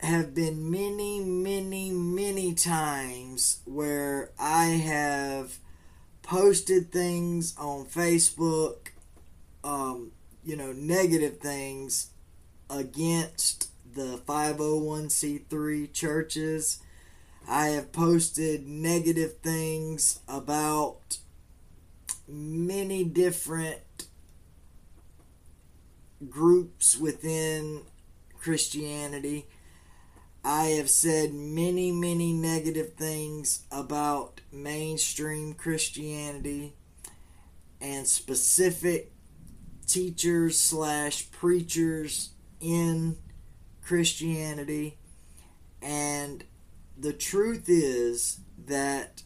have 0.00 0.34
been 0.34 0.70
many, 0.70 1.20
many, 1.20 1.90
many 1.90 2.54
times 2.54 3.60
where 3.66 4.30
I 4.38 4.64
have 4.64 5.58
posted 6.22 6.90
things 6.90 7.54
on 7.58 7.84
Facebook, 7.84 8.92
um, 9.62 10.12
you 10.44 10.56
know, 10.56 10.72
negative 10.72 11.38
things 11.38 12.10
against 12.68 13.70
the 13.94 14.20
501c3 14.26 15.92
churches. 15.92 16.80
I 17.48 17.68
have 17.68 17.92
posted 17.92 18.66
negative 18.66 19.38
things 19.38 20.20
about 20.28 21.18
many 22.26 23.04
different 23.04 23.80
groups 26.28 26.98
within 26.98 27.82
Christianity. 28.38 29.46
I 30.44 30.66
have 30.76 30.90
said 30.90 31.32
many, 31.32 31.90
many 31.90 32.32
negative 32.32 32.94
things 32.94 33.64
about 33.70 34.40
mainstream 34.52 35.54
Christianity 35.54 36.74
and 37.80 38.06
specific 38.06 39.13
teachers 39.86 40.58
slash 40.58 41.30
preachers 41.30 42.30
in 42.60 43.16
Christianity. 43.82 44.98
And 45.82 46.44
the 46.96 47.12
truth 47.12 47.64
is 47.68 48.40
that 48.66 49.22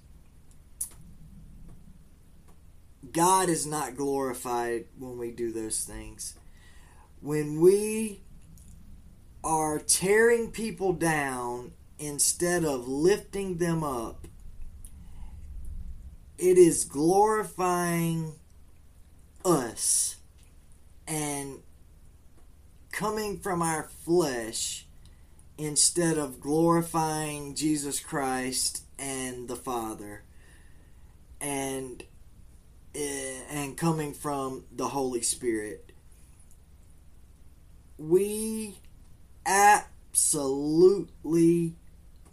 God 3.12 3.48
is 3.48 3.66
not 3.66 3.96
glorified 3.96 4.86
when 4.98 5.18
we 5.18 5.30
do 5.30 5.52
those 5.52 5.84
things. 5.84 6.34
When 7.20 7.60
we 7.60 8.22
are 9.42 9.78
tearing 9.78 10.50
people 10.50 10.92
down 10.92 11.72
instead 11.98 12.64
of 12.64 12.86
lifting 12.86 13.58
them 13.58 13.82
up, 13.82 14.26
it 16.36 16.58
is 16.58 16.84
glorifying 16.84 18.34
us 19.44 20.17
and 21.08 21.60
coming 22.92 23.38
from 23.38 23.62
our 23.62 23.84
flesh 24.04 24.86
instead 25.56 26.18
of 26.18 26.40
glorifying 26.40 27.54
Jesus 27.54 27.98
Christ 27.98 28.84
and 28.98 29.48
the 29.48 29.56
Father 29.56 30.24
and 31.40 32.04
eh, 32.94 33.40
and 33.50 33.76
coming 33.76 34.12
from 34.12 34.64
the 34.70 34.88
Holy 34.88 35.22
Spirit. 35.22 35.92
We 37.96 38.78
absolutely 39.46 40.56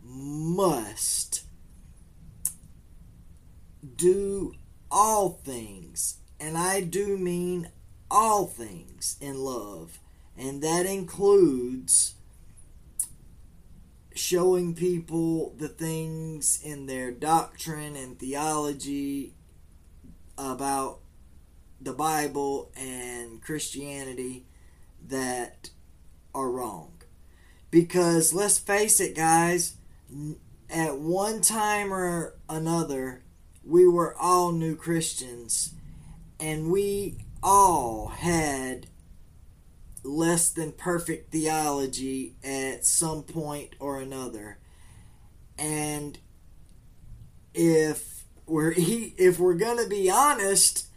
must 0.04 1.44
do 3.96 4.54
all 4.92 5.30
things 5.30 6.18
and 6.40 6.58
I 6.58 6.82
do 6.82 7.18
mean 7.18 7.70
all 8.16 8.48
things 8.48 9.18
in 9.20 9.38
love 9.38 10.00
and 10.38 10.64
that 10.64 10.86
includes 10.86 12.16
showing 14.14 14.74
people 14.74 15.54
the 15.58 15.68
things 15.68 16.62
in 16.64 16.86
their 16.86 17.12
doctrine 17.12 17.98
and 17.98 18.18
theology 18.18 19.34
about 20.38 21.00
the 21.82 21.92
Bible 21.92 22.72
and 22.78 23.42
Christianity 23.42 24.46
that 25.06 25.72
are 26.34 26.50
wrong. 26.50 26.94
Because 27.70 28.34
let's 28.34 28.58
face 28.58 29.02
it, 29.02 29.14
guys, 29.14 29.76
at 30.70 30.98
one 30.98 31.42
time 31.42 31.94
or 31.94 32.36
another, 32.48 33.24
we 33.66 33.86
were 33.86 34.16
all 34.18 34.54
new 34.54 34.78
Christians 34.78 35.74
and 36.40 36.72
we 36.72 37.25
all 37.46 38.08
had 38.08 38.88
less 40.04 40.50
than 40.50 40.72
perfect 40.72 41.32
theology 41.32 42.36
at 42.44 42.84
some 42.84 43.22
point 43.22 43.76
or 43.80 44.00
another. 44.00 44.58
And 45.58 46.18
if 47.54 48.24
we're 48.48 48.74
if 48.78 49.40
we're 49.40 49.54
going 49.54 49.82
to 49.82 49.88
be 49.88 50.10
honest, 50.10 50.88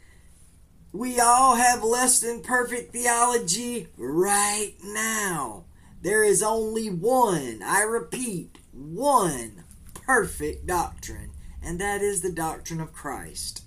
we 0.91 1.21
all 1.21 1.57
have 1.57 1.85
less 1.85 2.21
than 2.21 2.43
perfect 2.43 2.93
theology 2.93 3.89
right 3.99 4.73
now. 4.83 5.67
There 6.01 6.25
is 6.25 6.43
only 6.43 6.89
one, 6.89 7.61
I 7.63 7.83
repeat, 7.83 8.59
one 8.73 9.65
perfect 9.93 10.67
doctrine, 10.67 11.33
and 11.63 11.79
that 11.81 12.01
is 12.01 12.23
the 12.23 12.33
doctrine 12.33 12.81
of 12.81 12.93
Christ. 12.93 13.65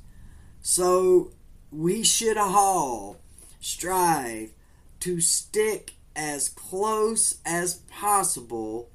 So 0.61 1.33
we 1.71 2.03
should 2.03 2.37
all 2.37 3.17
strive 3.59 4.51
to 4.99 5.21
stick 5.21 5.93
as 6.15 6.49
close 6.49 7.39
as 7.45 7.75
possible, 7.89 8.89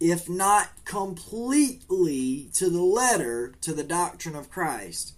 if 0.00 0.28
not 0.28 0.84
completely 0.84 2.48
to 2.54 2.70
the 2.70 2.82
letter, 2.82 3.54
to 3.60 3.72
the 3.72 3.82
doctrine 3.82 4.36
of 4.36 4.50
Christ. 4.50 5.14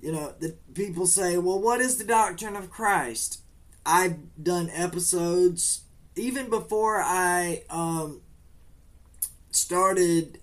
You 0.00 0.12
know, 0.12 0.34
the 0.38 0.56
people 0.74 1.06
say, 1.06 1.36
well, 1.36 1.60
what 1.60 1.80
is 1.80 1.98
the 1.98 2.04
doctrine 2.04 2.56
of 2.56 2.70
Christ? 2.70 3.42
I've 3.84 4.42
done 4.42 4.70
episodes 4.72 5.82
even 6.16 6.50
before 6.50 7.00
I 7.02 7.64
um, 7.70 8.20
started 9.50 10.38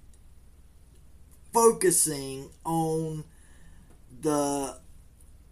focusing 1.53 2.49
on 2.65 3.23
the 4.21 4.77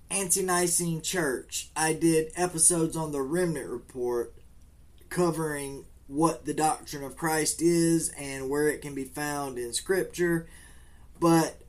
Ante 0.10 0.43
Nicene 0.43 1.01
Church, 1.01 1.70
I 1.76 1.93
did 1.93 2.32
episodes 2.36 2.95
on 2.95 3.12
the 3.12 3.22
Remnant 3.22 3.70
Report 3.70 4.34
covering 5.10 5.86
what 6.08 6.45
the 6.45 6.53
doctrine 6.53 7.03
of 7.03 7.18
Christ 7.18 7.62
is 7.62 8.10
and 8.18 8.49
where 8.49 8.68
it 8.68 8.82
can 8.82 8.93
be 8.93 9.06
found 9.06 9.58
in 9.58 9.74
Scripture. 9.74 10.47
But 11.20 11.62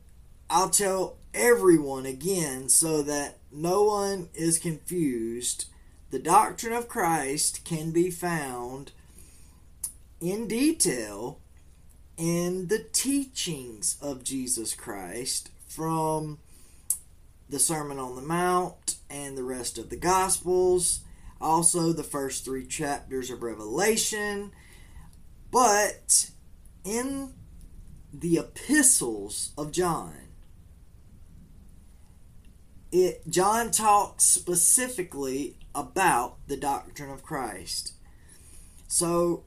I'll 0.50 0.70
tell 0.70 1.16
everyone 1.32 2.06
again 2.06 2.68
so 2.68 3.02
that 3.02 3.38
no 3.50 3.84
one 3.84 4.28
is 4.34 4.58
confused. 4.58 5.66
The 6.10 6.18
doctrine 6.18 6.72
of 6.74 6.88
Christ 6.88 7.64
can 7.64 7.90
be 7.90 8.10
found 8.10 8.92
in 10.20 10.46
detail 10.46 11.40
in 12.16 12.68
the 12.68 12.84
teachings 12.92 13.96
of 14.00 14.24
Jesus 14.24 14.74
Christ 14.74 15.50
from 15.68 16.38
the 17.48 17.58
Sermon 17.58 17.98
on 17.98 18.16
the 18.16 18.22
Mount 18.22 18.96
and 19.08 19.36
the 19.36 19.44
rest 19.44 19.78
of 19.78 19.90
the 19.90 19.96
Gospels, 19.96 21.00
also 21.40 21.92
the 21.92 22.02
first 22.02 22.44
three 22.44 22.66
chapters 22.66 23.30
of 23.30 23.42
Revelation. 23.42 24.52
But 25.50 26.30
in 26.84 27.34
the 28.12 28.38
epistles 28.38 29.52
of 29.56 29.72
John, 29.72 30.14
it, 32.90 33.22
John 33.28 33.70
talks 33.70 34.24
specifically 34.24 35.56
about 35.74 36.36
the 36.46 36.56
doctrine 36.56 37.10
of 37.10 37.22
Christ. 37.22 37.92
So, 38.88 39.44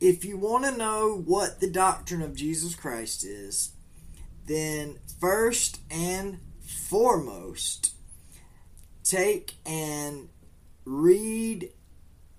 if 0.00 0.24
you 0.24 0.38
want 0.38 0.64
to 0.64 0.76
know 0.76 1.22
what 1.26 1.60
the 1.60 1.70
doctrine 1.70 2.22
of 2.22 2.34
Jesus 2.34 2.74
Christ 2.74 3.24
is, 3.24 3.72
then 4.46 4.98
first 5.20 5.80
and 5.90 6.38
foremost, 6.90 7.94
take 9.04 9.54
and 9.64 10.28
read 10.84 11.70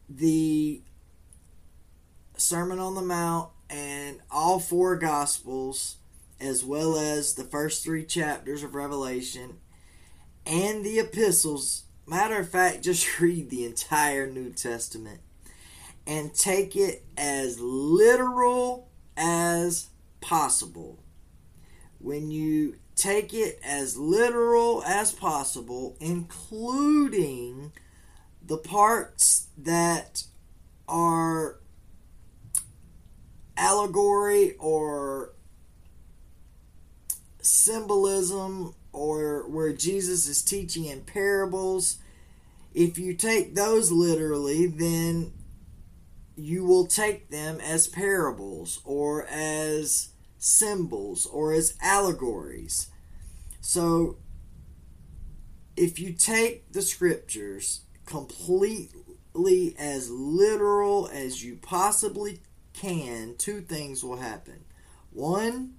the 0.09 0.81
Sermon 2.35 2.77
on 2.77 2.95
the 2.95 3.01
Mount 3.01 3.49
and 3.69 4.19
all 4.29 4.59
four 4.59 4.97
Gospels, 4.97 5.95
as 6.41 6.65
well 6.65 6.97
as 6.97 7.35
the 7.35 7.45
first 7.45 7.81
three 7.81 8.03
chapters 8.03 8.61
of 8.61 8.75
Revelation 8.75 9.59
and 10.45 10.83
the 10.83 10.99
epistles. 10.99 11.85
Matter 12.05 12.39
of 12.39 12.49
fact, 12.49 12.83
just 12.83 13.21
read 13.21 13.49
the 13.49 13.63
entire 13.63 14.29
New 14.29 14.51
Testament 14.51 15.21
and 16.05 16.33
take 16.33 16.75
it 16.75 17.05
as 17.15 17.57
literal 17.61 18.89
as 19.15 19.87
possible. 20.19 20.99
When 21.99 22.31
you 22.31 22.75
take 23.01 23.33
it 23.33 23.59
as 23.63 23.97
literal 23.97 24.83
as 24.83 25.11
possible, 25.11 25.97
including 25.99 27.71
the 28.45 28.57
parts 28.57 29.47
that 29.57 30.23
are 30.87 31.57
allegory 33.57 34.55
or 34.59 35.33
symbolism 37.41 38.75
or 38.93 39.49
where 39.49 39.73
Jesus 39.73 40.27
is 40.27 40.43
teaching 40.43 40.85
in 40.85 41.01
parables. 41.01 41.97
If 42.75 42.99
you 42.99 43.15
take 43.15 43.55
those 43.55 43.91
literally, 43.91 44.67
then 44.67 45.33
you 46.35 46.63
will 46.65 46.85
take 46.85 47.29
them 47.29 47.59
as 47.59 47.87
parables 47.87 48.79
or 48.85 49.25
as 49.25 50.09
symbols 50.37 51.25
or 51.25 51.53
as 51.53 51.75
allegories. 51.81 52.90
So, 53.61 54.17
if 55.77 55.99
you 55.99 56.13
take 56.13 56.71
the 56.73 56.81
scriptures 56.81 57.81
completely 58.05 59.75
as 59.77 60.09
literal 60.09 61.09
as 61.13 61.43
you 61.43 61.55
possibly 61.61 62.41
can, 62.73 63.35
two 63.37 63.61
things 63.61 64.03
will 64.03 64.17
happen. 64.17 64.65
One, 65.11 65.75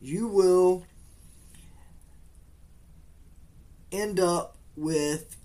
you 0.00 0.28
will 0.28 0.84
end 3.90 4.20
up 4.20 4.58
with 4.76 5.36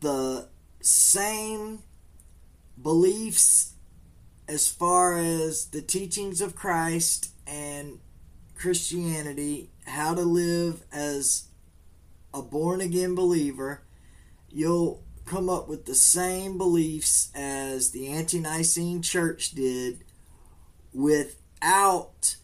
the 0.00 0.48
same 0.80 1.80
beliefs 2.80 3.74
as 4.48 4.68
far 4.68 5.18
as 5.18 5.66
the 5.66 5.82
teachings 5.82 6.40
of 6.40 6.54
Christ 6.54 7.30
and 7.46 8.00
Christianity, 8.64 9.68
how 9.84 10.14
to 10.14 10.22
live 10.22 10.84
as 10.90 11.48
a 12.32 12.40
born 12.40 12.80
again 12.80 13.14
believer, 13.14 13.82
you'll 14.48 15.02
come 15.26 15.50
up 15.50 15.68
with 15.68 15.84
the 15.84 15.94
same 15.94 16.56
beliefs 16.56 17.30
as 17.34 17.90
the 17.90 18.08
ante 18.08 18.40
Nicene 18.40 19.02
church 19.02 19.50
did 19.50 20.02
without 20.94 22.36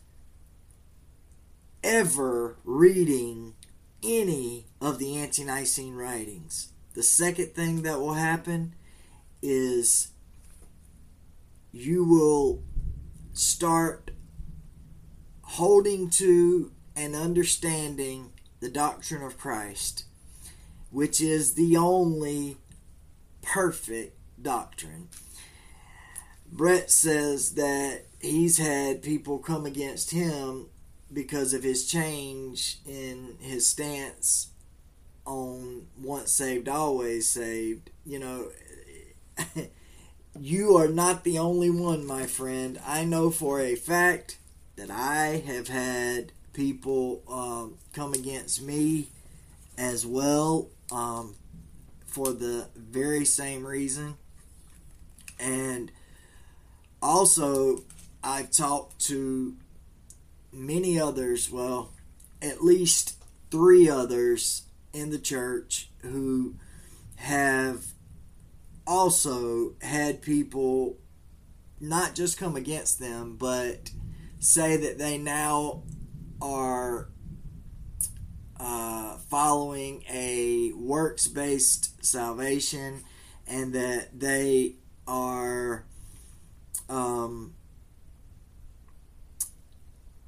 ever 1.83 2.59
reading 2.65 3.55
any 4.03 4.67
of 4.79 4.99
the 4.99 5.17
ante 5.17 5.45
Nicene 5.45 5.95
writings. 5.95 6.69
The 6.93 7.03
second 7.03 7.55
thing 7.55 7.81
that 7.81 7.99
will 7.99 8.13
happen 8.13 8.75
is 9.41 10.09
you 11.73 12.05
will 12.05 12.63
start 13.33 14.10
holding 15.55 16.09
to 16.09 16.71
and 16.95 17.17
understanding 17.17 18.31
the 18.61 18.71
doctrine 18.71 19.23
of 19.23 19.37
Christ, 19.37 20.05
which 20.91 21.21
is 21.21 21.55
the 21.55 21.77
only 21.77 22.57
perfect 23.43 24.17
doctrine. 24.41 25.09
Brett 26.53 26.89
says 26.91 27.55
that 27.55 28.03
he's 28.21 28.59
had 28.59 29.03
people 29.03 29.39
come 29.39 29.67
against 29.67 30.13
him 30.13 30.67
because 31.13 31.53
of 31.53 31.65
his 31.65 31.91
change 31.91 32.79
in 32.87 33.37
his 33.41 33.67
stance 33.67 34.51
on 35.27 35.87
once 36.01 36.31
saved, 36.31 36.69
always 36.69 37.29
saved. 37.29 37.91
You 38.07 38.21
know, 38.21 38.49
you 40.39 40.77
are 40.77 40.89
not 40.89 41.25
the 41.25 41.39
only 41.39 41.71
one, 41.71 42.07
my 42.07 42.27
friend. 42.27 42.81
I 42.87 43.05
know 43.05 43.31
for 43.31 43.61
a 43.61 43.75
fact 43.75 44.37
that 44.81 44.91
I 44.91 45.43
have 45.47 45.69
had 45.69 46.33
people 46.55 47.23
um, 47.29 47.75
come 47.93 48.15
against 48.15 48.63
me 48.63 49.09
as 49.77 50.07
well 50.07 50.69
um, 50.91 51.35
for 52.07 52.33
the 52.33 52.67
very 52.75 53.27
same 53.27 53.67
reason. 53.67 54.15
And 55.39 55.93
also, 57.03 57.83
I've 58.25 58.51
talked 58.51 58.99
to 59.09 59.55
many 60.51 60.99
others, 60.99 61.51
well, 61.51 61.91
at 62.41 62.65
least 62.65 63.23
three 63.51 63.87
others 63.87 64.63
in 64.95 65.11
the 65.11 65.19
church 65.19 65.91
who 65.99 66.55
have 67.17 67.85
also 68.87 69.75
had 69.83 70.23
people 70.23 70.97
not 71.81 72.15
just 72.15 72.39
come 72.39 72.57
against 72.57 72.99
them, 72.99 73.37
but 73.39 73.91
say 74.41 74.77
that 74.79 74.99
they 74.99 75.19
now 75.19 75.83
are 76.41 77.09
uh, 78.59 79.17
following 79.29 80.03
a 80.11 80.73
works 80.73 81.29
based 81.29 82.05
salvation 82.05 83.05
and 83.47 83.73
that 83.75 84.19
they 84.19 84.75
are 85.07 85.85
um, 86.89 87.55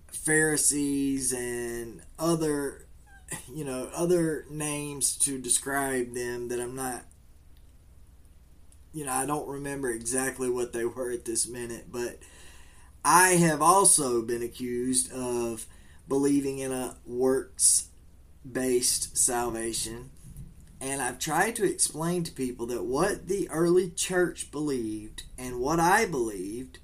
Pharisees 0.09 1.33
and 1.33 2.03
other 2.19 2.87
you 3.53 3.65
know 3.65 3.89
other 3.95 4.45
names 4.51 5.17
to 5.17 5.39
describe 5.39 6.13
them 6.13 6.49
that 6.49 6.61
I'm 6.61 6.77
not 6.77 7.05
you 8.93 9.05
know 9.07 9.13
I 9.13 9.25
don't 9.25 9.49
remember 9.49 9.91
exactly 9.91 10.51
what 10.51 10.73
they 10.73 10.85
were 10.85 11.11
at 11.11 11.25
this 11.25 11.49
minute 11.49 11.87
but 11.91 12.19
I 13.05 13.31
have 13.31 13.61
also 13.61 14.23
been 14.23 14.43
accused 14.43 15.13
of 15.13 15.67
believing 16.09 16.59
in 16.59 16.73
a 16.73 16.97
works 17.07 17.89
based 18.51 19.17
salvation 19.17 20.11
and 20.81 21.01
I've 21.01 21.21
tried 21.21 21.55
to 21.57 21.65
explain 21.65 22.25
to 22.25 22.33
people 22.33 22.67
that 22.67 22.85
what 22.85 23.29
the 23.29 23.49
early 23.51 23.91
church 23.91 24.51
believed 24.51 25.23
and 25.39 25.61
what 25.61 25.79
I 25.79 26.07
believed 26.07 26.81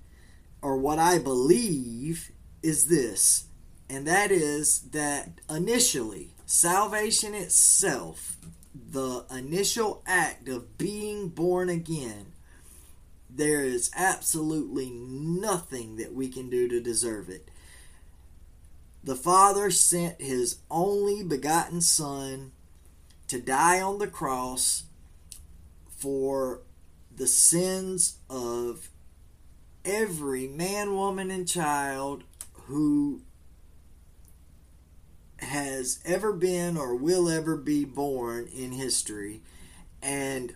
or 0.62 0.76
what 0.76 1.00
I 1.00 1.18
believe 1.18 2.30
is 2.62 2.86
this 2.86 3.48
and 3.90 4.06
that 4.06 4.30
is 4.30 4.80
that 4.90 5.40
initially 5.48 6.34
salvation 6.46 7.34
itself, 7.34 8.36
the 8.74 9.24
initial 9.30 10.02
act 10.06 10.48
of 10.48 10.76
being 10.78 11.28
born 11.28 11.68
again, 11.68 12.32
there 13.38 13.62
is 13.62 13.90
absolutely 13.96 14.90
nothing 14.90 15.96
that 15.96 16.12
we 16.12 16.28
can 16.28 16.50
do 16.50 16.68
to 16.68 16.80
deserve 16.80 17.30
it. 17.30 17.48
The 19.02 19.14
Father 19.14 19.70
sent 19.70 20.20
His 20.20 20.58
only 20.70 21.22
begotten 21.22 21.80
Son 21.80 22.50
to 23.28 23.40
die 23.40 23.80
on 23.80 23.98
the 23.98 24.08
cross 24.08 24.84
for 25.88 26.62
the 27.14 27.28
sins 27.28 28.18
of 28.28 28.88
every 29.84 30.48
man, 30.48 30.94
woman, 30.94 31.30
and 31.30 31.46
child 31.46 32.24
who 32.64 33.22
has 35.38 36.00
ever 36.04 36.32
been 36.32 36.76
or 36.76 36.94
will 36.96 37.28
ever 37.28 37.56
be 37.56 37.84
born 37.84 38.48
in 38.52 38.72
history. 38.72 39.42
And 40.02 40.54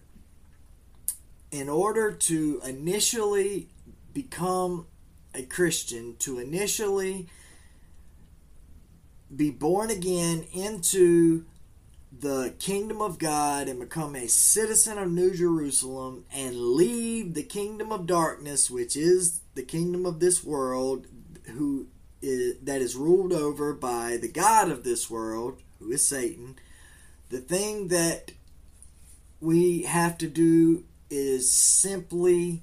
in 1.52 1.68
order 1.68 2.10
to 2.10 2.60
initially 2.64 3.68
become 4.12 4.86
a 5.34 5.42
Christian, 5.42 6.16
to 6.18 6.38
initially 6.38 7.28
be 9.34 9.50
born 9.50 9.90
again 9.90 10.46
into 10.52 11.44
the 12.20 12.54
kingdom 12.58 13.00
of 13.00 13.18
God 13.18 13.68
and 13.68 13.78
become 13.80 14.14
a 14.14 14.28
citizen 14.28 14.98
of 14.98 15.10
New 15.10 15.34
Jerusalem 15.34 16.24
and 16.32 16.56
leave 16.56 17.34
the 17.34 17.42
kingdom 17.42 17.92
of 17.92 18.06
darkness, 18.06 18.70
which 18.70 18.96
is 18.96 19.40
the 19.54 19.62
kingdom 19.62 20.04
of 20.04 20.20
this 20.20 20.42
world, 20.42 21.06
who 21.54 21.86
is, 22.20 22.56
that 22.62 22.80
is 22.80 22.96
ruled 22.96 23.32
over 23.32 23.72
by 23.74 24.16
the 24.16 24.28
God 24.28 24.70
of 24.70 24.84
this 24.84 25.10
world, 25.10 25.62
who 25.78 25.90
is 25.90 26.06
Satan, 26.06 26.56
the 27.30 27.40
thing 27.40 27.88
that 27.88 28.32
we 29.40 29.82
have 29.82 30.16
to 30.18 30.28
do 30.28 30.84
is 31.12 31.52
simply 31.52 32.62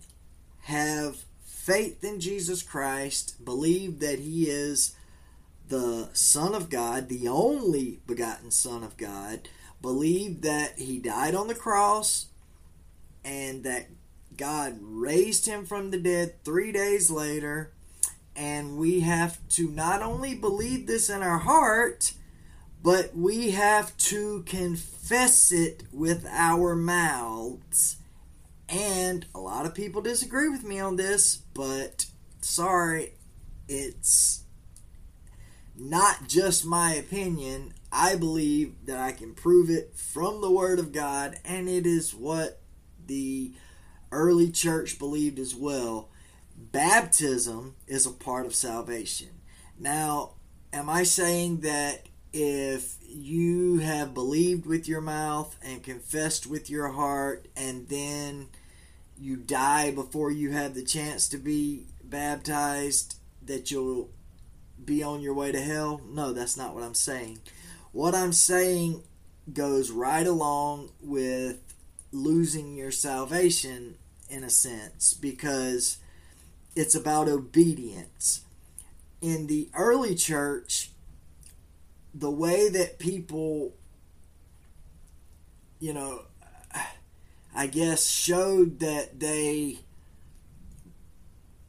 have 0.64 1.24
faith 1.46 2.04
in 2.04 2.20
Jesus 2.20 2.64
Christ, 2.64 3.46
believe 3.46 4.00
that 4.00 4.20
He 4.20 4.50
is 4.50 4.96
the 5.68 6.10
Son 6.14 6.56
of 6.56 6.70
God, 6.70 7.10
the 7.10 7.28
only 7.28 8.00
begotten 8.08 8.50
Son 8.50 8.84
of 8.84 8.98
God, 8.98 9.48
believe 9.82 10.42
that 10.42 10.80
He 10.80 10.98
died 10.98 11.36
on 11.36 11.48
the 11.48 11.56
cross 11.56 12.26
and 13.24 13.64
that 13.64 13.88
God 14.36 14.80
raised 14.82 15.46
Him 15.46 15.66
from 15.66 15.92
the 15.92 16.00
dead 16.00 16.44
three 16.44 16.72
days 16.72 17.12
later 17.12 17.72
and 18.36 18.78
we 18.78 19.02
have 19.02 19.38
to 19.50 19.70
not 19.70 20.02
only 20.02 20.34
believe 20.34 20.88
this 20.88 21.10
in 21.10 21.22
our 21.22 21.40
heart, 21.40 22.14
but 22.82 23.16
we 23.16 23.52
have 23.52 23.96
to 23.98 24.44
confess 24.44 25.52
it 25.52 25.84
with 25.92 26.26
our 26.32 26.74
mouths. 26.74 27.98
And 28.72 29.26
a 29.34 29.40
lot 29.40 29.66
of 29.66 29.74
people 29.74 30.02
disagree 30.02 30.48
with 30.48 30.64
me 30.64 30.80
on 30.80 30.96
this, 30.96 31.38
but 31.38 32.06
sorry, 32.42 33.14
it's 33.68 34.44
not 35.76 36.28
just 36.28 36.66
my 36.66 36.94
opinion. 36.94 37.74
I 37.92 38.16
believe 38.16 38.86
that 38.86 39.00
I 39.00 39.12
can 39.12 39.34
prove 39.34 39.70
it 39.70 39.96
from 39.96 40.42
the 40.42 40.52
Word 40.52 40.78
of 40.78 40.92
God, 40.92 41.38
and 41.44 41.68
it 41.68 41.88
is 41.88 42.14
what 42.14 42.62
the 43.08 43.54
early 44.12 44.52
church 44.52 45.00
believed 45.00 45.40
as 45.40 45.56
well 45.56 46.10
baptism 46.72 47.76
is 47.88 48.06
a 48.06 48.12
part 48.12 48.46
of 48.46 48.54
salvation. 48.54 49.30
Now, 49.78 50.32
am 50.74 50.90
I 50.90 51.04
saying 51.04 51.62
that 51.62 52.08
if 52.32 52.98
you 53.02 53.80
have 53.80 54.14
believed 54.14 54.66
with 54.66 54.88
your 54.88 55.02
mouth 55.02 55.58
and 55.64 55.82
confessed 55.82 56.46
with 56.46 56.70
your 56.70 56.90
heart 56.90 57.48
and 57.56 57.88
then 57.88 58.50
you 59.20 59.36
die 59.36 59.92
before 59.92 60.32
you 60.32 60.52
have 60.52 60.74
the 60.74 60.84
chance 60.84 61.28
to 61.30 61.38
be 61.38 61.88
baptized 62.04 63.18
that 63.46 63.70
you'll 63.72 64.10
be 64.84 65.04
on 65.04 65.22
your 65.22 65.34
way 65.34 65.52
to 65.52 65.62
hell? 65.62 66.02
No, 66.08 66.34
that's 66.34 66.58
not 66.58 66.74
what 66.74 66.84
I'm 66.84 66.96
saying. 66.96 67.40
What 67.92 68.16
I'm 68.16 68.34
saying 68.34 69.04
goes 69.52 69.92
right 69.92 70.26
along 70.26 70.92
with 71.02 71.58
losing 72.12 72.76
your 72.76 72.92
salvation 72.92 73.96
in 74.30 74.44
a 74.44 74.50
sense 74.50 75.14
because 75.14 75.98
it's 76.76 76.96
about 76.96 77.28
obedience. 77.28 78.42
In 79.22 79.48
the 79.48 79.70
early 79.74 80.16
church, 80.16 80.92
the 82.14 82.32
way 82.32 82.70
that 82.70 83.00
people, 83.00 83.74
you 85.80 85.94
know, 85.94 86.24
I 87.54 87.68
guess 87.68 88.08
showed 88.08 88.80
that 88.80 89.20
they 89.20 89.80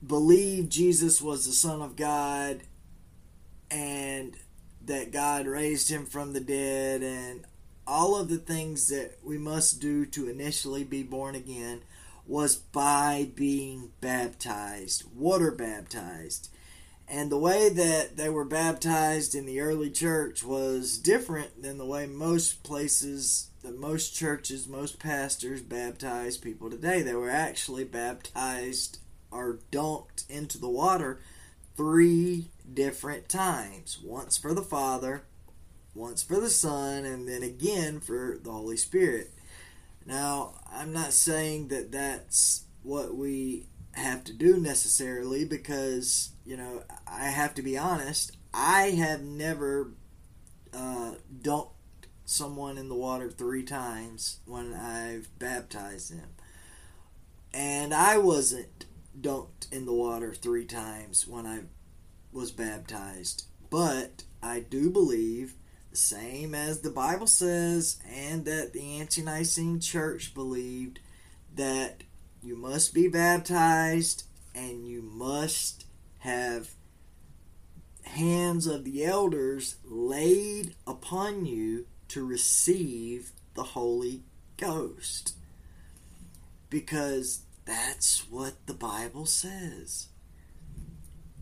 believed 0.06 0.70
Jesus 0.70 1.20
was 1.20 1.46
the 1.46 1.52
Son 1.52 1.82
of 1.82 1.96
God 1.96 2.60
and 3.70 4.36
that 4.84 5.12
God 5.12 5.46
raised 5.46 5.90
him 5.90 6.06
from 6.06 6.32
the 6.32 6.40
dead 6.40 7.02
and 7.02 7.44
all 7.86 8.16
of 8.16 8.28
the 8.28 8.38
things 8.38 8.88
that 8.88 9.18
we 9.22 9.36
must 9.36 9.80
do 9.80 10.06
to 10.06 10.28
initially 10.28 10.84
be 10.84 11.02
born 11.02 11.34
again 11.34 11.82
was 12.26 12.54
by 12.54 13.28
being 13.34 13.90
baptized, 14.00 15.04
water 15.14 15.50
baptized. 15.50 16.48
And 17.12 17.28
the 17.28 17.38
way 17.38 17.68
that 17.68 18.16
they 18.16 18.28
were 18.28 18.44
baptized 18.44 19.34
in 19.34 19.44
the 19.44 19.58
early 19.58 19.90
church 19.90 20.44
was 20.44 20.96
different 20.96 21.60
than 21.60 21.76
the 21.76 21.84
way 21.84 22.06
most 22.06 22.62
places, 22.62 23.50
most 23.64 24.14
churches, 24.14 24.68
most 24.68 25.00
pastors 25.00 25.60
baptize 25.60 26.36
people 26.36 26.70
today. 26.70 27.02
They 27.02 27.14
were 27.14 27.28
actually 27.28 27.82
baptized 27.82 28.98
or 29.32 29.58
dunked 29.72 30.30
into 30.30 30.56
the 30.56 30.68
water 30.68 31.20
three 31.76 32.50
different 32.72 33.28
times 33.28 33.98
once 34.04 34.38
for 34.38 34.54
the 34.54 34.62
Father, 34.62 35.24
once 35.96 36.22
for 36.22 36.38
the 36.38 36.48
Son, 36.48 37.04
and 37.04 37.28
then 37.28 37.42
again 37.42 37.98
for 37.98 38.38
the 38.40 38.52
Holy 38.52 38.76
Spirit. 38.76 39.32
Now, 40.06 40.54
I'm 40.72 40.92
not 40.92 41.12
saying 41.12 41.68
that 41.68 41.90
that's 41.90 42.66
what 42.84 43.16
we 43.16 43.66
have 43.92 44.24
to 44.24 44.32
do 44.32 44.58
necessarily 44.58 45.44
because, 45.44 46.30
you 46.44 46.56
know, 46.56 46.82
I 47.10 47.24
have 47.24 47.54
to 47.54 47.62
be 47.62 47.76
honest, 47.76 48.36
I 48.54 48.90
have 48.90 49.22
never 49.22 49.92
uh, 50.72 51.14
dunked 51.42 51.72
someone 52.24 52.78
in 52.78 52.88
the 52.88 52.94
water 52.94 53.30
three 53.30 53.64
times 53.64 54.38
when 54.46 54.72
I've 54.72 55.28
baptized 55.38 56.16
them. 56.16 56.30
And 57.52 57.92
I 57.92 58.18
wasn't 58.18 58.86
dunked 59.20 59.70
in 59.72 59.86
the 59.86 59.92
water 59.92 60.32
three 60.32 60.64
times 60.64 61.26
when 61.26 61.46
I 61.46 61.62
was 62.32 62.52
baptized. 62.52 63.46
But 63.68 64.22
I 64.42 64.60
do 64.60 64.90
believe 64.90 65.54
the 65.90 65.96
same 65.96 66.54
as 66.54 66.80
the 66.80 66.90
Bible 66.90 67.26
says, 67.26 67.98
and 68.08 68.44
that 68.44 68.72
the 68.72 69.00
Ante 69.00 69.22
Nicene 69.22 69.80
Church 69.80 70.32
believed 70.32 71.00
that 71.56 72.04
you 72.42 72.56
must 72.56 72.94
be 72.94 73.08
baptized 73.08 74.24
and 74.54 74.86
you 74.86 75.02
must 75.02 75.86
have 76.18 76.70
hands 78.10 78.66
of 78.66 78.84
the 78.84 79.04
elders 79.04 79.76
laid 79.84 80.74
upon 80.86 81.46
you 81.46 81.86
to 82.08 82.24
receive 82.24 83.32
the 83.54 83.62
Holy 83.62 84.22
Ghost. 84.56 85.34
Because 86.68 87.42
that's 87.64 88.28
what 88.30 88.66
the 88.66 88.74
Bible 88.74 89.26
says. 89.26 90.08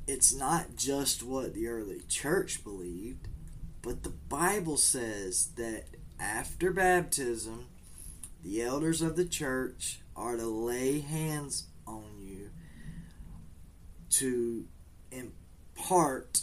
It's 0.06 0.34
not 0.34 0.76
just 0.76 1.22
what 1.22 1.54
the 1.54 1.68
early 1.68 2.00
church 2.08 2.64
believed, 2.64 3.28
but 3.82 4.02
the 4.02 4.10
Bible 4.10 4.76
says 4.76 5.50
that 5.56 5.84
after 6.18 6.72
baptism, 6.72 7.66
the 8.42 8.62
elders 8.62 9.02
of 9.02 9.16
the 9.16 9.24
church 9.24 10.00
are 10.16 10.36
to 10.36 10.46
lay 10.46 11.00
hands 11.00 11.66
on 11.86 12.20
you 12.20 12.50
to 14.10 14.66
impart, 15.10 16.42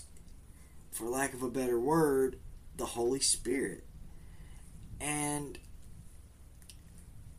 for 0.95 1.09
lack 1.09 1.33
of 1.33 1.43
a 1.43 1.49
better 1.49 1.77
word, 1.77 2.39
the 2.77 2.85
Holy 2.85 3.19
Spirit. 3.19 3.83
And 5.01 5.59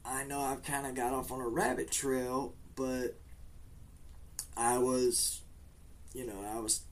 I 0.04 0.24
know 0.24 0.40
I've 0.40 0.62
kind 0.62 0.86
of 0.86 0.94
got 0.94 1.14
off 1.14 1.32
on 1.32 1.40
a 1.40 1.48
rabbit 1.48 1.90
trail, 1.90 2.54
but 2.74 3.18
I 4.58 4.76
was, 4.76 5.40
you 6.12 6.26
know, 6.26 6.44
I 6.54 6.60
was 6.60 6.82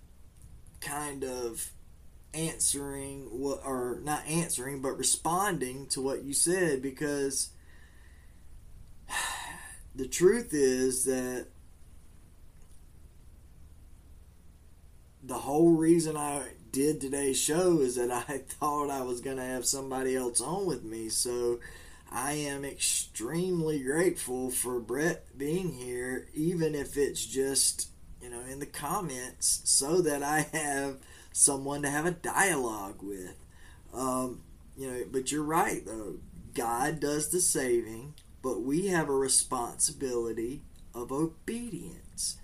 kind 0.80 1.22
of 1.22 1.70
answering 2.32 3.26
what, 3.30 3.60
or 3.62 4.00
not 4.02 4.26
answering, 4.26 4.80
but 4.80 4.96
responding 4.96 5.86
to 5.88 6.00
what 6.00 6.24
you 6.24 6.32
said 6.32 6.80
because 6.80 7.50
the 9.94 10.08
truth 10.08 10.54
is 10.54 11.04
that 11.04 11.48
the 15.26 15.34
whole 15.34 15.70
reason 15.70 16.16
I 16.16 16.48
did 16.70 17.00
today's 17.00 17.40
show 17.40 17.80
is 17.80 17.96
that 17.96 18.10
I 18.28 18.38
thought 18.38 18.90
I 18.90 19.02
was 19.02 19.20
going 19.20 19.36
to 19.36 19.44
have 19.44 19.66
somebody 19.66 20.16
else 20.16 20.40
on 20.40 20.66
with 20.66 20.84
me. 20.84 21.08
So 21.08 21.60
I 22.10 22.32
am 22.32 22.64
extremely 22.64 23.82
grateful 23.82 24.50
for 24.50 24.80
Brett 24.80 25.26
being 25.36 25.72
here, 25.72 26.28
even 26.34 26.74
if 26.74 26.96
it's 26.96 27.24
just, 27.24 27.88
you 28.20 28.30
know, 28.30 28.40
in 28.40 28.60
the 28.60 28.66
comments, 28.66 29.62
so 29.64 30.00
that 30.02 30.22
I 30.22 30.40
have 30.52 30.98
someone 31.32 31.82
to 31.82 31.90
have 31.90 32.06
a 32.06 32.12
dialogue 32.12 33.02
with. 33.02 33.36
Um, 33.92 34.42
you 34.76 34.90
know, 34.90 35.04
but 35.10 35.32
you're 35.32 35.42
right, 35.42 35.84
though. 35.84 36.16
God 36.54 37.00
does 37.00 37.30
the 37.30 37.40
saving, 37.40 38.14
but 38.42 38.62
we 38.62 38.88
have 38.88 39.08
a 39.08 39.12
responsibility 39.12 40.62
of 40.94 41.10
obedience. 41.10 42.36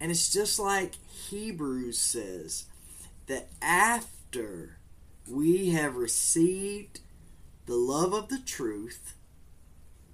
And 0.00 0.10
it's 0.10 0.32
just 0.32 0.58
like 0.58 0.94
Hebrews 1.28 1.98
says 1.98 2.64
that 3.26 3.48
after 3.60 4.78
we 5.26 5.70
have 5.70 5.96
received 5.96 7.00
the 7.66 7.76
love 7.76 8.12
of 8.12 8.28
the 8.28 8.38
truth, 8.38 9.14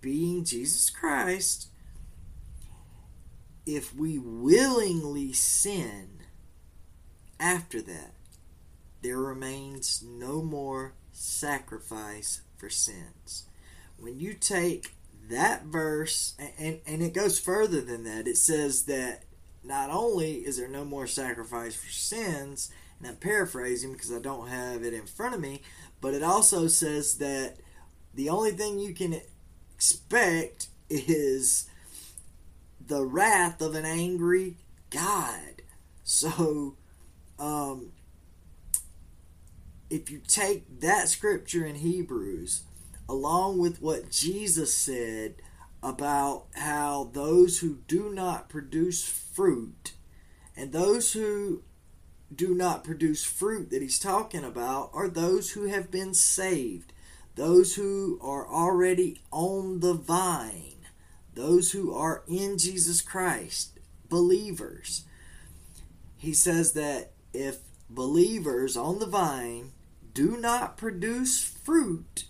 being 0.01 0.45
Jesus 0.45 0.91
Christ, 0.91 1.69
if 3.67 3.95
we 3.95 4.19
willingly 4.19 5.33
sin 5.33 6.21
after 7.39 7.81
that, 7.83 8.15
there 9.03 9.19
remains 9.19 10.03
no 10.03 10.43
more 10.43 10.95
sacrifice 11.13 12.43
for 12.57 12.69
sins. 12.69 13.47
When 13.99 14.19
you 14.19 14.35
take 14.35 14.95
that 15.29 15.65
verse, 15.65 16.35
and, 16.59 16.81
and 16.87 17.03
it 17.03 17.15
goes 17.15 17.39
further 17.39 17.81
than 17.81 18.05
that, 18.05 18.27
it 18.27 18.37
says 18.37 18.85
that 18.85 19.24
not 19.65 19.91
only 19.91 20.35
is 20.35 20.59
there 20.59 20.69
no 20.69 20.85
more 20.85 21.07
sacrifice 21.07 21.75
for 21.75 21.91
sins, 21.91 22.71
and 22.99 23.09
I'm 23.09 23.17
paraphrasing 23.17 23.93
because 23.93 24.13
I 24.13 24.21
don't 24.21 24.49
have 24.49 24.83
it 24.85 24.95
in 24.95 25.07
front 25.07 25.35
of 25.35 25.41
me, 25.41 25.63
but 26.01 26.15
it 26.15 26.23
also 26.23 26.69
says 26.69 27.17
that 27.19 27.57
the 28.13 28.29
only 28.29 28.53
thing 28.53 28.79
you 28.79 28.95
can 28.95 29.21
expect 29.75 30.69
is 30.91 31.69
the 32.87 33.05
wrath 33.05 33.63
of 33.63 33.75
an 33.75 33.85
angry 33.85 34.57
God. 34.91 35.63
So, 36.05 36.77
um, 37.39 37.93
if 39.89 40.11
you 40.11 40.21
take 40.27 40.81
that 40.81 41.09
scripture 41.09 41.65
in 41.65 41.77
Hebrews, 41.77 42.63
along 43.09 43.59
with 43.59 43.81
what 43.81 44.11
Jesus 44.11 44.75
said 44.75 45.37
about 45.85 46.47
how 46.55 47.11
those 47.13 47.59
who 47.59 47.79
do 47.87 48.11
not 48.11 48.49
produce 48.49 49.07
fruit 49.07 49.93
and 50.57 50.73
those 50.73 51.13
who 51.13 51.63
do 52.35 52.55
not 52.55 52.85
produce 52.85 53.23
fruit 53.23 53.71
that 53.71 53.83
he's 53.83 53.99
talking 53.99 54.45
about 54.45 54.91
are 54.95 55.09
those 55.09 55.53
who 55.53 55.67
have 55.67 55.91
been 55.91 56.15
saved, 56.15 56.93
those 57.35 57.75
who 57.75 58.19
are 58.23 58.49
already 58.49 59.21
on 59.31 59.81
the 59.81 59.95
vine, 59.95 60.87
those 61.35 61.73
who 61.73 61.95
are 61.95 62.23
in 62.27 62.57
Jesus 62.57 63.03
Christ, 63.03 63.79
believers. 64.09 65.05
He 66.17 66.33
says 66.33 66.73
that 66.73 67.13
if 67.35 67.59
believers 67.91 68.77
on 68.77 69.01
the 69.01 69.07
vine 69.07 69.73
do 70.15 70.37
not 70.39 70.77
produce 70.79 71.43
fruit, 71.43 72.25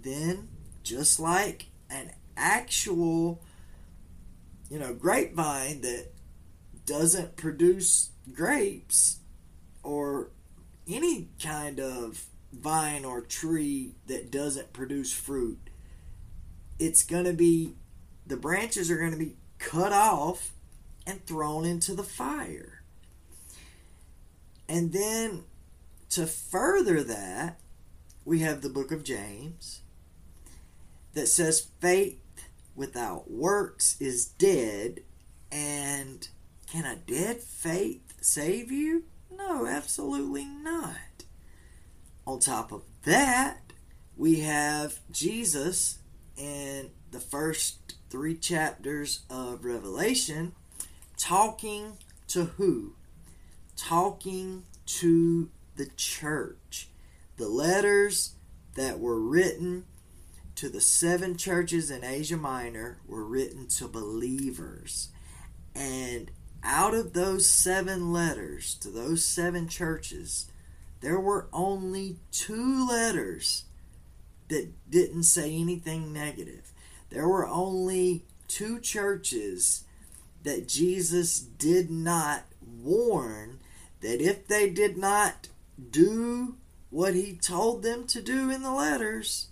then 0.00 0.48
just 0.82 1.20
like 1.20 1.66
an 1.90 2.12
actual, 2.36 3.42
you 4.70 4.78
know, 4.78 4.94
grapevine 4.94 5.80
that 5.82 6.08
doesn't 6.86 7.36
produce 7.36 8.10
grapes 8.32 9.18
or 9.82 10.30
any 10.88 11.28
kind 11.42 11.80
of 11.80 12.26
vine 12.52 13.04
or 13.04 13.20
tree 13.20 13.94
that 14.06 14.30
doesn't 14.30 14.72
produce 14.72 15.12
fruit, 15.12 15.58
it's 16.78 17.04
going 17.04 17.24
to 17.24 17.32
be, 17.32 17.74
the 18.26 18.36
branches 18.36 18.90
are 18.90 18.98
going 18.98 19.12
to 19.12 19.18
be 19.18 19.36
cut 19.58 19.92
off 19.92 20.52
and 21.06 21.24
thrown 21.26 21.64
into 21.64 21.94
the 21.94 22.02
fire. 22.02 22.82
And 24.68 24.92
then 24.92 25.44
to 26.10 26.26
further 26.26 27.02
that, 27.02 27.58
we 28.24 28.40
have 28.40 28.62
the 28.62 28.70
book 28.70 28.90
of 28.90 29.04
James 29.04 29.82
that 31.12 31.28
says 31.28 31.68
faith 31.80 32.18
without 32.74 33.30
works 33.30 33.96
is 34.00 34.26
dead. 34.26 35.00
And 35.50 36.28
can 36.70 36.84
a 36.84 36.96
dead 36.96 37.40
faith 37.40 38.14
save 38.20 38.72
you? 38.72 39.04
No, 39.30 39.66
absolutely 39.66 40.44
not. 40.44 41.24
On 42.26 42.38
top 42.38 42.72
of 42.72 42.82
that, 43.04 43.72
we 44.16 44.40
have 44.40 45.00
Jesus 45.10 45.98
in 46.36 46.90
the 47.10 47.20
first 47.20 47.94
three 48.10 48.34
chapters 48.34 49.20
of 49.28 49.64
Revelation 49.64 50.52
talking 51.16 51.98
to 52.28 52.44
who? 52.44 52.94
Talking 53.76 54.64
to 54.86 55.50
the 55.76 55.86
church. 55.96 56.88
The 57.36 57.48
letters 57.48 58.34
that 58.74 58.98
were 58.98 59.20
written 59.20 59.84
to 60.56 60.68
the 60.68 60.80
seven 60.80 61.36
churches 61.36 61.90
in 61.90 62.04
Asia 62.04 62.36
Minor 62.36 62.98
were 63.06 63.24
written 63.24 63.66
to 63.68 63.88
believers. 63.88 65.08
And 65.74 66.30
out 66.62 66.94
of 66.94 67.12
those 67.12 67.48
seven 67.48 68.12
letters 68.12 68.74
to 68.76 68.88
those 68.88 69.24
seven 69.24 69.68
churches, 69.68 70.50
there 71.00 71.20
were 71.20 71.48
only 71.52 72.16
two 72.30 72.88
letters 72.88 73.64
that 74.48 74.68
didn't 74.88 75.24
say 75.24 75.54
anything 75.54 76.12
negative. 76.12 76.72
There 77.10 77.28
were 77.28 77.46
only 77.46 78.24
two 78.48 78.78
churches 78.80 79.84
that 80.42 80.68
Jesus 80.68 81.40
did 81.40 81.90
not 81.90 82.44
warn 82.60 83.60
that 84.00 84.20
if 84.20 84.46
they 84.46 84.70
did 84.70 84.96
not 84.96 85.48
do 85.90 86.56
what 86.90 87.14
he 87.14 87.34
told 87.34 87.82
them 87.82 88.06
to 88.06 88.22
do 88.22 88.50
in 88.50 88.62
the 88.62 88.72
letters, 88.72 89.48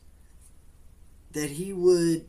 that 1.32 1.50
he 1.52 1.72
would 1.72 2.26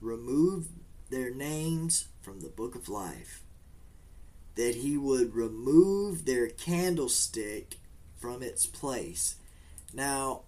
remove 0.00 0.68
their 1.10 1.32
names 1.32 2.08
from 2.20 2.40
the 2.40 2.48
book 2.48 2.74
of 2.74 2.88
life, 2.88 3.42
that 4.54 4.76
he 4.76 4.96
would 4.96 5.34
remove 5.34 6.24
their 6.24 6.48
candlestick 6.48 7.76
from 8.16 8.42
its 8.42 8.66
place. 8.66 9.36
Now, 9.92 10.42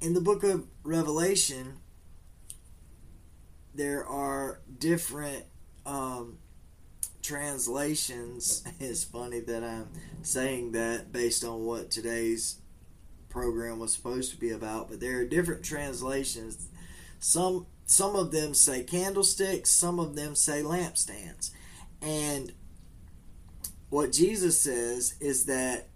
in 0.00 0.14
the 0.14 0.20
book 0.20 0.42
of 0.42 0.66
Revelation, 0.82 1.78
there 3.74 4.06
are 4.06 4.60
different 4.78 5.44
um, 5.86 6.38
translations. 7.22 8.62
It's 8.80 9.04
funny 9.04 9.40
that 9.40 9.62
I'm 9.62 9.88
saying 10.22 10.72
that 10.72 11.12
based 11.12 11.44
on 11.44 11.64
what 11.64 11.90
today's 11.90 12.56
program 13.28 13.78
was 13.78 13.92
supposed 13.92 14.30
to 14.32 14.36
be 14.38 14.50
about, 14.50 14.88
but 14.88 15.00
there 15.00 15.18
are 15.18 15.24
different 15.24 15.62
translations. 15.64 16.68
Some 17.20 17.66
some 17.84 18.16
of 18.16 18.32
them 18.32 18.54
say 18.54 18.82
candlesticks, 18.82 19.70
some 19.70 19.98
of 19.98 20.16
them 20.16 20.34
say 20.34 20.62
lampstands. 20.62 21.50
And 22.00 22.52
what 23.90 24.12
Jesus 24.12 24.60
says 24.60 25.14
is 25.20 25.44
that 25.46 25.88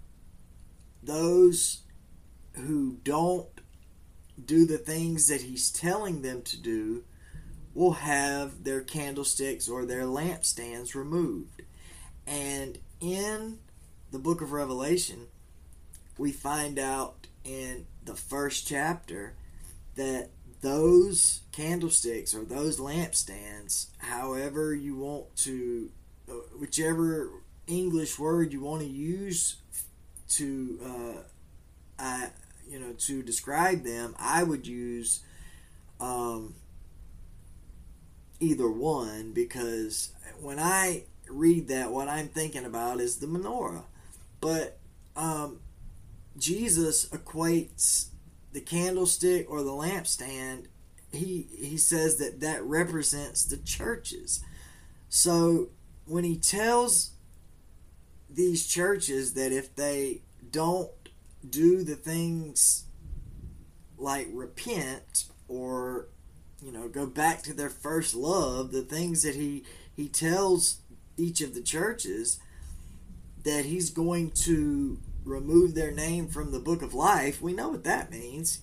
those 1.02 1.82
who 2.54 2.98
don't 3.04 3.48
do 4.44 4.66
the 4.66 4.78
things 4.78 5.28
that 5.28 5.42
he's 5.42 5.70
telling 5.70 6.22
them 6.22 6.42
to 6.42 6.60
do 6.60 7.04
will 7.74 7.92
have 7.92 8.64
their 8.64 8.80
candlesticks 8.80 9.68
or 9.68 9.84
their 9.86 10.02
lampstands 10.02 10.94
removed. 10.94 11.62
And 12.26 12.78
in 13.00 13.58
the 14.10 14.18
book 14.18 14.40
of 14.40 14.52
Revelation, 14.52 15.28
we 16.18 16.32
find 16.32 16.78
out 16.78 17.26
in 17.44 17.86
the 18.04 18.14
first 18.14 18.66
chapter 18.66 19.34
that 19.96 20.30
those 20.64 21.42
candlesticks 21.52 22.34
or 22.34 22.44
those 22.44 22.80
lampstands, 22.80 23.88
however 23.98 24.74
you 24.74 24.96
want 24.96 25.36
to, 25.36 25.90
uh, 26.28 26.34
whichever 26.58 27.30
English 27.66 28.18
word 28.18 28.52
you 28.52 28.60
want 28.60 28.82
to 28.82 28.88
use 28.88 29.56
to, 30.28 30.78
uh, 30.84 31.22
I, 31.98 32.30
you 32.68 32.78
know, 32.78 32.92
to 32.92 33.22
describe 33.22 33.84
them, 33.84 34.14
I 34.18 34.42
would 34.42 34.66
use 34.66 35.20
um, 36.00 36.54
either 38.40 38.70
one 38.70 39.32
because 39.32 40.12
when 40.40 40.58
I 40.58 41.04
read 41.28 41.68
that, 41.68 41.90
what 41.92 42.08
I'm 42.08 42.28
thinking 42.28 42.64
about 42.64 43.00
is 43.00 43.16
the 43.16 43.26
menorah. 43.26 43.84
But 44.40 44.78
um, 45.16 45.60
Jesus 46.36 47.08
equates 47.10 48.08
the 48.54 48.60
candlestick 48.60 49.50
or 49.50 49.62
the 49.62 49.70
lampstand. 49.70 50.66
He 51.12 51.46
he 51.54 51.76
says 51.76 52.16
that 52.16 52.40
that 52.40 52.64
represents 52.64 53.44
the 53.44 53.58
churches. 53.58 54.42
So 55.10 55.68
when 56.06 56.24
he 56.24 56.38
tells 56.38 57.10
these 58.30 58.66
churches 58.66 59.34
that 59.34 59.52
if 59.52 59.74
they 59.76 60.22
don't 60.50 60.90
do 61.48 61.84
the 61.84 61.96
things 61.96 62.84
like 63.98 64.28
repent 64.32 65.26
or 65.46 66.08
you 66.62 66.72
know 66.72 66.88
go 66.88 67.06
back 67.06 67.42
to 67.42 67.52
their 67.52 67.70
first 67.70 68.14
love 68.14 68.72
the 68.72 68.82
things 68.82 69.22
that 69.22 69.34
he 69.34 69.62
he 69.94 70.08
tells 70.08 70.78
each 71.16 71.40
of 71.40 71.54
the 71.54 71.62
churches 71.62 72.40
that 73.44 73.66
he's 73.66 73.90
going 73.90 74.30
to 74.30 74.98
remove 75.24 75.74
their 75.74 75.90
name 75.90 76.28
from 76.28 76.52
the 76.52 76.60
book 76.60 76.82
of 76.82 76.94
life 76.94 77.40
we 77.40 77.52
know 77.52 77.68
what 77.68 77.84
that 77.84 78.10
means 78.10 78.60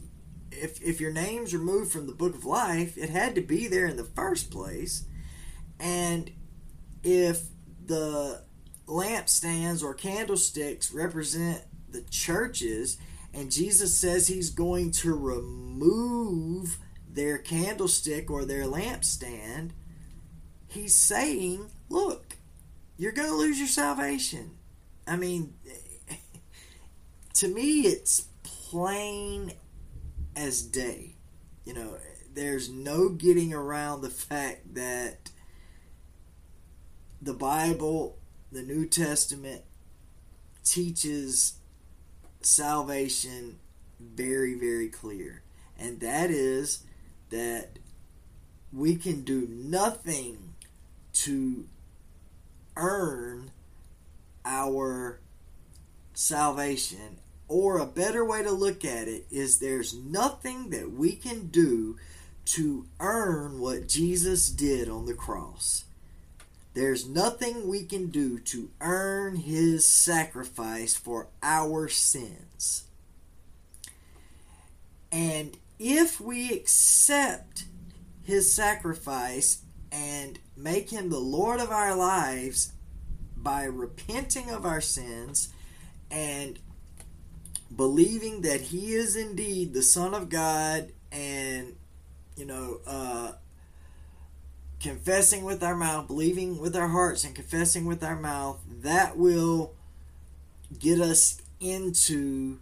if 0.52 0.82
if 0.82 1.02
your 1.02 1.12
name's 1.12 1.54
removed 1.54 1.92
from 1.92 2.08
the 2.08 2.14
book 2.14 2.36
of 2.36 2.46
life 2.46 2.98
it 2.98 3.10
had 3.10 3.36
to 3.36 3.42
be 3.42 3.68
there 3.68 3.88
in 3.88 3.98
the 3.98 4.04
first 4.04 4.52
place 4.52 5.06
and 5.80 6.32
if 7.04 7.46
the 7.86 8.44
lampstands 8.88 9.84
or 9.84 9.94
candlesticks 9.94 10.94
represent 10.94 11.64
the 11.90 12.02
churches 12.04 12.98
and 13.34 13.52
Jesus 13.52 13.98
says 13.98 14.28
he's 14.28 14.50
going 14.50 14.92
to 14.92 15.14
remove 15.14 16.78
their 17.10 17.38
candlestick 17.38 18.30
or 18.30 18.46
their 18.46 18.64
lampstand, 18.64 19.72
he's 20.68 20.96
saying, 20.96 21.70
look, 21.90 22.38
you're 22.98 23.12
going 23.12 23.30
to 23.30 23.36
lose 23.36 23.58
your 23.58 23.68
salvation. 23.68 24.52
I 25.08 25.16
mean, 25.16 25.54
to 27.34 27.48
me, 27.48 27.82
it's 27.82 28.28
plain 28.44 29.54
as 30.36 30.62
day. 30.62 31.16
You 31.66 31.74
know, 31.74 31.98
there's 32.34 32.70
no 32.70 33.10
getting 33.10 33.54
around 33.54 34.02
the 34.02 34.10
fact 34.10 34.74
that 34.76 35.30
the 37.22 37.34
Bible, 37.34 38.18
the 38.52 38.64
New 38.64 38.86
Testament, 38.86 39.62
teaches 40.64 41.54
salvation 42.42 43.60
very, 44.00 44.56
very 44.56 44.90
clear. 44.90 45.44
And 45.78 46.00
that 46.00 46.30
is 46.30 46.84
that 47.30 47.80
we 48.74 48.96
can 48.96 49.24
do 49.24 49.48
nothing 49.50 50.56
to 51.14 51.68
earn 52.76 53.52
our 54.46 55.20
salvation. 56.22 57.18
Or 57.48 57.80
a 57.80 57.86
better 57.86 58.24
way 58.24 58.44
to 58.44 58.52
look 58.52 58.86
at 58.86 59.08
it 59.08 59.26
is 59.30 59.60
there's 59.60 59.94
nothing 59.94 60.70
that 60.70 60.92
we 60.92 61.14
can 61.14 61.48
do 61.48 61.98
to 62.46 62.86
earn 63.00 63.60
what 63.60 63.88
Jesus 63.88 64.50
did 64.50 64.88
on 64.88 65.06
the 65.06 65.14
cross. 65.14 65.86
There's 66.74 67.08
nothing 67.08 67.68
we 67.68 67.84
can 67.84 68.08
do 68.08 68.40
to 68.40 68.70
earn 68.80 69.36
his 69.36 69.88
sacrifice 69.88 70.96
for 70.96 71.28
our 71.44 71.90
sins. 71.90 72.86
And 75.12 75.58
if 75.78 76.22
we 76.22 76.54
accept 76.54 77.66
his 78.24 78.54
sacrifice 78.54 79.62
and 79.92 80.40
make 80.56 80.92
him 80.92 81.10
the 81.10 81.20
Lord 81.20 81.60
of 81.60 81.70
our 81.70 81.96
lives 81.96 82.72
by 83.36 83.66
repenting 83.66 84.50
of 84.50 84.66
our 84.66 84.80
sins 84.80 85.50
and 86.12 86.60
believing 87.76 88.42
that 88.42 88.62
he 88.62 88.94
is 88.94 89.16
indeed 89.16 89.74
the 89.74 89.82
Son 89.82 90.14
of 90.14 90.30
God 90.30 90.92
and, 91.12 91.76
you 92.36 92.46
know, 92.46 92.80
uh, 92.86 93.32
confessing 94.82 95.44
with 95.44 95.64
our 95.64 95.76
mouth, 95.76 96.08
believing 96.08 96.60
with 96.60 96.76
our 96.76 96.90
hearts, 96.90 97.24
and 97.24 97.34
confessing 97.34 97.86
with 97.86 98.04
our 98.04 98.16
mouth, 98.16 98.60
that 98.82 99.18
will 99.18 99.74
get 100.80 101.00
us 101.00 101.42
into 101.60 102.58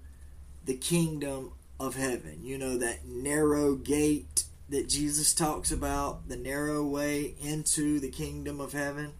the 0.66 0.76
kingdom 0.76 1.52
of 1.80 1.96
heaven. 1.96 2.40
You 2.44 2.58
know, 2.58 2.78
that 2.78 3.06
narrow 3.08 3.76
gate 3.76 4.44
that 4.70 4.88
Jesus 4.88 5.34
talks 5.34 5.72
about, 5.72 6.28
the 6.30 6.38
narrow 6.38 6.86
way 6.86 7.34
into 7.42 8.00
the 8.00 8.10
kingdom 8.10 8.60
of 8.60 8.74
heaven. 8.74 9.14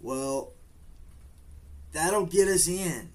Well, 0.00 0.52
that'll 1.92 2.26
get 2.26 2.46
us 2.46 2.68
in. 2.68 3.10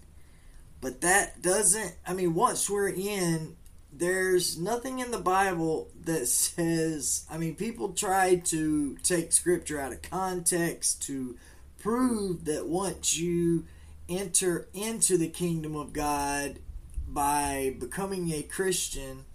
But 0.85 1.01
that 1.01 1.41
doesn't, 1.41 1.95
I 2.05 2.13
mean, 2.13 2.35
once 2.35 2.69
we're 2.69 2.89
in, 2.89 3.55
there's 3.91 4.59
nothing 4.59 4.99
in 4.99 5.09
the 5.09 5.17
Bible 5.17 5.89
that 6.03 6.27
says, 6.27 7.25
I 7.27 7.39
mean, 7.39 7.55
people 7.55 7.93
try 7.93 8.35
to 8.35 8.95
take 8.97 9.31
scripture 9.31 9.81
out 9.81 9.93
of 9.93 10.03
context 10.03 11.01
to 11.07 11.37
prove 11.79 12.45
that 12.45 12.67
once 12.67 13.17
you 13.17 13.65
enter 14.07 14.67
into 14.75 15.17
the 15.17 15.27
kingdom 15.27 15.75
of 15.75 15.91
God 15.91 16.59
by 17.07 17.75
becoming 17.79 18.31
a 18.31 18.43
Christian, 18.43 19.25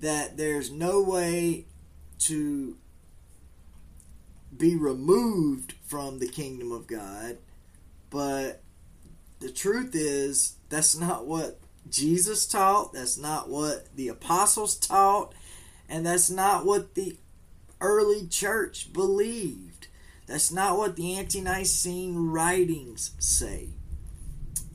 that 0.00 0.36
there's 0.36 0.72
no 0.72 1.00
way 1.00 1.66
to 2.22 2.76
be 4.56 4.74
removed 4.74 5.74
from 5.86 6.18
the 6.18 6.26
kingdom 6.26 6.72
of 6.72 6.88
God. 6.88 7.38
But 8.10 8.64
the 9.40 9.50
truth 9.50 9.94
is, 9.94 10.56
that's 10.68 10.96
not 10.96 11.26
what 11.26 11.58
Jesus 11.88 12.46
taught, 12.46 12.92
that's 12.92 13.18
not 13.18 13.48
what 13.48 13.94
the 13.96 14.08
apostles 14.08 14.76
taught, 14.76 15.34
and 15.88 16.06
that's 16.06 16.30
not 16.30 16.64
what 16.64 16.94
the 16.94 17.16
early 17.80 18.26
church 18.26 18.92
believed. 18.92 19.88
That's 20.26 20.52
not 20.52 20.78
what 20.78 20.94
the 20.94 21.16
ante 21.16 21.40
Nicene 21.40 22.28
writings 22.28 23.12
say. 23.18 23.70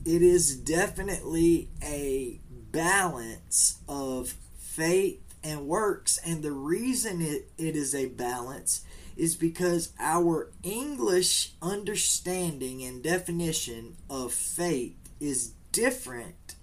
It 0.04 0.20
is 0.20 0.54
definitely 0.54 1.68
a 1.82 2.40
balance 2.72 3.78
of 3.88 4.34
faith 4.58 5.22
and 5.42 5.66
works, 5.66 6.18
and 6.26 6.42
the 6.42 6.52
reason 6.52 7.22
it, 7.22 7.50
it 7.56 7.74
is 7.76 7.94
a 7.94 8.06
balance 8.06 8.84
is 9.16 9.34
because 9.34 9.92
our 9.98 10.50
English 10.62 11.52
understanding 11.62 12.82
and 12.82 13.02
definition 13.02 13.96
of 14.10 14.32
faith 14.32 14.96
is 15.20 15.52
different 15.72 16.54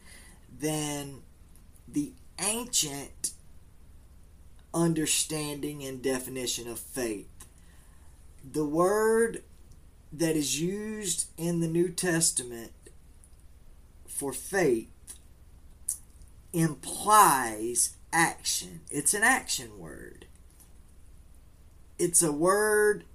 than 0.59 1.21
the 1.87 2.11
ancient 2.39 3.31
understanding 4.73 5.83
and 5.83 6.01
definition 6.01 6.67
of 6.67 6.79
faith. 6.79 7.27
The 8.49 8.65
word 8.65 9.43
that 10.11 10.35
is 10.35 10.61
used 10.61 11.27
in 11.37 11.59
the 11.59 11.67
New 11.67 11.89
Testament 11.89 12.71
for 14.07 14.31
faith 14.31 14.89
implies 16.51 17.95
action. 18.11 18.81
It's 18.91 19.15
an 19.15 19.23
action 19.23 19.79
word 19.79 20.27
it's 21.97 22.21
a 22.21 22.31
word 22.31 23.05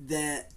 that 0.00 0.50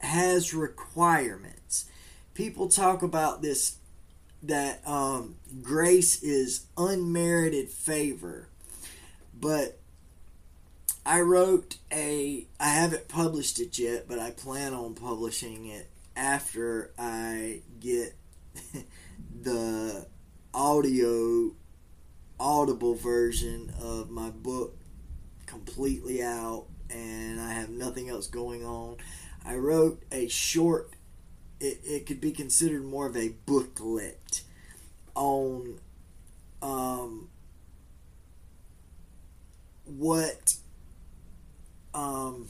has 0.00 0.54
requirements. 0.54 1.86
People 2.34 2.68
talk 2.68 3.02
about 3.02 3.42
this 3.42 3.76
that 4.42 4.86
um, 4.86 5.36
grace 5.62 6.22
is 6.22 6.66
unmerited 6.76 7.68
favor, 7.68 8.48
but 9.38 9.78
I 11.04 11.20
wrote 11.20 11.76
a. 11.92 12.46
I 12.60 12.68
haven't 12.68 13.08
published 13.08 13.60
it 13.60 13.78
yet, 13.78 14.06
but 14.08 14.18
I 14.18 14.30
plan 14.30 14.74
on 14.74 14.94
publishing 14.94 15.66
it 15.66 15.88
after 16.14 16.90
I 16.98 17.62
get 17.80 18.14
the 19.42 20.06
audio 20.52 21.52
audible 22.38 22.94
version 22.94 23.72
of 23.80 24.10
my 24.10 24.30
book 24.30 24.76
completely 25.46 26.22
out 26.22 26.66
and 26.90 27.40
I 27.40 27.52
have 27.52 27.70
nothing 27.70 28.08
else 28.08 28.26
going 28.26 28.64
on. 28.64 28.96
I 29.44 29.54
wrote 29.54 30.02
a 30.10 30.28
short, 30.28 30.90
it, 31.60 31.80
it 31.84 32.06
could 32.06 32.20
be 32.20 32.32
considered 32.32 32.84
more 32.84 33.06
of 33.06 33.16
a 33.16 33.28
booklet 33.46 34.42
on 35.14 35.78
um, 36.62 37.28
what. 39.84 40.56
Um, 41.94 42.48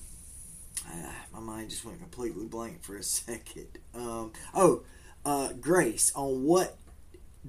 ah, 0.89 1.15
my 1.33 1.41
mind 1.41 1.71
just 1.71 1.85
went 1.85 2.01
completely 2.01 2.47
blank 2.47 2.83
for 2.83 2.97
a 2.97 3.03
second. 3.03 3.79
Um, 3.95 4.33
oh, 4.55 4.83
uh, 5.25 5.53
grace 5.61 6.13
on 6.15 6.45
what 6.45 6.77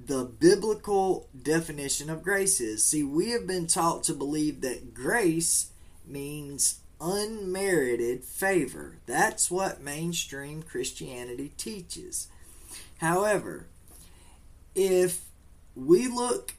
the 0.06 0.24
biblical 0.24 1.28
definition 1.40 2.10
of 2.10 2.22
grace 2.22 2.60
is. 2.60 2.84
See, 2.84 3.02
we 3.02 3.30
have 3.30 3.46
been 3.46 3.66
taught 3.66 4.04
to 4.04 4.14
believe 4.14 4.60
that 4.60 4.94
grace 4.94 5.70
means 6.06 6.80
unmerited 7.00 8.24
favor. 8.24 8.98
That's 9.06 9.50
what 9.50 9.82
mainstream 9.82 10.62
Christianity 10.62 11.52
teaches. 11.56 12.28
However, 12.98 13.66
if 14.74 15.24
we 15.74 16.08
look 16.08 16.54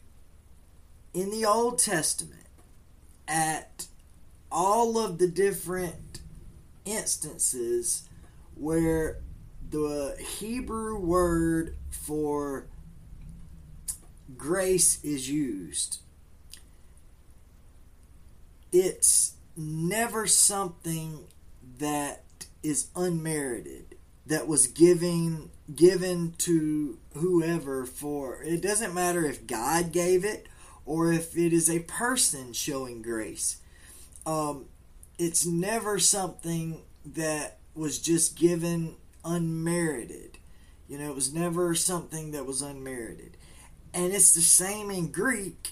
in 1.13 1.31
the 1.31 1.45
Old 1.45 1.79
Testament 1.79 2.47
at 3.27 3.87
all 4.51 4.97
of 4.97 5.17
the 5.17 5.27
different 5.27 6.21
instances 6.85 8.07
where 8.55 9.19
the 9.69 10.15
Hebrew 10.39 10.97
word 10.97 11.75
for 11.91 12.67
grace 14.37 15.03
is 15.03 15.29
used, 15.29 15.99
it's 18.71 19.33
never 19.55 20.27
something 20.27 21.25
that 21.79 22.23
is 22.63 22.87
unmerited 22.95 23.95
that 24.25 24.47
was 24.47 24.67
given 24.67 25.49
given 25.73 26.33
to 26.37 26.97
whoever 27.13 27.85
for 27.85 28.41
it 28.43 28.61
doesn't 28.61 28.93
matter 28.93 29.25
if 29.25 29.47
God 29.47 29.91
gave 29.91 30.25
it 30.25 30.47
or 30.85 31.13
if 31.13 31.37
it 31.37 31.53
is 31.53 31.69
a 31.69 31.79
person 31.81 32.51
showing 32.51 33.03
grace. 33.03 33.57
Um, 34.25 34.65
it's 35.19 35.45
never 35.45 35.99
something 35.99 36.81
that 37.05 37.59
was 37.75 37.99
just 37.99 38.35
given 38.35 38.95
unmerited. 39.23 40.39
You 40.87 40.97
know, 40.97 41.09
it 41.09 41.15
was 41.15 41.31
never 41.31 41.75
something 41.75 42.31
that 42.31 42.47
was 42.47 42.63
unmerited. 42.63 43.37
And 43.93 44.13
it's 44.13 44.33
the 44.33 44.41
same 44.41 44.91
in 44.91 45.11
Greek 45.11 45.71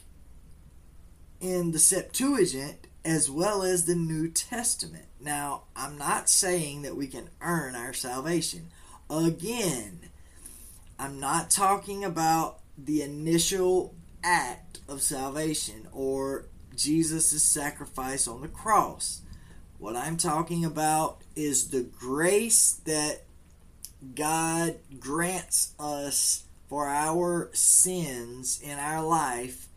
in 1.39 1.72
the 1.72 1.80
Septuagint 1.80 2.88
as 3.05 3.30
well 3.30 3.63
as 3.63 3.86
the 3.86 3.95
New 3.95 4.30
Testament. 4.30 5.05
Now, 5.20 5.63
I'm 5.76 5.97
not 5.97 6.30
saying 6.30 6.82
that 6.82 6.95
we 6.95 7.07
can 7.07 7.30
earn 7.41 7.76
our 7.76 7.93
salvation. 7.93 8.70
Again, 9.09 10.09
I'm 10.99 11.20
not 11.20 11.49
talking 11.49 12.03
about 12.03 12.59
the 12.78 13.01
initial 13.01 13.95
act 14.24 14.80
of 14.88 15.01
salvation 15.01 15.88
or 15.93 16.45
Jesus' 16.76 17.41
sacrifice 17.41 18.28
on 18.28 18.41
the 18.41 18.47
cross. 18.47 19.22
What 19.80 19.95
I'm 19.95 20.18
talking 20.18 20.65
about 20.65 21.22
is 21.36 21.70
the 21.70 21.84
grace 21.84 22.82
that 22.86 23.22
God 24.15 24.76
grants 24.99 25.74
us 25.80 26.47
for 26.68 26.88
our 26.88 27.49
sins 27.53 28.59
in 28.61 28.78
our 28.78 29.03
life 29.03 29.68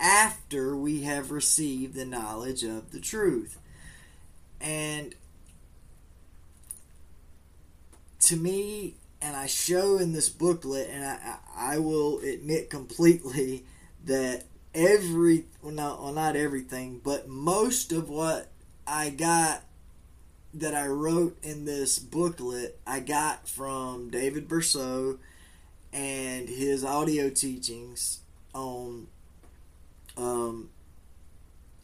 after 0.00 0.76
we 0.76 1.02
have 1.02 1.30
received 1.30 1.94
the 1.94 2.04
knowledge 2.04 2.64
of 2.64 2.90
the 2.90 3.00
truth. 3.00 3.58
And 4.60 5.14
to 8.20 8.36
me, 8.36 8.94
and 9.22 9.36
I 9.36 9.46
show 9.46 9.98
in 9.98 10.12
this 10.12 10.28
booklet, 10.28 10.88
and 10.90 11.04
I, 11.04 11.36
I 11.56 11.78
will 11.78 12.18
admit 12.18 12.68
completely 12.68 13.64
that 14.04 14.44
every, 14.74 15.46
well 15.62 15.72
not, 15.72 16.02
well, 16.02 16.12
not 16.12 16.36
everything, 16.36 17.00
but 17.02 17.28
most 17.28 17.92
of 17.92 18.08
what 18.08 18.50
I 18.86 19.10
got 19.10 19.62
that 20.52 20.74
I 20.74 20.86
wrote 20.86 21.36
in 21.42 21.64
this 21.64 21.98
booklet, 21.98 22.78
I 22.86 23.00
got 23.00 23.48
from 23.48 24.10
David 24.10 24.48
Bercot 24.48 25.18
and 25.94 26.48
his 26.48 26.84
audio 26.84 27.30
teachings 27.30 28.18
on 28.52 29.06
um, 30.16 30.70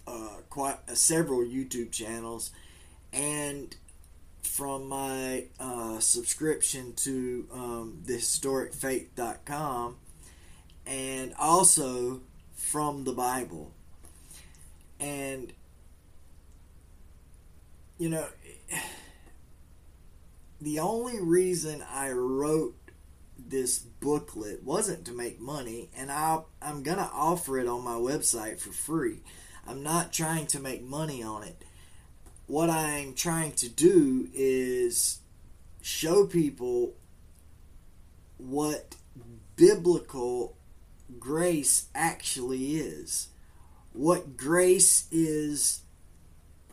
uh, 0.07 0.39
quite 0.51 0.79
uh, 0.89 0.95
several 0.95 1.41
YouTube 1.41 1.93
channels, 1.93 2.51
and 3.13 3.77
from 4.43 4.89
my 4.89 5.45
uh, 5.61 6.01
subscription 6.01 6.93
to 6.95 7.47
um, 7.53 8.03
thehistoricfaith.com, 8.05 9.97
and 10.87 11.33
also 11.39 12.21
from 12.55 13.05
the 13.05 13.13
Bible. 13.13 13.73
And, 14.99 15.53
you 17.97 18.09
know, 18.09 18.27
the 20.61 20.81
only 20.81 21.21
reason 21.21 21.85
I 21.89 22.11
wrote 22.11 22.75
this 23.51 23.79
booklet 23.79 24.63
wasn't 24.63 25.05
to 25.07 25.13
make 25.13 25.41
money, 25.41 25.91
and 25.97 26.11
i 26.11 26.39
I'm 26.63 26.83
going 26.83 26.99
to 26.99 27.11
offer 27.13 27.59
it 27.59 27.67
on 27.67 27.85
my 27.85 27.95
website 27.95 28.59
for 28.59 28.73
free. 28.73 29.23
I'm 29.67 29.83
not 29.83 30.13
trying 30.13 30.47
to 30.49 30.61
make 30.61 30.83
money 30.83 31.23
on 31.23 31.43
it. 31.43 31.65
What 32.47 32.71
I'm 32.71 33.15
trying 33.15 33.53
to 33.53 33.69
do 33.69 34.29
is 34.33 35.21
show 35.83 36.27
people 36.27 36.95
what 38.39 38.97
biblical 39.57 40.57
grace 41.19 41.87
actually 41.95 42.77
is. 42.77 43.29
What 43.93 44.37
grace 44.37 45.07
is 45.11 45.83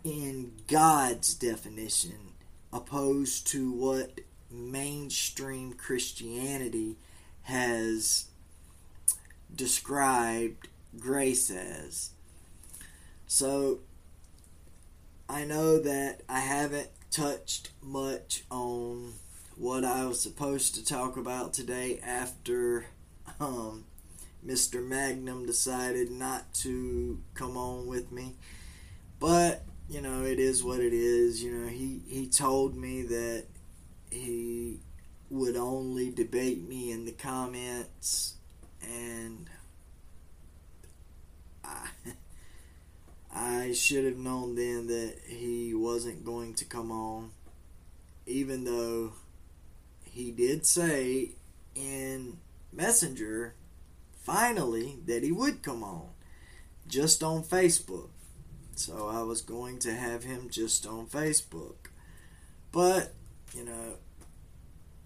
in 0.04 0.54
God's 0.68 1.34
definition, 1.34 2.34
opposed 2.72 3.48
to 3.48 3.72
what 3.72 4.22
mainstream 4.52 5.74
Christianity 5.74 6.98
has 7.44 8.26
described 9.54 10.68
grace 11.00 11.50
as. 11.50 12.12
So 13.28 13.80
I 15.30 15.44
know 15.44 15.80
that 15.80 16.22
I 16.30 16.40
haven't 16.40 16.90
touched 17.12 17.72
much 17.82 18.44
on 18.50 19.14
what 19.56 19.84
I 19.84 20.06
was 20.06 20.22
supposed 20.22 20.76
to 20.76 20.86
talk 20.86 21.18
about 21.18 21.54
today 21.54 22.00
after 22.06 22.86
um, 23.40 23.86
Mr. 24.46 24.86
Magnum 24.86 25.46
decided 25.46 26.12
not 26.12 26.54
to 26.56 27.20
come 27.34 27.58
on 27.58 27.88
with 27.88 28.12
me. 28.12 28.36
But, 29.20 29.64
you 29.90 30.02
know, 30.02 30.24
it 30.24 30.40
is 30.40 30.64
what 30.64 30.80
it 30.80 30.94
is. 30.94 31.44
You 31.44 31.52
know, 31.54 31.68
he, 31.68 32.02
he 32.08 32.28
told 32.28 32.76
me 32.76 33.02
that 33.04 33.46
he 34.12 34.80
would 35.30 35.58
only 35.58 36.10
debate 36.12 36.68
me 36.68 36.92
in 36.92 37.06
the 37.06 37.12
comments 37.12 38.36
and 38.82 39.50
I, 41.64 41.88
I 43.36 43.74
should 43.74 44.06
have 44.06 44.18
known 44.18 44.56
then 44.56 44.88
that 44.88 45.16
he 45.26 45.74
wasn't 45.74 46.26
going 46.26 46.54
to 46.56 46.66
come 46.66 46.92
on 46.92 47.32
even 48.26 48.64
though 48.64 49.14
he 50.04 50.32
did 50.32 50.66
say 50.66 51.32
in 51.76 52.38
Messenger 52.72 53.54
finally 54.28 54.98
that 55.06 55.24
he 55.24 55.32
would 55.32 55.62
come 55.62 55.84
on 55.84 56.10
just 56.88 57.24
on 57.24 57.44
Facebook. 57.44 58.10
So 58.76 59.08
I 59.08 59.24
was 59.24 59.42
going 59.42 59.80
to 59.80 59.94
have 59.94 60.24
him 60.24 60.50
just 60.50 60.86
on 60.86 61.08
Facebook. 61.08 61.90
But, 62.72 63.14
you 63.54 63.64
know, 63.64 63.96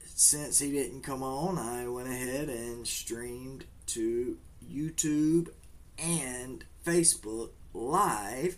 since 0.03 0.59
he 0.59 0.71
didn't 0.71 1.01
come 1.01 1.23
on, 1.23 1.57
I 1.57 1.87
went 1.87 2.07
ahead 2.07 2.49
and 2.49 2.87
streamed 2.87 3.65
to 3.87 4.37
YouTube 4.69 5.49
and 5.97 6.63
Facebook 6.85 7.49
live 7.73 8.57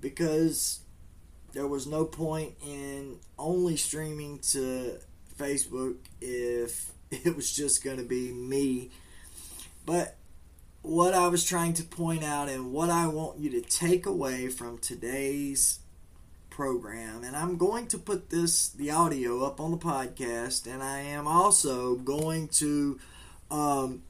because 0.00 0.80
there 1.52 1.66
was 1.66 1.86
no 1.86 2.04
point 2.04 2.54
in 2.66 3.18
only 3.38 3.76
streaming 3.76 4.38
to 4.38 4.98
Facebook 5.38 5.96
if 6.20 6.92
it 7.10 7.34
was 7.34 7.54
just 7.54 7.82
going 7.82 7.96
to 7.98 8.04
be 8.04 8.32
me. 8.32 8.90
But 9.84 10.16
what 10.82 11.14
I 11.14 11.28
was 11.28 11.44
trying 11.44 11.74
to 11.74 11.82
point 11.82 12.22
out 12.22 12.48
and 12.48 12.72
what 12.72 12.90
I 12.90 13.06
want 13.08 13.38
you 13.38 13.50
to 13.50 13.60
take 13.60 14.06
away 14.06 14.48
from 14.48 14.78
today's 14.78 15.80
program, 16.56 17.22
and 17.22 17.36
I'm 17.36 17.58
going 17.58 17.86
to 17.88 17.98
put 17.98 18.30
this, 18.30 18.70
the 18.70 18.90
audio, 18.90 19.44
up 19.44 19.60
on 19.60 19.72
the 19.72 19.76
podcast, 19.76 20.66
and 20.66 20.82
I 20.82 21.00
am 21.00 21.28
also 21.28 21.96
going 21.96 22.48
to, 22.48 22.98
um, 23.50 24.02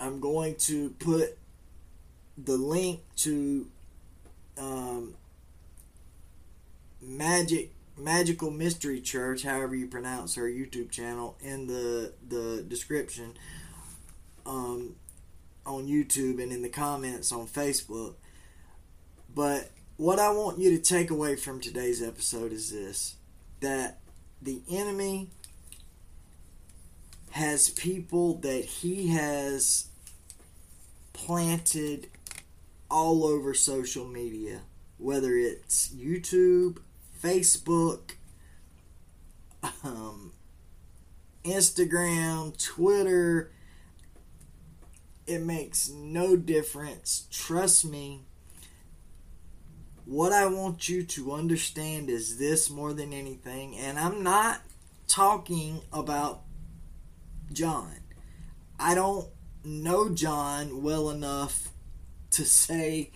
I'm 0.00 0.18
going 0.18 0.54
to 0.60 0.88
put 0.98 1.36
the 2.42 2.56
link 2.56 3.00
to 3.16 3.66
um, 4.56 5.14
Magic 7.02 7.70
Magical 7.98 8.50
Mystery 8.50 9.02
Church, 9.02 9.42
however 9.42 9.76
you 9.76 9.86
pronounce 9.86 10.36
her 10.36 10.48
YouTube 10.48 10.90
channel, 10.90 11.36
in 11.42 11.66
the 11.66 12.14
the 12.26 12.64
description 12.66 13.34
um, 14.46 14.96
on 15.66 15.86
YouTube 15.86 16.42
and 16.42 16.50
in 16.50 16.62
the 16.62 16.70
comments 16.70 17.30
on 17.30 17.46
Facebook. 17.46 18.14
But 19.34 19.68
what 19.96 20.18
I 20.18 20.30
want 20.30 20.58
you 20.58 20.76
to 20.76 20.82
take 20.82 21.10
away 21.10 21.36
from 21.36 21.60
today's 21.60 22.02
episode 22.02 22.52
is 22.52 22.70
this 22.70 23.16
that 23.60 24.00
the 24.42 24.60
enemy 24.70 25.30
has 27.30 27.70
people 27.70 28.34
that 28.38 28.64
he 28.64 29.08
has 29.08 29.86
planted 31.12 32.08
all 32.90 33.24
over 33.24 33.54
social 33.54 34.04
media, 34.04 34.60
whether 34.98 35.34
it's 35.36 35.88
YouTube, 35.88 36.78
Facebook, 37.22 38.12
um, 39.82 40.32
Instagram, 41.44 42.56
Twitter. 42.62 43.50
It 45.26 45.40
makes 45.40 45.88
no 45.88 46.36
difference. 46.36 47.26
Trust 47.30 47.84
me. 47.84 48.22
What 50.06 50.32
I 50.32 50.46
want 50.46 50.88
you 50.88 51.02
to 51.02 51.32
understand 51.32 52.10
is 52.10 52.38
this 52.38 52.70
more 52.70 52.92
than 52.92 53.12
anything, 53.12 53.76
and 53.76 53.98
I'm 53.98 54.22
not 54.22 54.60
talking 55.08 55.80
about 55.92 56.42
John. 57.52 58.00
I 58.78 58.94
don't 58.94 59.28
know 59.64 60.10
John 60.10 60.82
well 60.82 61.08
enough 61.08 61.70
to 62.32 62.44
say 62.44 63.12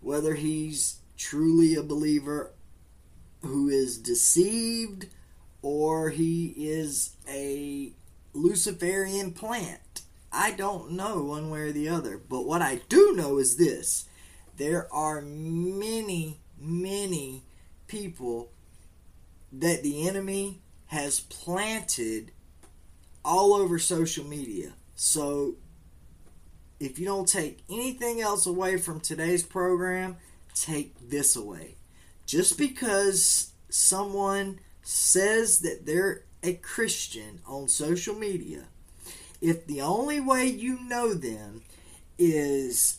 whether 0.00 0.34
he's 0.34 1.00
truly 1.16 1.74
a 1.74 1.82
believer 1.82 2.52
who 3.42 3.68
is 3.68 3.98
deceived 3.98 5.06
or 5.62 6.10
he 6.10 6.54
is 6.56 7.16
a 7.28 7.92
Luciferian 8.32 9.32
plant. 9.32 10.02
I 10.30 10.52
don't 10.52 10.92
know 10.92 11.22
one 11.22 11.50
way 11.50 11.60
or 11.60 11.72
the 11.72 11.88
other. 11.88 12.18
But 12.18 12.46
what 12.46 12.62
I 12.62 12.82
do 12.88 13.14
know 13.16 13.38
is 13.38 13.56
this 13.56 14.07
there 14.58 14.92
are 14.92 15.20
many, 15.22 16.38
many 16.60 17.44
people 17.86 18.50
that 19.52 19.82
the 19.82 20.06
enemy 20.06 20.60
has 20.86 21.20
planted 21.20 22.32
all 23.24 23.54
over 23.54 23.78
social 23.78 24.24
media. 24.24 24.72
So 24.94 25.54
if 26.80 26.98
you 26.98 27.06
don't 27.06 27.28
take 27.28 27.62
anything 27.70 28.20
else 28.20 28.46
away 28.46 28.76
from 28.76 29.00
today's 29.00 29.42
program, 29.42 30.16
take 30.54 31.08
this 31.08 31.36
away. 31.36 31.76
Just 32.26 32.58
because 32.58 33.52
someone 33.68 34.60
says 34.82 35.60
that 35.60 35.86
they're 35.86 36.24
a 36.42 36.54
Christian 36.54 37.40
on 37.46 37.68
social 37.68 38.14
media, 38.14 38.64
if 39.40 39.66
the 39.66 39.80
only 39.80 40.20
way 40.20 40.46
you 40.46 40.80
know 40.80 41.14
them 41.14 41.62
is 42.18 42.98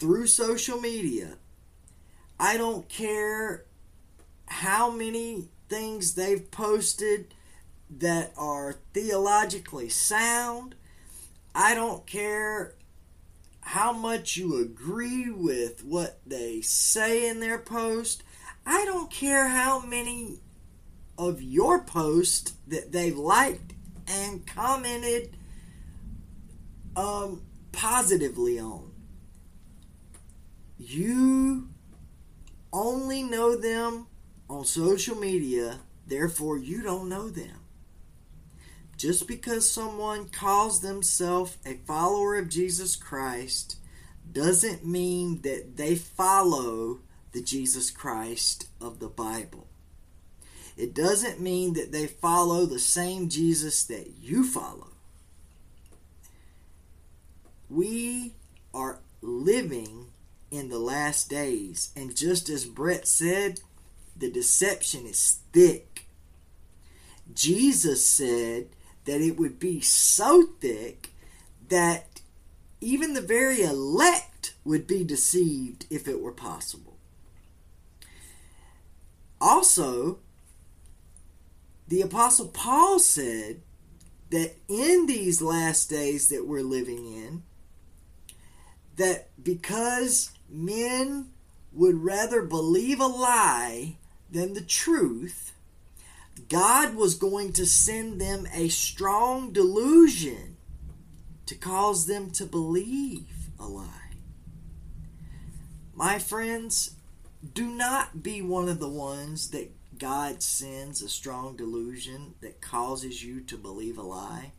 through 0.00 0.26
social 0.26 0.80
media, 0.80 1.36
I 2.40 2.56
don't 2.56 2.88
care 2.88 3.64
how 4.46 4.90
many 4.90 5.48
things 5.68 6.14
they've 6.14 6.50
posted 6.50 7.34
that 7.98 8.32
are 8.36 8.76
theologically 8.94 9.90
sound. 9.90 10.74
I 11.54 11.74
don't 11.74 12.06
care 12.06 12.74
how 13.60 13.92
much 13.92 14.36
you 14.36 14.60
agree 14.60 15.30
with 15.30 15.84
what 15.84 16.18
they 16.26 16.62
say 16.62 17.28
in 17.28 17.40
their 17.40 17.58
post. 17.58 18.22
I 18.64 18.84
don't 18.84 19.10
care 19.10 19.48
how 19.48 19.84
many 19.84 20.38
of 21.18 21.42
your 21.42 21.82
posts 21.82 22.54
that 22.66 22.90
they've 22.92 23.16
liked 23.16 23.74
and 24.08 24.46
commented 24.46 25.36
um, 26.96 27.42
positively 27.72 28.58
on. 28.58 28.89
You 30.82 31.68
only 32.72 33.22
know 33.22 33.54
them 33.54 34.06
on 34.48 34.64
social 34.64 35.14
media, 35.14 35.80
therefore, 36.06 36.56
you 36.56 36.82
don't 36.82 37.10
know 37.10 37.28
them. 37.28 37.58
Just 38.96 39.28
because 39.28 39.70
someone 39.70 40.30
calls 40.30 40.80
themselves 40.80 41.58
a 41.66 41.74
follower 41.86 42.38
of 42.38 42.48
Jesus 42.48 42.96
Christ 42.96 43.76
doesn't 44.32 44.82
mean 44.82 45.42
that 45.42 45.76
they 45.76 45.96
follow 45.96 47.00
the 47.32 47.42
Jesus 47.42 47.90
Christ 47.90 48.68
of 48.80 49.00
the 49.00 49.08
Bible. 49.08 49.66
It 50.78 50.94
doesn't 50.94 51.40
mean 51.40 51.74
that 51.74 51.92
they 51.92 52.06
follow 52.06 52.64
the 52.64 52.78
same 52.78 53.28
Jesus 53.28 53.84
that 53.84 54.14
you 54.18 54.44
follow. 54.44 54.92
We 57.68 58.32
are 58.72 59.00
living 59.20 60.09
in 60.50 60.68
the 60.68 60.78
last 60.78 61.28
days, 61.28 61.92
and 61.94 62.16
just 62.16 62.48
as 62.48 62.64
Brett 62.64 63.06
said, 63.06 63.60
the 64.16 64.30
deception 64.30 65.06
is 65.06 65.40
thick. 65.52 66.06
Jesus 67.32 68.04
said 68.04 68.68
that 69.04 69.20
it 69.20 69.38
would 69.38 69.58
be 69.58 69.80
so 69.80 70.48
thick 70.60 71.10
that 71.68 72.20
even 72.80 73.14
the 73.14 73.20
very 73.20 73.62
elect 73.62 74.54
would 74.64 74.86
be 74.86 75.04
deceived 75.04 75.86
if 75.90 76.08
it 76.08 76.20
were 76.20 76.32
possible. 76.32 76.96
Also, 79.40 80.18
the 81.88 82.02
Apostle 82.02 82.48
Paul 82.48 82.98
said 82.98 83.62
that 84.30 84.54
in 84.68 85.06
these 85.06 85.40
last 85.42 85.88
days 85.90 86.28
that 86.28 86.46
we're 86.46 86.62
living 86.62 87.06
in, 87.06 87.42
that 88.96 89.30
because 89.42 90.30
men 90.50 91.26
would 91.72 92.02
rather 92.02 92.42
believe 92.42 93.00
a 93.00 93.06
lie 93.06 93.96
than 94.30 94.54
the 94.54 94.60
truth, 94.60 95.52
God 96.48 96.94
was 96.94 97.14
going 97.14 97.52
to 97.54 97.66
send 97.66 98.20
them 98.20 98.46
a 98.52 98.68
strong 98.68 99.52
delusion 99.52 100.56
to 101.46 101.54
cause 101.54 102.06
them 102.06 102.30
to 102.32 102.46
believe 102.46 103.26
a 103.58 103.66
lie. 103.66 103.86
My 105.94 106.18
friends, 106.18 106.92
do 107.54 107.66
not 107.66 108.22
be 108.22 108.40
one 108.40 108.68
of 108.68 108.80
the 108.80 108.88
ones 108.88 109.50
that 109.50 109.70
God 109.98 110.42
sends 110.42 111.02
a 111.02 111.08
strong 111.08 111.56
delusion 111.56 112.34
that 112.40 112.60
causes 112.60 113.22
you 113.22 113.40
to 113.42 113.56
believe 113.56 113.98
a 113.98 114.02
lie? 114.02 114.52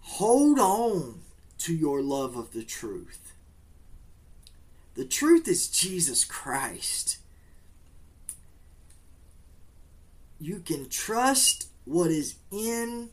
Hold 0.00 0.58
on 0.58 1.20
to 1.58 1.74
your 1.74 2.02
love 2.02 2.36
of 2.36 2.52
the 2.52 2.62
truth. 2.62 3.32
The 4.94 5.04
truth 5.04 5.46
is 5.46 5.68
Jesus 5.68 6.24
Christ. 6.24 7.18
You 10.40 10.60
can 10.60 10.88
trust 10.88 11.68
what 11.84 12.10
is 12.10 12.36
in 12.50 13.10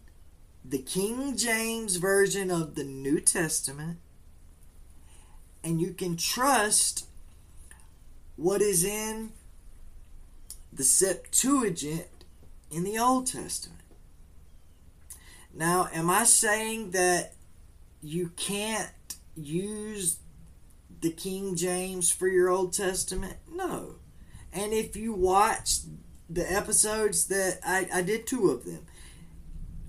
the 0.64 0.80
King 0.80 1.38
James 1.38 1.98
Version 1.98 2.50
of 2.50 2.76
the 2.76 2.84
New 2.84 3.20
Testament, 3.20 3.98
and 5.64 5.80
you 5.80 5.94
can 5.94 6.18
trust 6.18 7.06
what 8.36 8.62
is 8.62 8.84
in 8.84 9.32
the 10.74 10.84
Septuagint 10.84 12.08
in 12.72 12.84
the 12.84 12.98
Old 12.98 13.28
Testament. 13.28 13.82
Now, 15.54 15.88
am 15.94 16.10
I 16.10 16.26
saying 16.26 16.92
that 16.92 17.34
you 18.06 18.30
can't 18.36 18.92
use 19.36 20.20
the 21.02 21.10
King 21.10 21.56
James 21.56 22.12
for 22.12 22.28
your 22.28 22.50
Old 22.50 22.74
Testament? 22.74 23.38
No. 23.52 23.96
And 24.54 24.74
if 24.74 24.96
you 24.96 25.14
watch 25.14 25.80
the 26.30 26.50
episodes 26.52 27.28
that 27.28 27.60
I, 27.66 27.88
I 27.92 28.02
did 28.04 28.28
two 28.28 28.52
of 28.52 28.64
them 28.64 28.86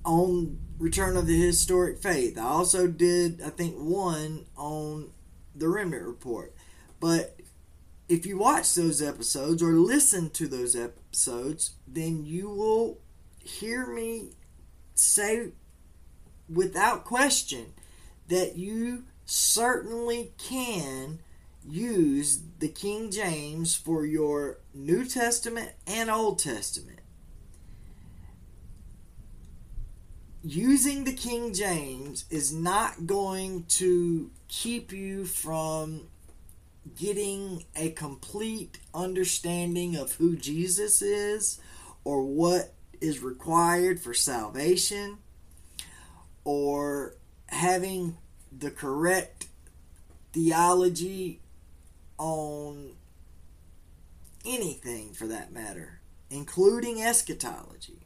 on 0.05 0.59
Return 0.79 1.17
of 1.17 1.27
the 1.27 1.41
Historic 1.41 1.99
Faith. 1.99 2.39
I 2.39 2.45
also 2.45 2.87
did, 2.87 3.43
I 3.43 3.51
think, 3.51 3.77
one 3.77 4.47
on 4.57 5.11
the 5.55 5.69
Remnant 5.69 6.05
Report. 6.05 6.55
But 7.01 7.39
if 8.09 8.25
you 8.25 8.39
watch 8.39 8.75
those 8.75 9.03
episodes 9.03 9.63
or 9.63 9.73
listen 9.73 10.31
to 10.31 10.49
those 10.49 10.75
episodes, 10.75 11.73
then 11.87 12.25
you 12.25 12.49
will 12.49 12.99
hear 13.43 13.87
me 13.87 14.31
say 14.95 15.51
without 16.49 17.05
question 17.05 17.73
that 18.29 18.57
you 18.57 19.05
certainly 19.25 20.33
can 20.39 21.19
use 21.69 22.41
the 22.59 22.69
King 22.69 23.11
James 23.11 23.75
for 23.75 24.07
your 24.07 24.59
New 24.73 25.05
Testament 25.05 25.73
and 25.87 26.11
Old 26.11 26.39
Testament. 26.39 27.01
Using 30.43 31.05
the 31.05 31.13
King 31.13 31.53
James 31.53 32.25
is 32.31 32.55
not 32.55 33.07
going 33.07 33.65
to 33.65 34.31
keep 34.47 34.93
you 34.93 35.25
from 35.25 36.03
getting 36.97 37.65
a 37.75 37.91
complete 37.91 38.79
understanding 38.95 39.97
of 39.97 40.13
who 40.15 40.37
Jesus 40.37 41.03
is 41.03 41.61
or 42.05 42.23
what 42.23 42.75
is 43.01 43.21
required 43.21 43.99
for 43.99 44.15
salvation 44.15 45.19
or 46.45 47.15
having 47.49 48.17
the 48.57 48.71
correct 48.71 49.47
theology 50.33 51.41
on 52.19 52.93
anything 54.45 55.13
for 55.13 55.27
that 55.27 55.53
matter, 55.53 56.01
including 56.31 57.03
eschatology. 57.03 58.01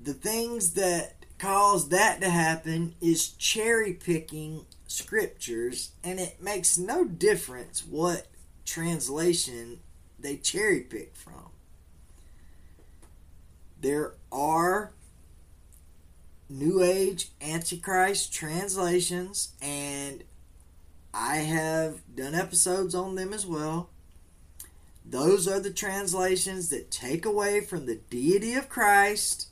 The 0.00 0.14
things 0.14 0.74
that 0.74 1.24
cause 1.38 1.88
that 1.88 2.20
to 2.20 2.30
happen 2.30 2.94
is 3.00 3.28
cherry 3.28 3.92
picking 3.92 4.66
scriptures, 4.86 5.92
and 6.02 6.20
it 6.20 6.42
makes 6.42 6.78
no 6.78 7.04
difference 7.04 7.84
what 7.84 8.26
translation 8.64 9.80
they 10.18 10.36
cherry 10.36 10.80
pick 10.80 11.14
from. 11.14 11.50
There 13.80 14.14
are 14.32 14.92
New 16.48 16.82
Age 16.82 17.30
Antichrist 17.40 18.32
translations, 18.32 19.52
and 19.62 20.24
I 21.12 21.36
have 21.36 22.02
done 22.14 22.34
episodes 22.34 22.94
on 22.94 23.14
them 23.14 23.32
as 23.32 23.46
well. 23.46 23.88
Those 25.04 25.46
are 25.46 25.60
the 25.60 25.70
translations 25.70 26.70
that 26.70 26.90
take 26.90 27.24
away 27.24 27.60
from 27.60 27.86
the 27.86 27.96
deity 28.10 28.54
of 28.54 28.68
Christ 28.68 29.48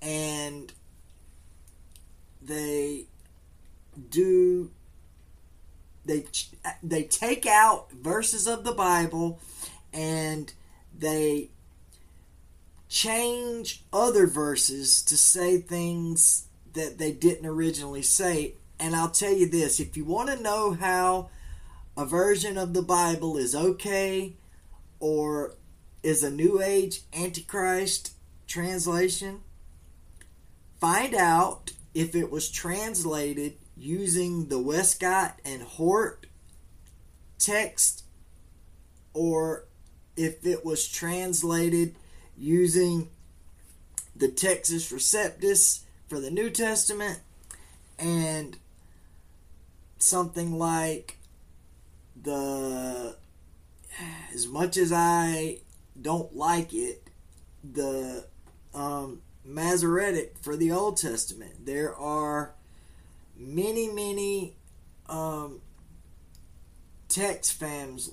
and 0.00 0.72
they 2.40 3.04
do 4.10 4.70
they 6.04 6.24
they 6.82 7.02
take 7.02 7.46
out 7.46 7.92
verses 7.92 8.46
of 8.46 8.64
the 8.64 8.72
Bible 8.72 9.40
and 9.92 10.52
they 10.96 11.50
change 12.88 13.84
other 13.92 14.26
verses 14.26 15.02
to 15.02 15.16
say 15.16 15.58
things 15.58 16.46
that 16.72 16.98
they 16.98 17.12
didn't 17.12 17.46
originally 17.46 18.02
say. 18.02 18.54
And 18.80 18.94
I'll 18.94 19.10
tell 19.10 19.32
you 19.32 19.48
this 19.48 19.80
if 19.80 19.96
you 19.96 20.04
want 20.04 20.30
to 20.30 20.42
know 20.42 20.72
how 20.72 21.30
a 21.96 22.04
version 22.04 22.56
of 22.56 22.74
the 22.74 22.82
Bible 22.82 23.36
is 23.36 23.54
okay 23.54 24.34
or 25.00 25.54
is 26.02 26.22
a 26.22 26.30
New 26.30 26.62
Age 26.62 27.02
Antichrist 27.12 28.12
translation, 28.46 29.40
find 30.80 31.14
out 31.14 31.72
if 31.94 32.14
it 32.14 32.30
was 32.30 32.50
translated 32.50 33.54
using 33.76 34.48
the 34.48 34.58
Westcott 34.58 35.40
and 35.44 35.62
Hort 35.62 36.26
text 37.38 38.04
or 39.12 39.64
if 40.16 40.46
it 40.46 40.64
was 40.64 40.86
translated 40.86 41.94
using 42.38 43.08
the 44.14 44.28
Textus 44.28 44.92
Receptus 44.92 45.80
for 46.08 46.20
the 46.20 46.30
New 46.30 46.50
Testament 46.50 47.20
and 47.98 48.56
something 49.98 50.58
like 50.58 51.18
the 52.20 53.16
as 54.32 54.46
much 54.46 54.76
as 54.76 54.92
I 54.92 55.58
don't 56.00 56.34
like 56.36 56.72
it, 56.72 57.02
the 57.64 58.24
um, 58.74 59.22
Masoretic 59.44 60.36
for 60.40 60.56
the 60.56 60.70
Old 60.70 60.96
Testament. 60.96 61.66
There 61.66 61.94
are 61.96 62.54
many, 63.36 63.88
many 63.88 64.54
um, 65.08 65.60
text 67.08 67.60
fams, 67.60 68.10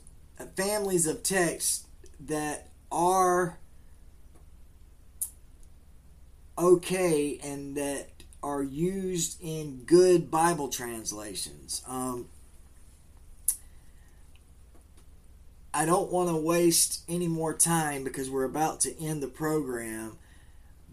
families 0.56 1.06
of 1.06 1.24
texts 1.24 1.86
that 2.20 2.70
are 2.92 3.60
okay 6.58 7.40
and 7.44 7.76
that 7.76 8.10
are 8.42 8.64
used 8.64 9.38
in 9.42 9.84
good 9.86 10.30
Bible 10.30 10.70
translations. 10.70 11.82
Um, 11.88 12.28
I 15.74 15.86
don't 15.86 16.12
want 16.12 16.30
to 16.30 16.38
waste 16.38 17.04
any 17.10 17.28
more 17.28 17.54
time 17.54 18.04
because 18.04 18.30
we're 18.30 18.46
about 18.46 18.82
to 18.82 19.04
end 19.04 19.22
the 19.22 19.28
program. 19.28 20.18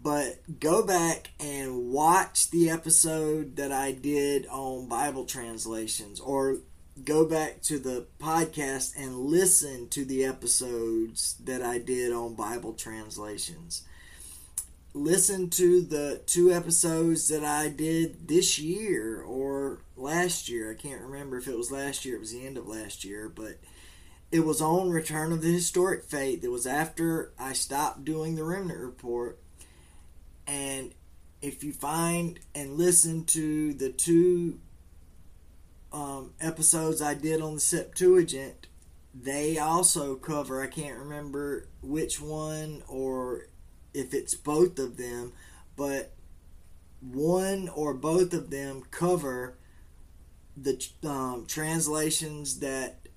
But 0.01 0.59
go 0.59 0.85
back 0.85 1.29
and 1.39 1.91
watch 1.91 2.49
the 2.49 2.69
episode 2.69 3.55
that 3.55 3.71
I 3.71 3.93
did 3.93 4.45
on 4.47 4.89
Bible 4.89 5.23
translations, 5.23 6.19
or 6.19 6.57
go 7.05 7.25
back 7.25 7.61
to 7.61 7.79
the 7.79 8.07
podcast 8.19 8.97
and 8.97 9.17
listen 9.17 9.87
to 9.89 10.03
the 10.03 10.25
episodes 10.25 11.35
that 11.45 11.61
I 11.61 11.77
did 11.77 12.11
on 12.11 12.35
Bible 12.35 12.73
translations 12.73 13.83
listen 14.93 15.49
to 15.49 15.81
the 15.81 16.21
two 16.25 16.51
episodes 16.51 17.27
that 17.27 17.43
I 17.43 17.69
did 17.69 18.27
this 18.27 18.59
year 18.59 19.21
or 19.21 19.81
last 19.95 20.49
year. 20.49 20.71
I 20.71 20.75
can't 20.75 21.01
remember 21.01 21.37
if 21.37 21.47
it 21.47 21.57
was 21.57 21.71
last 21.71 22.05
year, 22.05 22.15
it 22.15 22.19
was 22.19 22.31
the 22.31 22.45
end 22.45 22.57
of 22.57 22.67
last 22.67 23.03
year, 23.03 23.27
but 23.27 23.59
it 24.31 24.45
was 24.45 24.61
on 24.61 24.91
Return 24.91 25.31
of 25.31 25.41
the 25.41 25.51
Historic 25.51 26.03
Faith. 26.03 26.43
It 26.43 26.51
was 26.51 26.67
after 26.67 27.33
I 27.39 27.53
stopped 27.53 28.05
doing 28.05 28.35
the 28.35 28.43
Remnant 28.43 28.79
Report. 28.79 29.39
And 30.45 30.93
if 31.41 31.63
you 31.63 31.73
find 31.73 32.39
and 32.53 32.77
listen 32.77 33.25
to 33.25 33.73
the 33.73 33.89
two 33.89 34.59
um, 35.91 36.33
episodes 36.39 37.01
I 37.01 37.13
did 37.13 37.41
on 37.41 37.55
the 37.55 37.59
Septuagint, 37.59 38.67
they 39.13 39.59
also 39.59 40.15
cover, 40.15 40.61
I 40.61 40.67
can't 40.67 40.97
remember 40.97 41.67
which 41.81 42.19
one 42.19 42.81
or 42.87 43.47
if 43.93 44.13
it's 44.13 44.35
both 44.35 44.79
of 44.79 44.97
them, 44.97 45.33
but 45.75 46.11
one 47.01 47.69
or 47.69 47.93
both 47.93 48.33
of 48.33 48.49
them 48.49 48.83
cover 48.91 49.55
the 50.55 50.85
um, 51.03 51.45
translations 51.47 52.59
that 52.59 53.07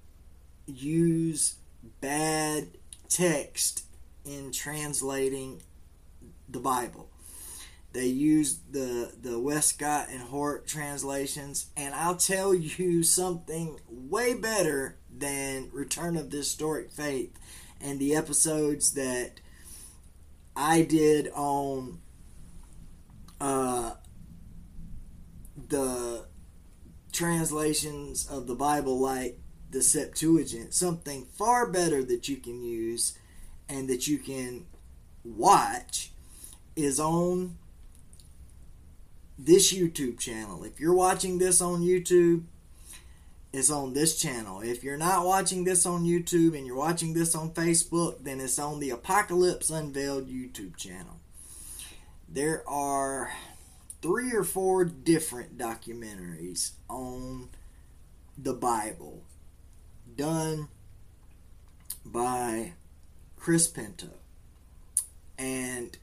use 0.66 1.56
bad 2.00 2.68
text 3.08 3.84
in 4.24 4.50
translating 4.52 5.62
the 6.48 6.58
Bible. 6.58 7.08
They 7.92 8.06
use 8.06 8.58
the 8.70 9.12
the 9.22 9.38
Westcott 9.38 10.08
and 10.10 10.20
Hort 10.20 10.66
translations, 10.66 11.66
and 11.76 11.94
I'll 11.94 12.16
tell 12.16 12.54
you 12.54 13.02
something 13.02 13.80
way 13.88 14.34
better 14.34 14.96
than 15.16 15.70
Return 15.72 16.16
of 16.16 16.30
the 16.30 16.38
Historic 16.38 16.90
Faith 16.90 17.32
and 17.80 17.98
the 17.98 18.14
episodes 18.14 18.92
that 18.92 19.40
I 20.56 20.82
did 20.82 21.28
on 21.34 22.00
uh, 23.40 23.94
the 25.68 26.26
translations 27.12 28.26
of 28.26 28.46
the 28.46 28.54
Bible, 28.54 28.98
like 28.98 29.38
the 29.70 29.82
Septuagint, 29.82 30.72
something 30.72 31.26
far 31.26 31.70
better 31.70 32.02
that 32.04 32.28
you 32.28 32.36
can 32.36 32.62
use 32.62 33.18
and 33.68 33.88
that 33.88 34.06
you 34.06 34.18
can 34.18 34.66
watch 35.24 36.12
is 36.74 37.00
on 37.00 37.58
this 39.38 39.72
YouTube 39.72 40.18
channel. 40.18 40.64
If 40.64 40.80
you're 40.80 40.94
watching 40.94 41.38
this 41.38 41.60
on 41.60 41.82
YouTube, 41.82 42.44
it's 43.52 43.70
on 43.70 43.92
this 43.92 44.20
channel. 44.20 44.60
If 44.60 44.84
you're 44.84 44.96
not 44.96 45.24
watching 45.24 45.64
this 45.64 45.86
on 45.86 46.04
YouTube 46.04 46.56
and 46.56 46.66
you're 46.66 46.76
watching 46.76 47.14
this 47.14 47.34
on 47.34 47.50
Facebook, 47.52 48.22
then 48.22 48.40
it's 48.40 48.58
on 48.58 48.80
the 48.80 48.90
Apocalypse 48.90 49.70
Unveiled 49.70 50.28
YouTube 50.28 50.76
channel. 50.76 51.20
There 52.28 52.68
are 52.68 53.32
three 54.02 54.32
or 54.32 54.44
four 54.44 54.84
different 54.84 55.56
documentaries 55.56 56.72
on 56.88 57.48
the 58.36 58.52
Bible 58.52 59.22
done 60.14 60.68
by 62.04 62.72
Chris 63.36 63.68
Pinto. 63.68 64.08
And 65.38 65.96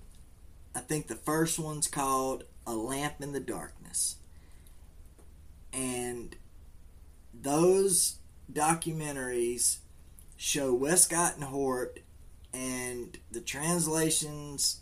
I 0.75 0.79
think 0.79 1.07
the 1.07 1.15
first 1.15 1.59
one's 1.59 1.87
called 1.87 2.45
A 2.65 2.73
Lamp 2.73 3.15
in 3.19 3.31
the 3.31 3.39
Darkness. 3.39 4.17
And 5.71 6.35
those 7.33 8.17
documentaries 8.51 9.77
show 10.37 10.73
Westcott 10.73 11.35
and 11.35 11.45
Hort 11.45 11.99
and 12.53 13.17
the 13.31 13.41
translations 13.41 14.81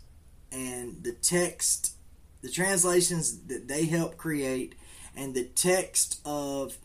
and 0.50 1.02
the 1.02 1.12
text, 1.12 1.94
the 2.42 2.50
translations 2.50 3.38
that 3.46 3.68
they 3.68 3.86
help 3.86 4.16
create, 4.16 4.74
and 5.16 5.34
the 5.34 5.44
text 5.44 6.20
of 6.24 6.76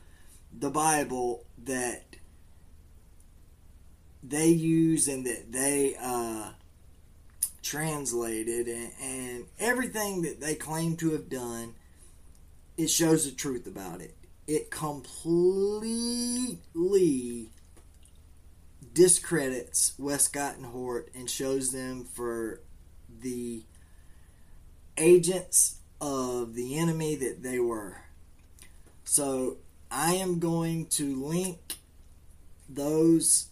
the 0.58 0.70
Bible 0.70 1.46
that 1.64 2.16
they 4.24 4.48
use 4.48 5.08
and 5.08 5.26
that 5.26 5.52
they 5.52 5.96
uh, 6.02 6.52
translated, 7.62 8.68
and, 8.68 8.92
and 9.02 9.46
everything 9.60 10.22
that 10.22 10.40
they 10.40 10.56
claim 10.56 10.96
to 10.98 11.12
have 11.12 11.30
done, 11.30 11.74
it 12.78 12.90
shows 12.90 13.26
the 13.26 13.36
truth 13.36 13.68
about 13.68 14.02
it. 14.02 14.17
It 14.48 14.72
completely 14.72 16.60
discredits 18.94 19.94
Westcott 20.00 20.56
and 20.56 20.66
Hort 20.68 21.10
and 21.14 21.30
shows 21.30 21.74
them 21.74 22.06
for 22.06 22.62
the 23.22 23.64
agents 24.98 25.80
of 26.00 26.56
the 26.56 26.78
enemy 26.78 27.16
that 27.16 27.44
they 27.44 27.60
were. 27.60 28.04
So 29.04 29.58
I 29.92 30.14
am 30.16 30.40
going 30.40 30.86
to 30.88 31.16
link 31.16 31.76
those 32.70 33.48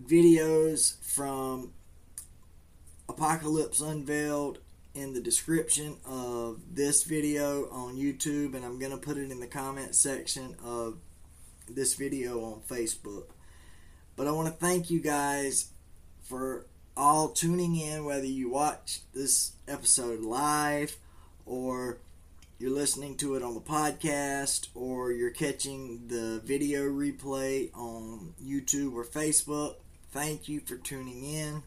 videos 0.00 0.96
from 1.02 1.72
Apocalypse 3.08 3.80
Unveiled 3.80 4.58
in 4.94 5.14
the 5.14 5.20
description 5.20 5.96
of 6.06 6.60
this 6.74 7.04
video 7.04 7.68
on 7.70 7.96
YouTube, 7.96 8.54
and 8.54 8.64
I'm 8.64 8.78
going 8.78 8.92
to 8.92 8.98
put 8.98 9.16
it 9.16 9.30
in 9.30 9.40
the 9.40 9.46
comment 9.46 9.94
section 9.94 10.56
of 10.64 10.98
this 11.68 11.94
video 11.94 12.42
on 12.44 12.60
Facebook. 12.68 13.26
But 14.16 14.26
I 14.26 14.32
want 14.32 14.48
to 14.48 14.54
thank 14.54 14.90
you 14.90 15.00
guys 15.00 15.70
for 16.22 16.66
all 16.96 17.28
tuning 17.28 17.76
in, 17.76 18.04
whether 18.04 18.26
you 18.26 18.50
watch 18.50 19.00
this 19.14 19.52
episode 19.68 20.20
live 20.20 20.96
or 21.46 21.98
you're 22.58 22.72
listening 22.72 23.16
to 23.16 23.36
it 23.36 23.42
on 23.42 23.54
the 23.54 23.60
podcast 23.60 24.66
or 24.74 25.12
you're 25.12 25.30
catching 25.30 26.08
the 26.08 26.40
video 26.44 26.82
replay 26.82 27.70
on 27.76 28.34
YouTube 28.44 28.94
or 28.94 29.04
Facebook. 29.04 29.76
Thank 30.10 30.48
you 30.48 30.58
for 30.60 30.76
tuning 30.76 31.22
in. 31.22 31.62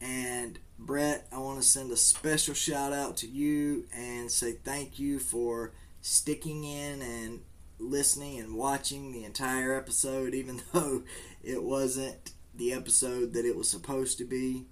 And 0.00 0.60
Brett, 0.86 1.28
I 1.32 1.38
want 1.38 1.60
to 1.60 1.66
send 1.66 1.92
a 1.92 1.96
special 1.96 2.54
shout 2.54 2.92
out 2.92 3.16
to 3.18 3.28
you 3.28 3.84
and 3.94 4.30
say 4.30 4.52
thank 4.52 4.98
you 4.98 5.20
for 5.20 5.72
sticking 6.00 6.64
in 6.64 7.00
and 7.00 7.40
listening 7.78 8.40
and 8.40 8.56
watching 8.56 9.12
the 9.12 9.24
entire 9.24 9.76
episode, 9.76 10.34
even 10.34 10.60
though 10.72 11.04
it 11.42 11.62
wasn't 11.62 12.32
the 12.54 12.72
episode 12.72 13.32
that 13.32 13.44
it 13.44 13.56
was 13.56 13.70
supposed 13.70 14.18
to 14.18 14.24
be. 14.24 14.66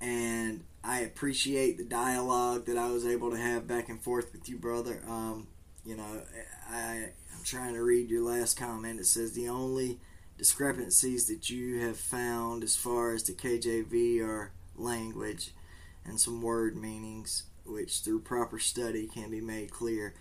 And 0.00 0.64
I 0.84 1.00
appreciate 1.00 1.78
the 1.78 1.84
dialogue 1.84 2.66
that 2.66 2.76
I 2.76 2.90
was 2.90 3.06
able 3.06 3.30
to 3.30 3.38
have 3.38 3.66
back 3.66 3.88
and 3.88 4.00
forth 4.00 4.32
with 4.32 4.48
you, 4.48 4.58
brother. 4.58 5.02
Um, 5.08 5.48
you 5.84 5.96
know, 5.96 6.22
I, 6.70 7.08
I'm 7.34 7.44
trying 7.44 7.72
to 7.74 7.82
read 7.82 8.10
your 8.10 8.22
last 8.22 8.58
comment. 8.58 9.00
It 9.00 9.06
says 9.06 9.32
the 9.32 9.48
only 9.48 10.00
discrepancies 10.36 11.26
that 11.28 11.48
you 11.48 11.80
have 11.80 11.96
found 11.96 12.62
as 12.62 12.76
far 12.76 13.12
as 13.12 13.24
the 13.24 13.32
KJV 13.32 14.22
are 14.22 14.52
language 14.78 15.52
and 16.04 16.20
some 16.20 16.42
word 16.42 16.76
meanings, 16.76 17.44
which 17.64 18.00
through 18.00 18.20
proper 18.20 18.58
study 18.58 19.06
can 19.06 19.30
be 19.30 19.40
made 19.40 19.70
clear. 19.70 20.14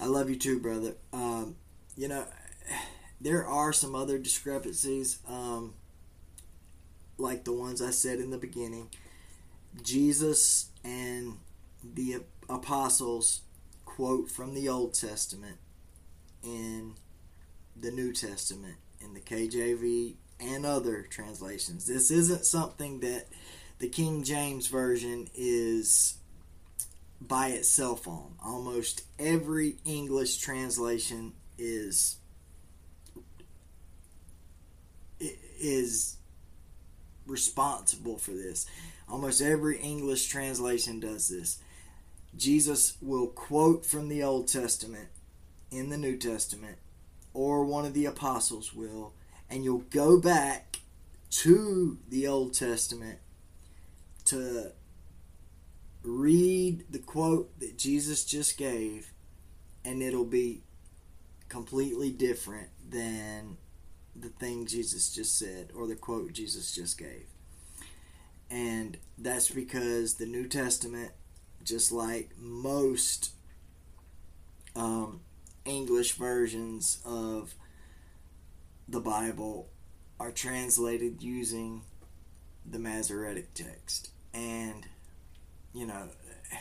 I 0.00 0.06
love 0.06 0.28
you 0.28 0.36
too, 0.36 0.58
brother. 0.60 0.94
Um, 1.12 1.56
you 1.96 2.08
know, 2.08 2.26
there 3.20 3.46
are 3.46 3.72
some 3.72 3.94
other 3.94 4.18
discrepancies, 4.18 5.18
um, 5.28 5.74
like 7.18 7.44
the 7.44 7.52
ones 7.52 7.80
I 7.80 7.90
said 7.90 8.18
in 8.18 8.30
the 8.30 8.38
beginning. 8.38 8.90
Jesus 9.82 10.70
and 10.84 11.38
the 11.82 12.18
apostles 12.48 13.40
quote 13.84 14.30
from 14.30 14.54
the 14.54 14.68
Old 14.68 14.94
Testament 14.94 15.58
in 16.42 16.94
the 17.76 17.90
New 17.90 18.12
Testament 18.12 18.76
in 19.00 19.14
the 19.14 19.20
KJV 19.20 20.14
and 20.40 20.66
other 20.66 21.06
translations. 21.08 21.86
This 21.86 22.10
isn't 22.10 22.44
something 22.44 23.00
that 23.00 23.26
the 23.78 23.88
King 23.88 24.22
James 24.22 24.66
Version 24.66 25.28
is 25.34 26.18
by 27.20 27.48
itself 27.48 28.06
on. 28.06 28.34
Almost 28.44 29.02
every 29.18 29.76
English 29.84 30.38
translation 30.38 31.32
is 31.58 32.16
is 35.58 36.16
responsible 37.26 38.18
for 38.18 38.32
this. 38.32 38.66
Almost 39.08 39.40
every 39.40 39.78
English 39.78 40.26
translation 40.26 41.00
does 41.00 41.28
this. 41.28 41.58
Jesus 42.36 42.96
will 43.00 43.28
quote 43.28 43.86
from 43.86 44.08
the 44.08 44.22
Old 44.22 44.48
Testament 44.48 45.08
in 45.70 45.88
the 45.88 45.96
New 45.96 46.16
Testament, 46.16 46.78
or 47.32 47.64
one 47.64 47.84
of 47.84 47.94
the 47.94 48.06
apostles 48.06 48.74
will, 48.74 49.12
and 49.54 49.62
you'll 49.62 49.84
go 49.90 50.18
back 50.18 50.80
to 51.30 51.96
the 52.08 52.26
Old 52.26 52.54
Testament 52.54 53.20
to 54.24 54.72
read 56.02 56.84
the 56.90 56.98
quote 56.98 57.56
that 57.60 57.78
Jesus 57.78 58.24
just 58.24 58.58
gave, 58.58 59.12
and 59.84 60.02
it'll 60.02 60.24
be 60.24 60.64
completely 61.48 62.10
different 62.10 62.70
than 62.90 63.56
the 64.16 64.28
thing 64.28 64.66
Jesus 64.66 65.14
just 65.14 65.38
said 65.38 65.70
or 65.72 65.86
the 65.86 65.94
quote 65.94 66.32
Jesus 66.32 66.74
just 66.74 66.98
gave. 66.98 67.26
And 68.50 68.98
that's 69.16 69.52
because 69.52 70.14
the 70.14 70.26
New 70.26 70.48
Testament, 70.48 71.12
just 71.62 71.92
like 71.92 72.30
most 72.36 73.30
um, 74.74 75.20
English 75.64 76.14
versions 76.14 76.98
of 77.04 77.54
the 78.88 79.00
Bible, 79.00 79.68
are 80.20 80.30
translated 80.30 81.22
using 81.22 81.82
the 82.64 82.78
Masoretic 82.78 83.52
text. 83.54 84.10
And, 84.32 84.86
you 85.74 85.86
know, 85.86 86.08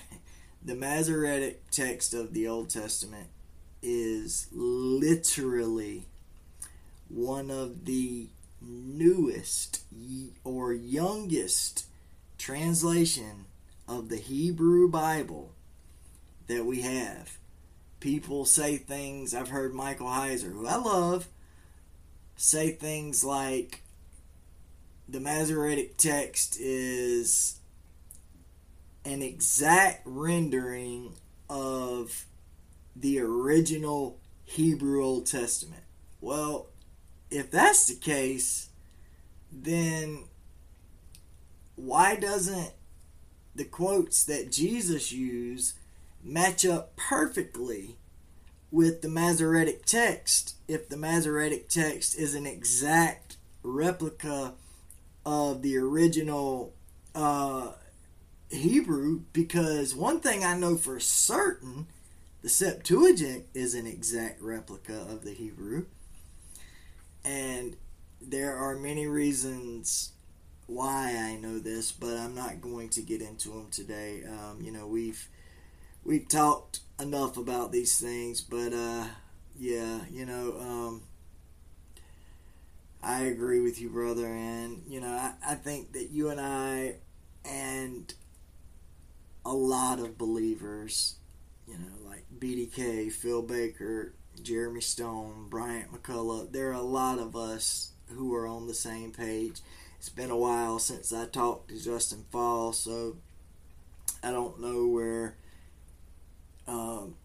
the 0.66 0.76
Masoretic 0.76 1.70
text 1.72 2.14
of 2.14 2.34
the 2.34 2.48
Old 2.48 2.70
Testament 2.70 3.28
is 3.82 4.48
literally 4.52 6.06
one 7.10 7.52
of 7.52 7.86
the 7.86 8.28
newest 8.62 9.82
or 10.44 10.74
youngest 10.74 11.86
translation 12.38 13.45
of 13.88 14.10
the 14.10 14.18
Hebrew 14.18 14.90
Bible 14.90 15.52
that 16.48 16.66
we 16.66 16.82
have. 16.82 17.38
People 18.00 18.45
say 18.45 18.78
things, 18.78 19.34
I've 19.34 19.50
heard 19.50 19.74
Michael 19.74 20.08
Heiser, 20.08 20.52
who 20.52 20.68
I 20.68 20.76
love, 20.78 21.28
say 22.35 22.72
things 22.72 23.23
like 23.23 23.84
the 25.07 25.19
Masoretic 25.19 25.97
text 25.97 26.57
is 26.60 27.60
an 29.05 29.22
exact 29.22 30.01
rendering 30.05 31.15
of 31.49 32.26
the 32.95 33.19
original 33.19 34.19
Hebrew 34.45 35.03
Old 35.03 35.26
Testament. 35.26 35.84
Well, 36.22 36.68
if 37.30 37.51
that's 37.51 37.88
the 37.88 37.95
case, 37.95 38.69
then 39.51 40.26
why 41.76 42.15
doesn't 42.15 42.72
the 43.55 43.65
quotes 43.65 44.23
that 44.23 44.51
Jesus 44.51 45.11
used 45.11 45.76
match 46.23 46.65
up 46.65 46.95
perfectly 46.95 47.97
with 48.74 49.04
the 49.04 49.08
Masoretic 49.08 49.86
text 49.86 50.56
if 50.68 50.90
the 50.90 50.98
Masoretic 50.98 51.70
text 51.70 52.18
is 52.18 52.34
an 52.34 52.48
exact 52.48 53.38
replica 53.62 54.56
of 55.24 55.62
the 55.62 55.78
original 55.78 56.74
uh, 57.14 57.74
Hebrew? 58.50 59.22
Because 59.32 59.94
one 59.94 60.20
thing 60.20 60.44
I 60.44 60.58
know 60.58 60.76
for 60.76 61.00
certain 61.00 61.86
the 62.41 62.50
Septuagint 62.50 63.45
is 63.54 63.76
an 63.76 63.86
exact 63.86 64.41
replica 64.41 65.06
of 65.08 65.24
the 65.24 65.34
Hebrew. 65.34 65.86
And 67.24 67.78
there 68.20 68.56
are 68.56 68.76
many 68.76 69.06
reasons 69.06 70.14
why 70.66 71.16
I 71.16 71.36
know 71.36 71.60
this, 71.60 71.91
but 71.91 72.18
I'm 72.18 72.34
not 72.34 72.60
going 72.60 72.90
to 72.90 73.04
get 73.04 73.22
into 73.22 73.50
them 73.50 73.68
today. 73.70 74.24
Um, 74.28 74.62
you 74.62 74.72
know, 74.72 74.88
we've 74.88 75.30
we've 76.04 76.28
talked 76.28 76.80
enough 77.00 77.38
about 77.38 77.72
these 77.72 78.00
things, 78.00 78.42
but 78.42 78.74
uh, 78.74 79.06
yeah, 79.58 80.00
you 80.12 80.26
know, 80.26 80.56
um, 80.60 81.02
I 83.02 83.24
agree 83.24 83.60
with 83.60 83.82
you, 83.82 83.90
brother, 83.90 84.28
and 84.28 84.84
you 84.88 85.02
know, 85.02 85.08
I, 85.08 85.34
I 85.46 85.56
think 85.56 85.94
that 85.94 86.12
you 86.12 86.30
and 86.30 86.40
I 86.40 86.96
and 87.46 88.14
a 89.46 89.54
lot 89.54 90.00
of 90.00 90.18
believers, 90.18 91.16
you 91.68 91.76
know, 91.76 92.10
like 92.10 92.26
BDK, 92.40 93.12
Phil 93.12 93.42
Baker, 93.42 94.14
Jeremy 94.42 94.82
Stone, 94.82 95.48
Bryant 95.50 95.92
McCullough, 95.92 96.52
there 96.52 96.70
are 96.70 96.74
a 96.74 96.82
lot 96.82 97.20
of 97.20 97.36
us 97.36 97.92
who 98.08 98.34
are 98.36 98.48
on 98.48 98.68
the 98.68 98.74
same 98.74 99.12
page. 99.12 99.60
It's 99.98 100.10
been 100.10 100.32
a 100.32 100.38
while 100.38 100.80
since 100.80 101.14
I 101.14 101.26
talked 101.26 101.70
to 101.70 101.82
Justin 101.82 102.26
Fall, 102.32 102.74
so 102.74 103.18
I 104.22 104.32
don't 104.32 104.60
know 104.60 104.88
where 104.88 105.36
um, 106.68 107.15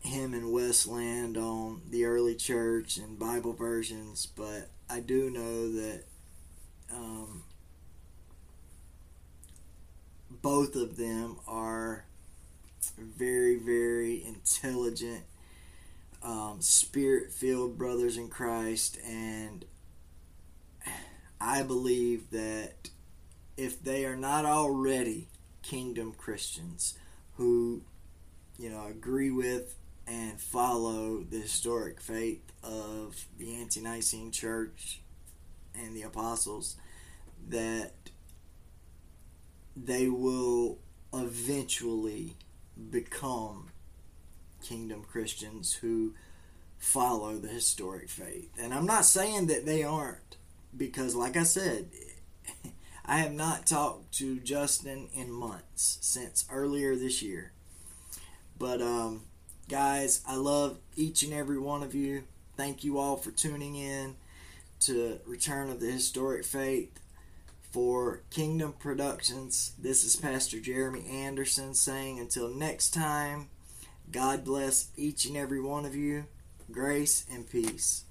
him 0.00 0.34
and 0.34 0.52
Wes 0.52 0.86
land 0.86 1.36
on 1.36 1.82
the 1.90 2.04
early 2.04 2.34
church 2.34 2.96
and 2.96 3.18
Bible 3.18 3.52
versions, 3.52 4.26
but 4.26 4.70
I 4.88 5.00
do 5.00 5.30
know 5.30 5.70
that 5.72 6.04
um, 6.92 7.44
both 10.30 10.74
of 10.74 10.96
them 10.96 11.36
are 11.46 12.04
very, 12.98 13.56
very 13.56 14.24
intelligent, 14.24 15.24
um, 16.22 16.58
spirit 16.60 17.32
filled 17.32 17.78
brothers 17.78 18.16
in 18.16 18.28
Christ, 18.28 18.98
and 19.06 19.64
I 21.40 21.62
believe 21.62 22.30
that 22.30 22.90
if 23.56 23.82
they 23.82 24.04
are 24.04 24.16
not 24.16 24.44
already 24.44 25.28
kingdom 25.62 26.12
Christians 26.16 26.98
who, 27.36 27.82
you 28.60 28.68
know, 28.68 28.86
agree 28.86 29.30
with 29.30 29.74
and 30.06 30.38
follow 30.38 31.22
the 31.22 31.38
historic 31.38 32.00
faith 32.00 32.52
of 32.62 33.24
the 33.38 33.54
Ante 33.54 33.80
Nicene 33.80 34.30
Church 34.30 35.00
and 35.74 35.96
the 35.96 36.02
apostles, 36.02 36.76
that 37.48 37.92
they 39.74 40.08
will 40.08 40.78
eventually 41.14 42.36
become 42.90 43.68
kingdom 44.62 45.04
Christians 45.04 45.74
who 45.74 46.14
follow 46.78 47.36
the 47.38 47.48
historic 47.48 48.10
faith. 48.10 48.50
And 48.60 48.74
I'm 48.74 48.86
not 48.86 49.06
saying 49.06 49.46
that 49.46 49.64
they 49.64 49.82
aren't, 49.82 50.36
because, 50.76 51.14
like 51.14 51.36
I 51.36 51.44
said, 51.44 51.88
I 53.06 53.18
have 53.18 53.32
not 53.32 53.66
talked 53.66 54.12
to 54.18 54.38
Justin 54.38 55.08
in 55.14 55.32
months 55.32 55.98
since 56.02 56.44
earlier 56.50 56.94
this 56.94 57.22
year. 57.22 57.52
But, 58.60 58.82
um, 58.82 59.22
guys, 59.70 60.20
I 60.28 60.36
love 60.36 60.76
each 60.94 61.22
and 61.22 61.32
every 61.32 61.58
one 61.58 61.82
of 61.82 61.94
you. 61.94 62.24
Thank 62.58 62.84
you 62.84 62.98
all 62.98 63.16
for 63.16 63.30
tuning 63.30 63.74
in 63.74 64.16
to 64.80 65.18
Return 65.24 65.70
of 65.70 65.80
the 65.80 65.90
Historic 65.90 66.44
Faith 66.44 67.00
for 67.72 68.20
Kingdom 68.30 68.74
Productions. 68.78 69.72
This 69.78 70.04
is 70.04 70.14
Pastor 70.14 70.60
Jeremy 70.60 71.06
Anderson 71.08 71.72
saying 71.72 72.20
until 72.20 72.50
next 72.50 72.90
time, 72.90 73.48
God 74.12 74.44
bless 74.44 74.90
each 74.94 75.24
and 75.24 75.38
every 75.38 75.60
one 75.60 75.86
of 75.86 75.96
you. 75.96 76.26
Grace 76.70 77.24
and 77.32 77.48
peace. 77.48 78.04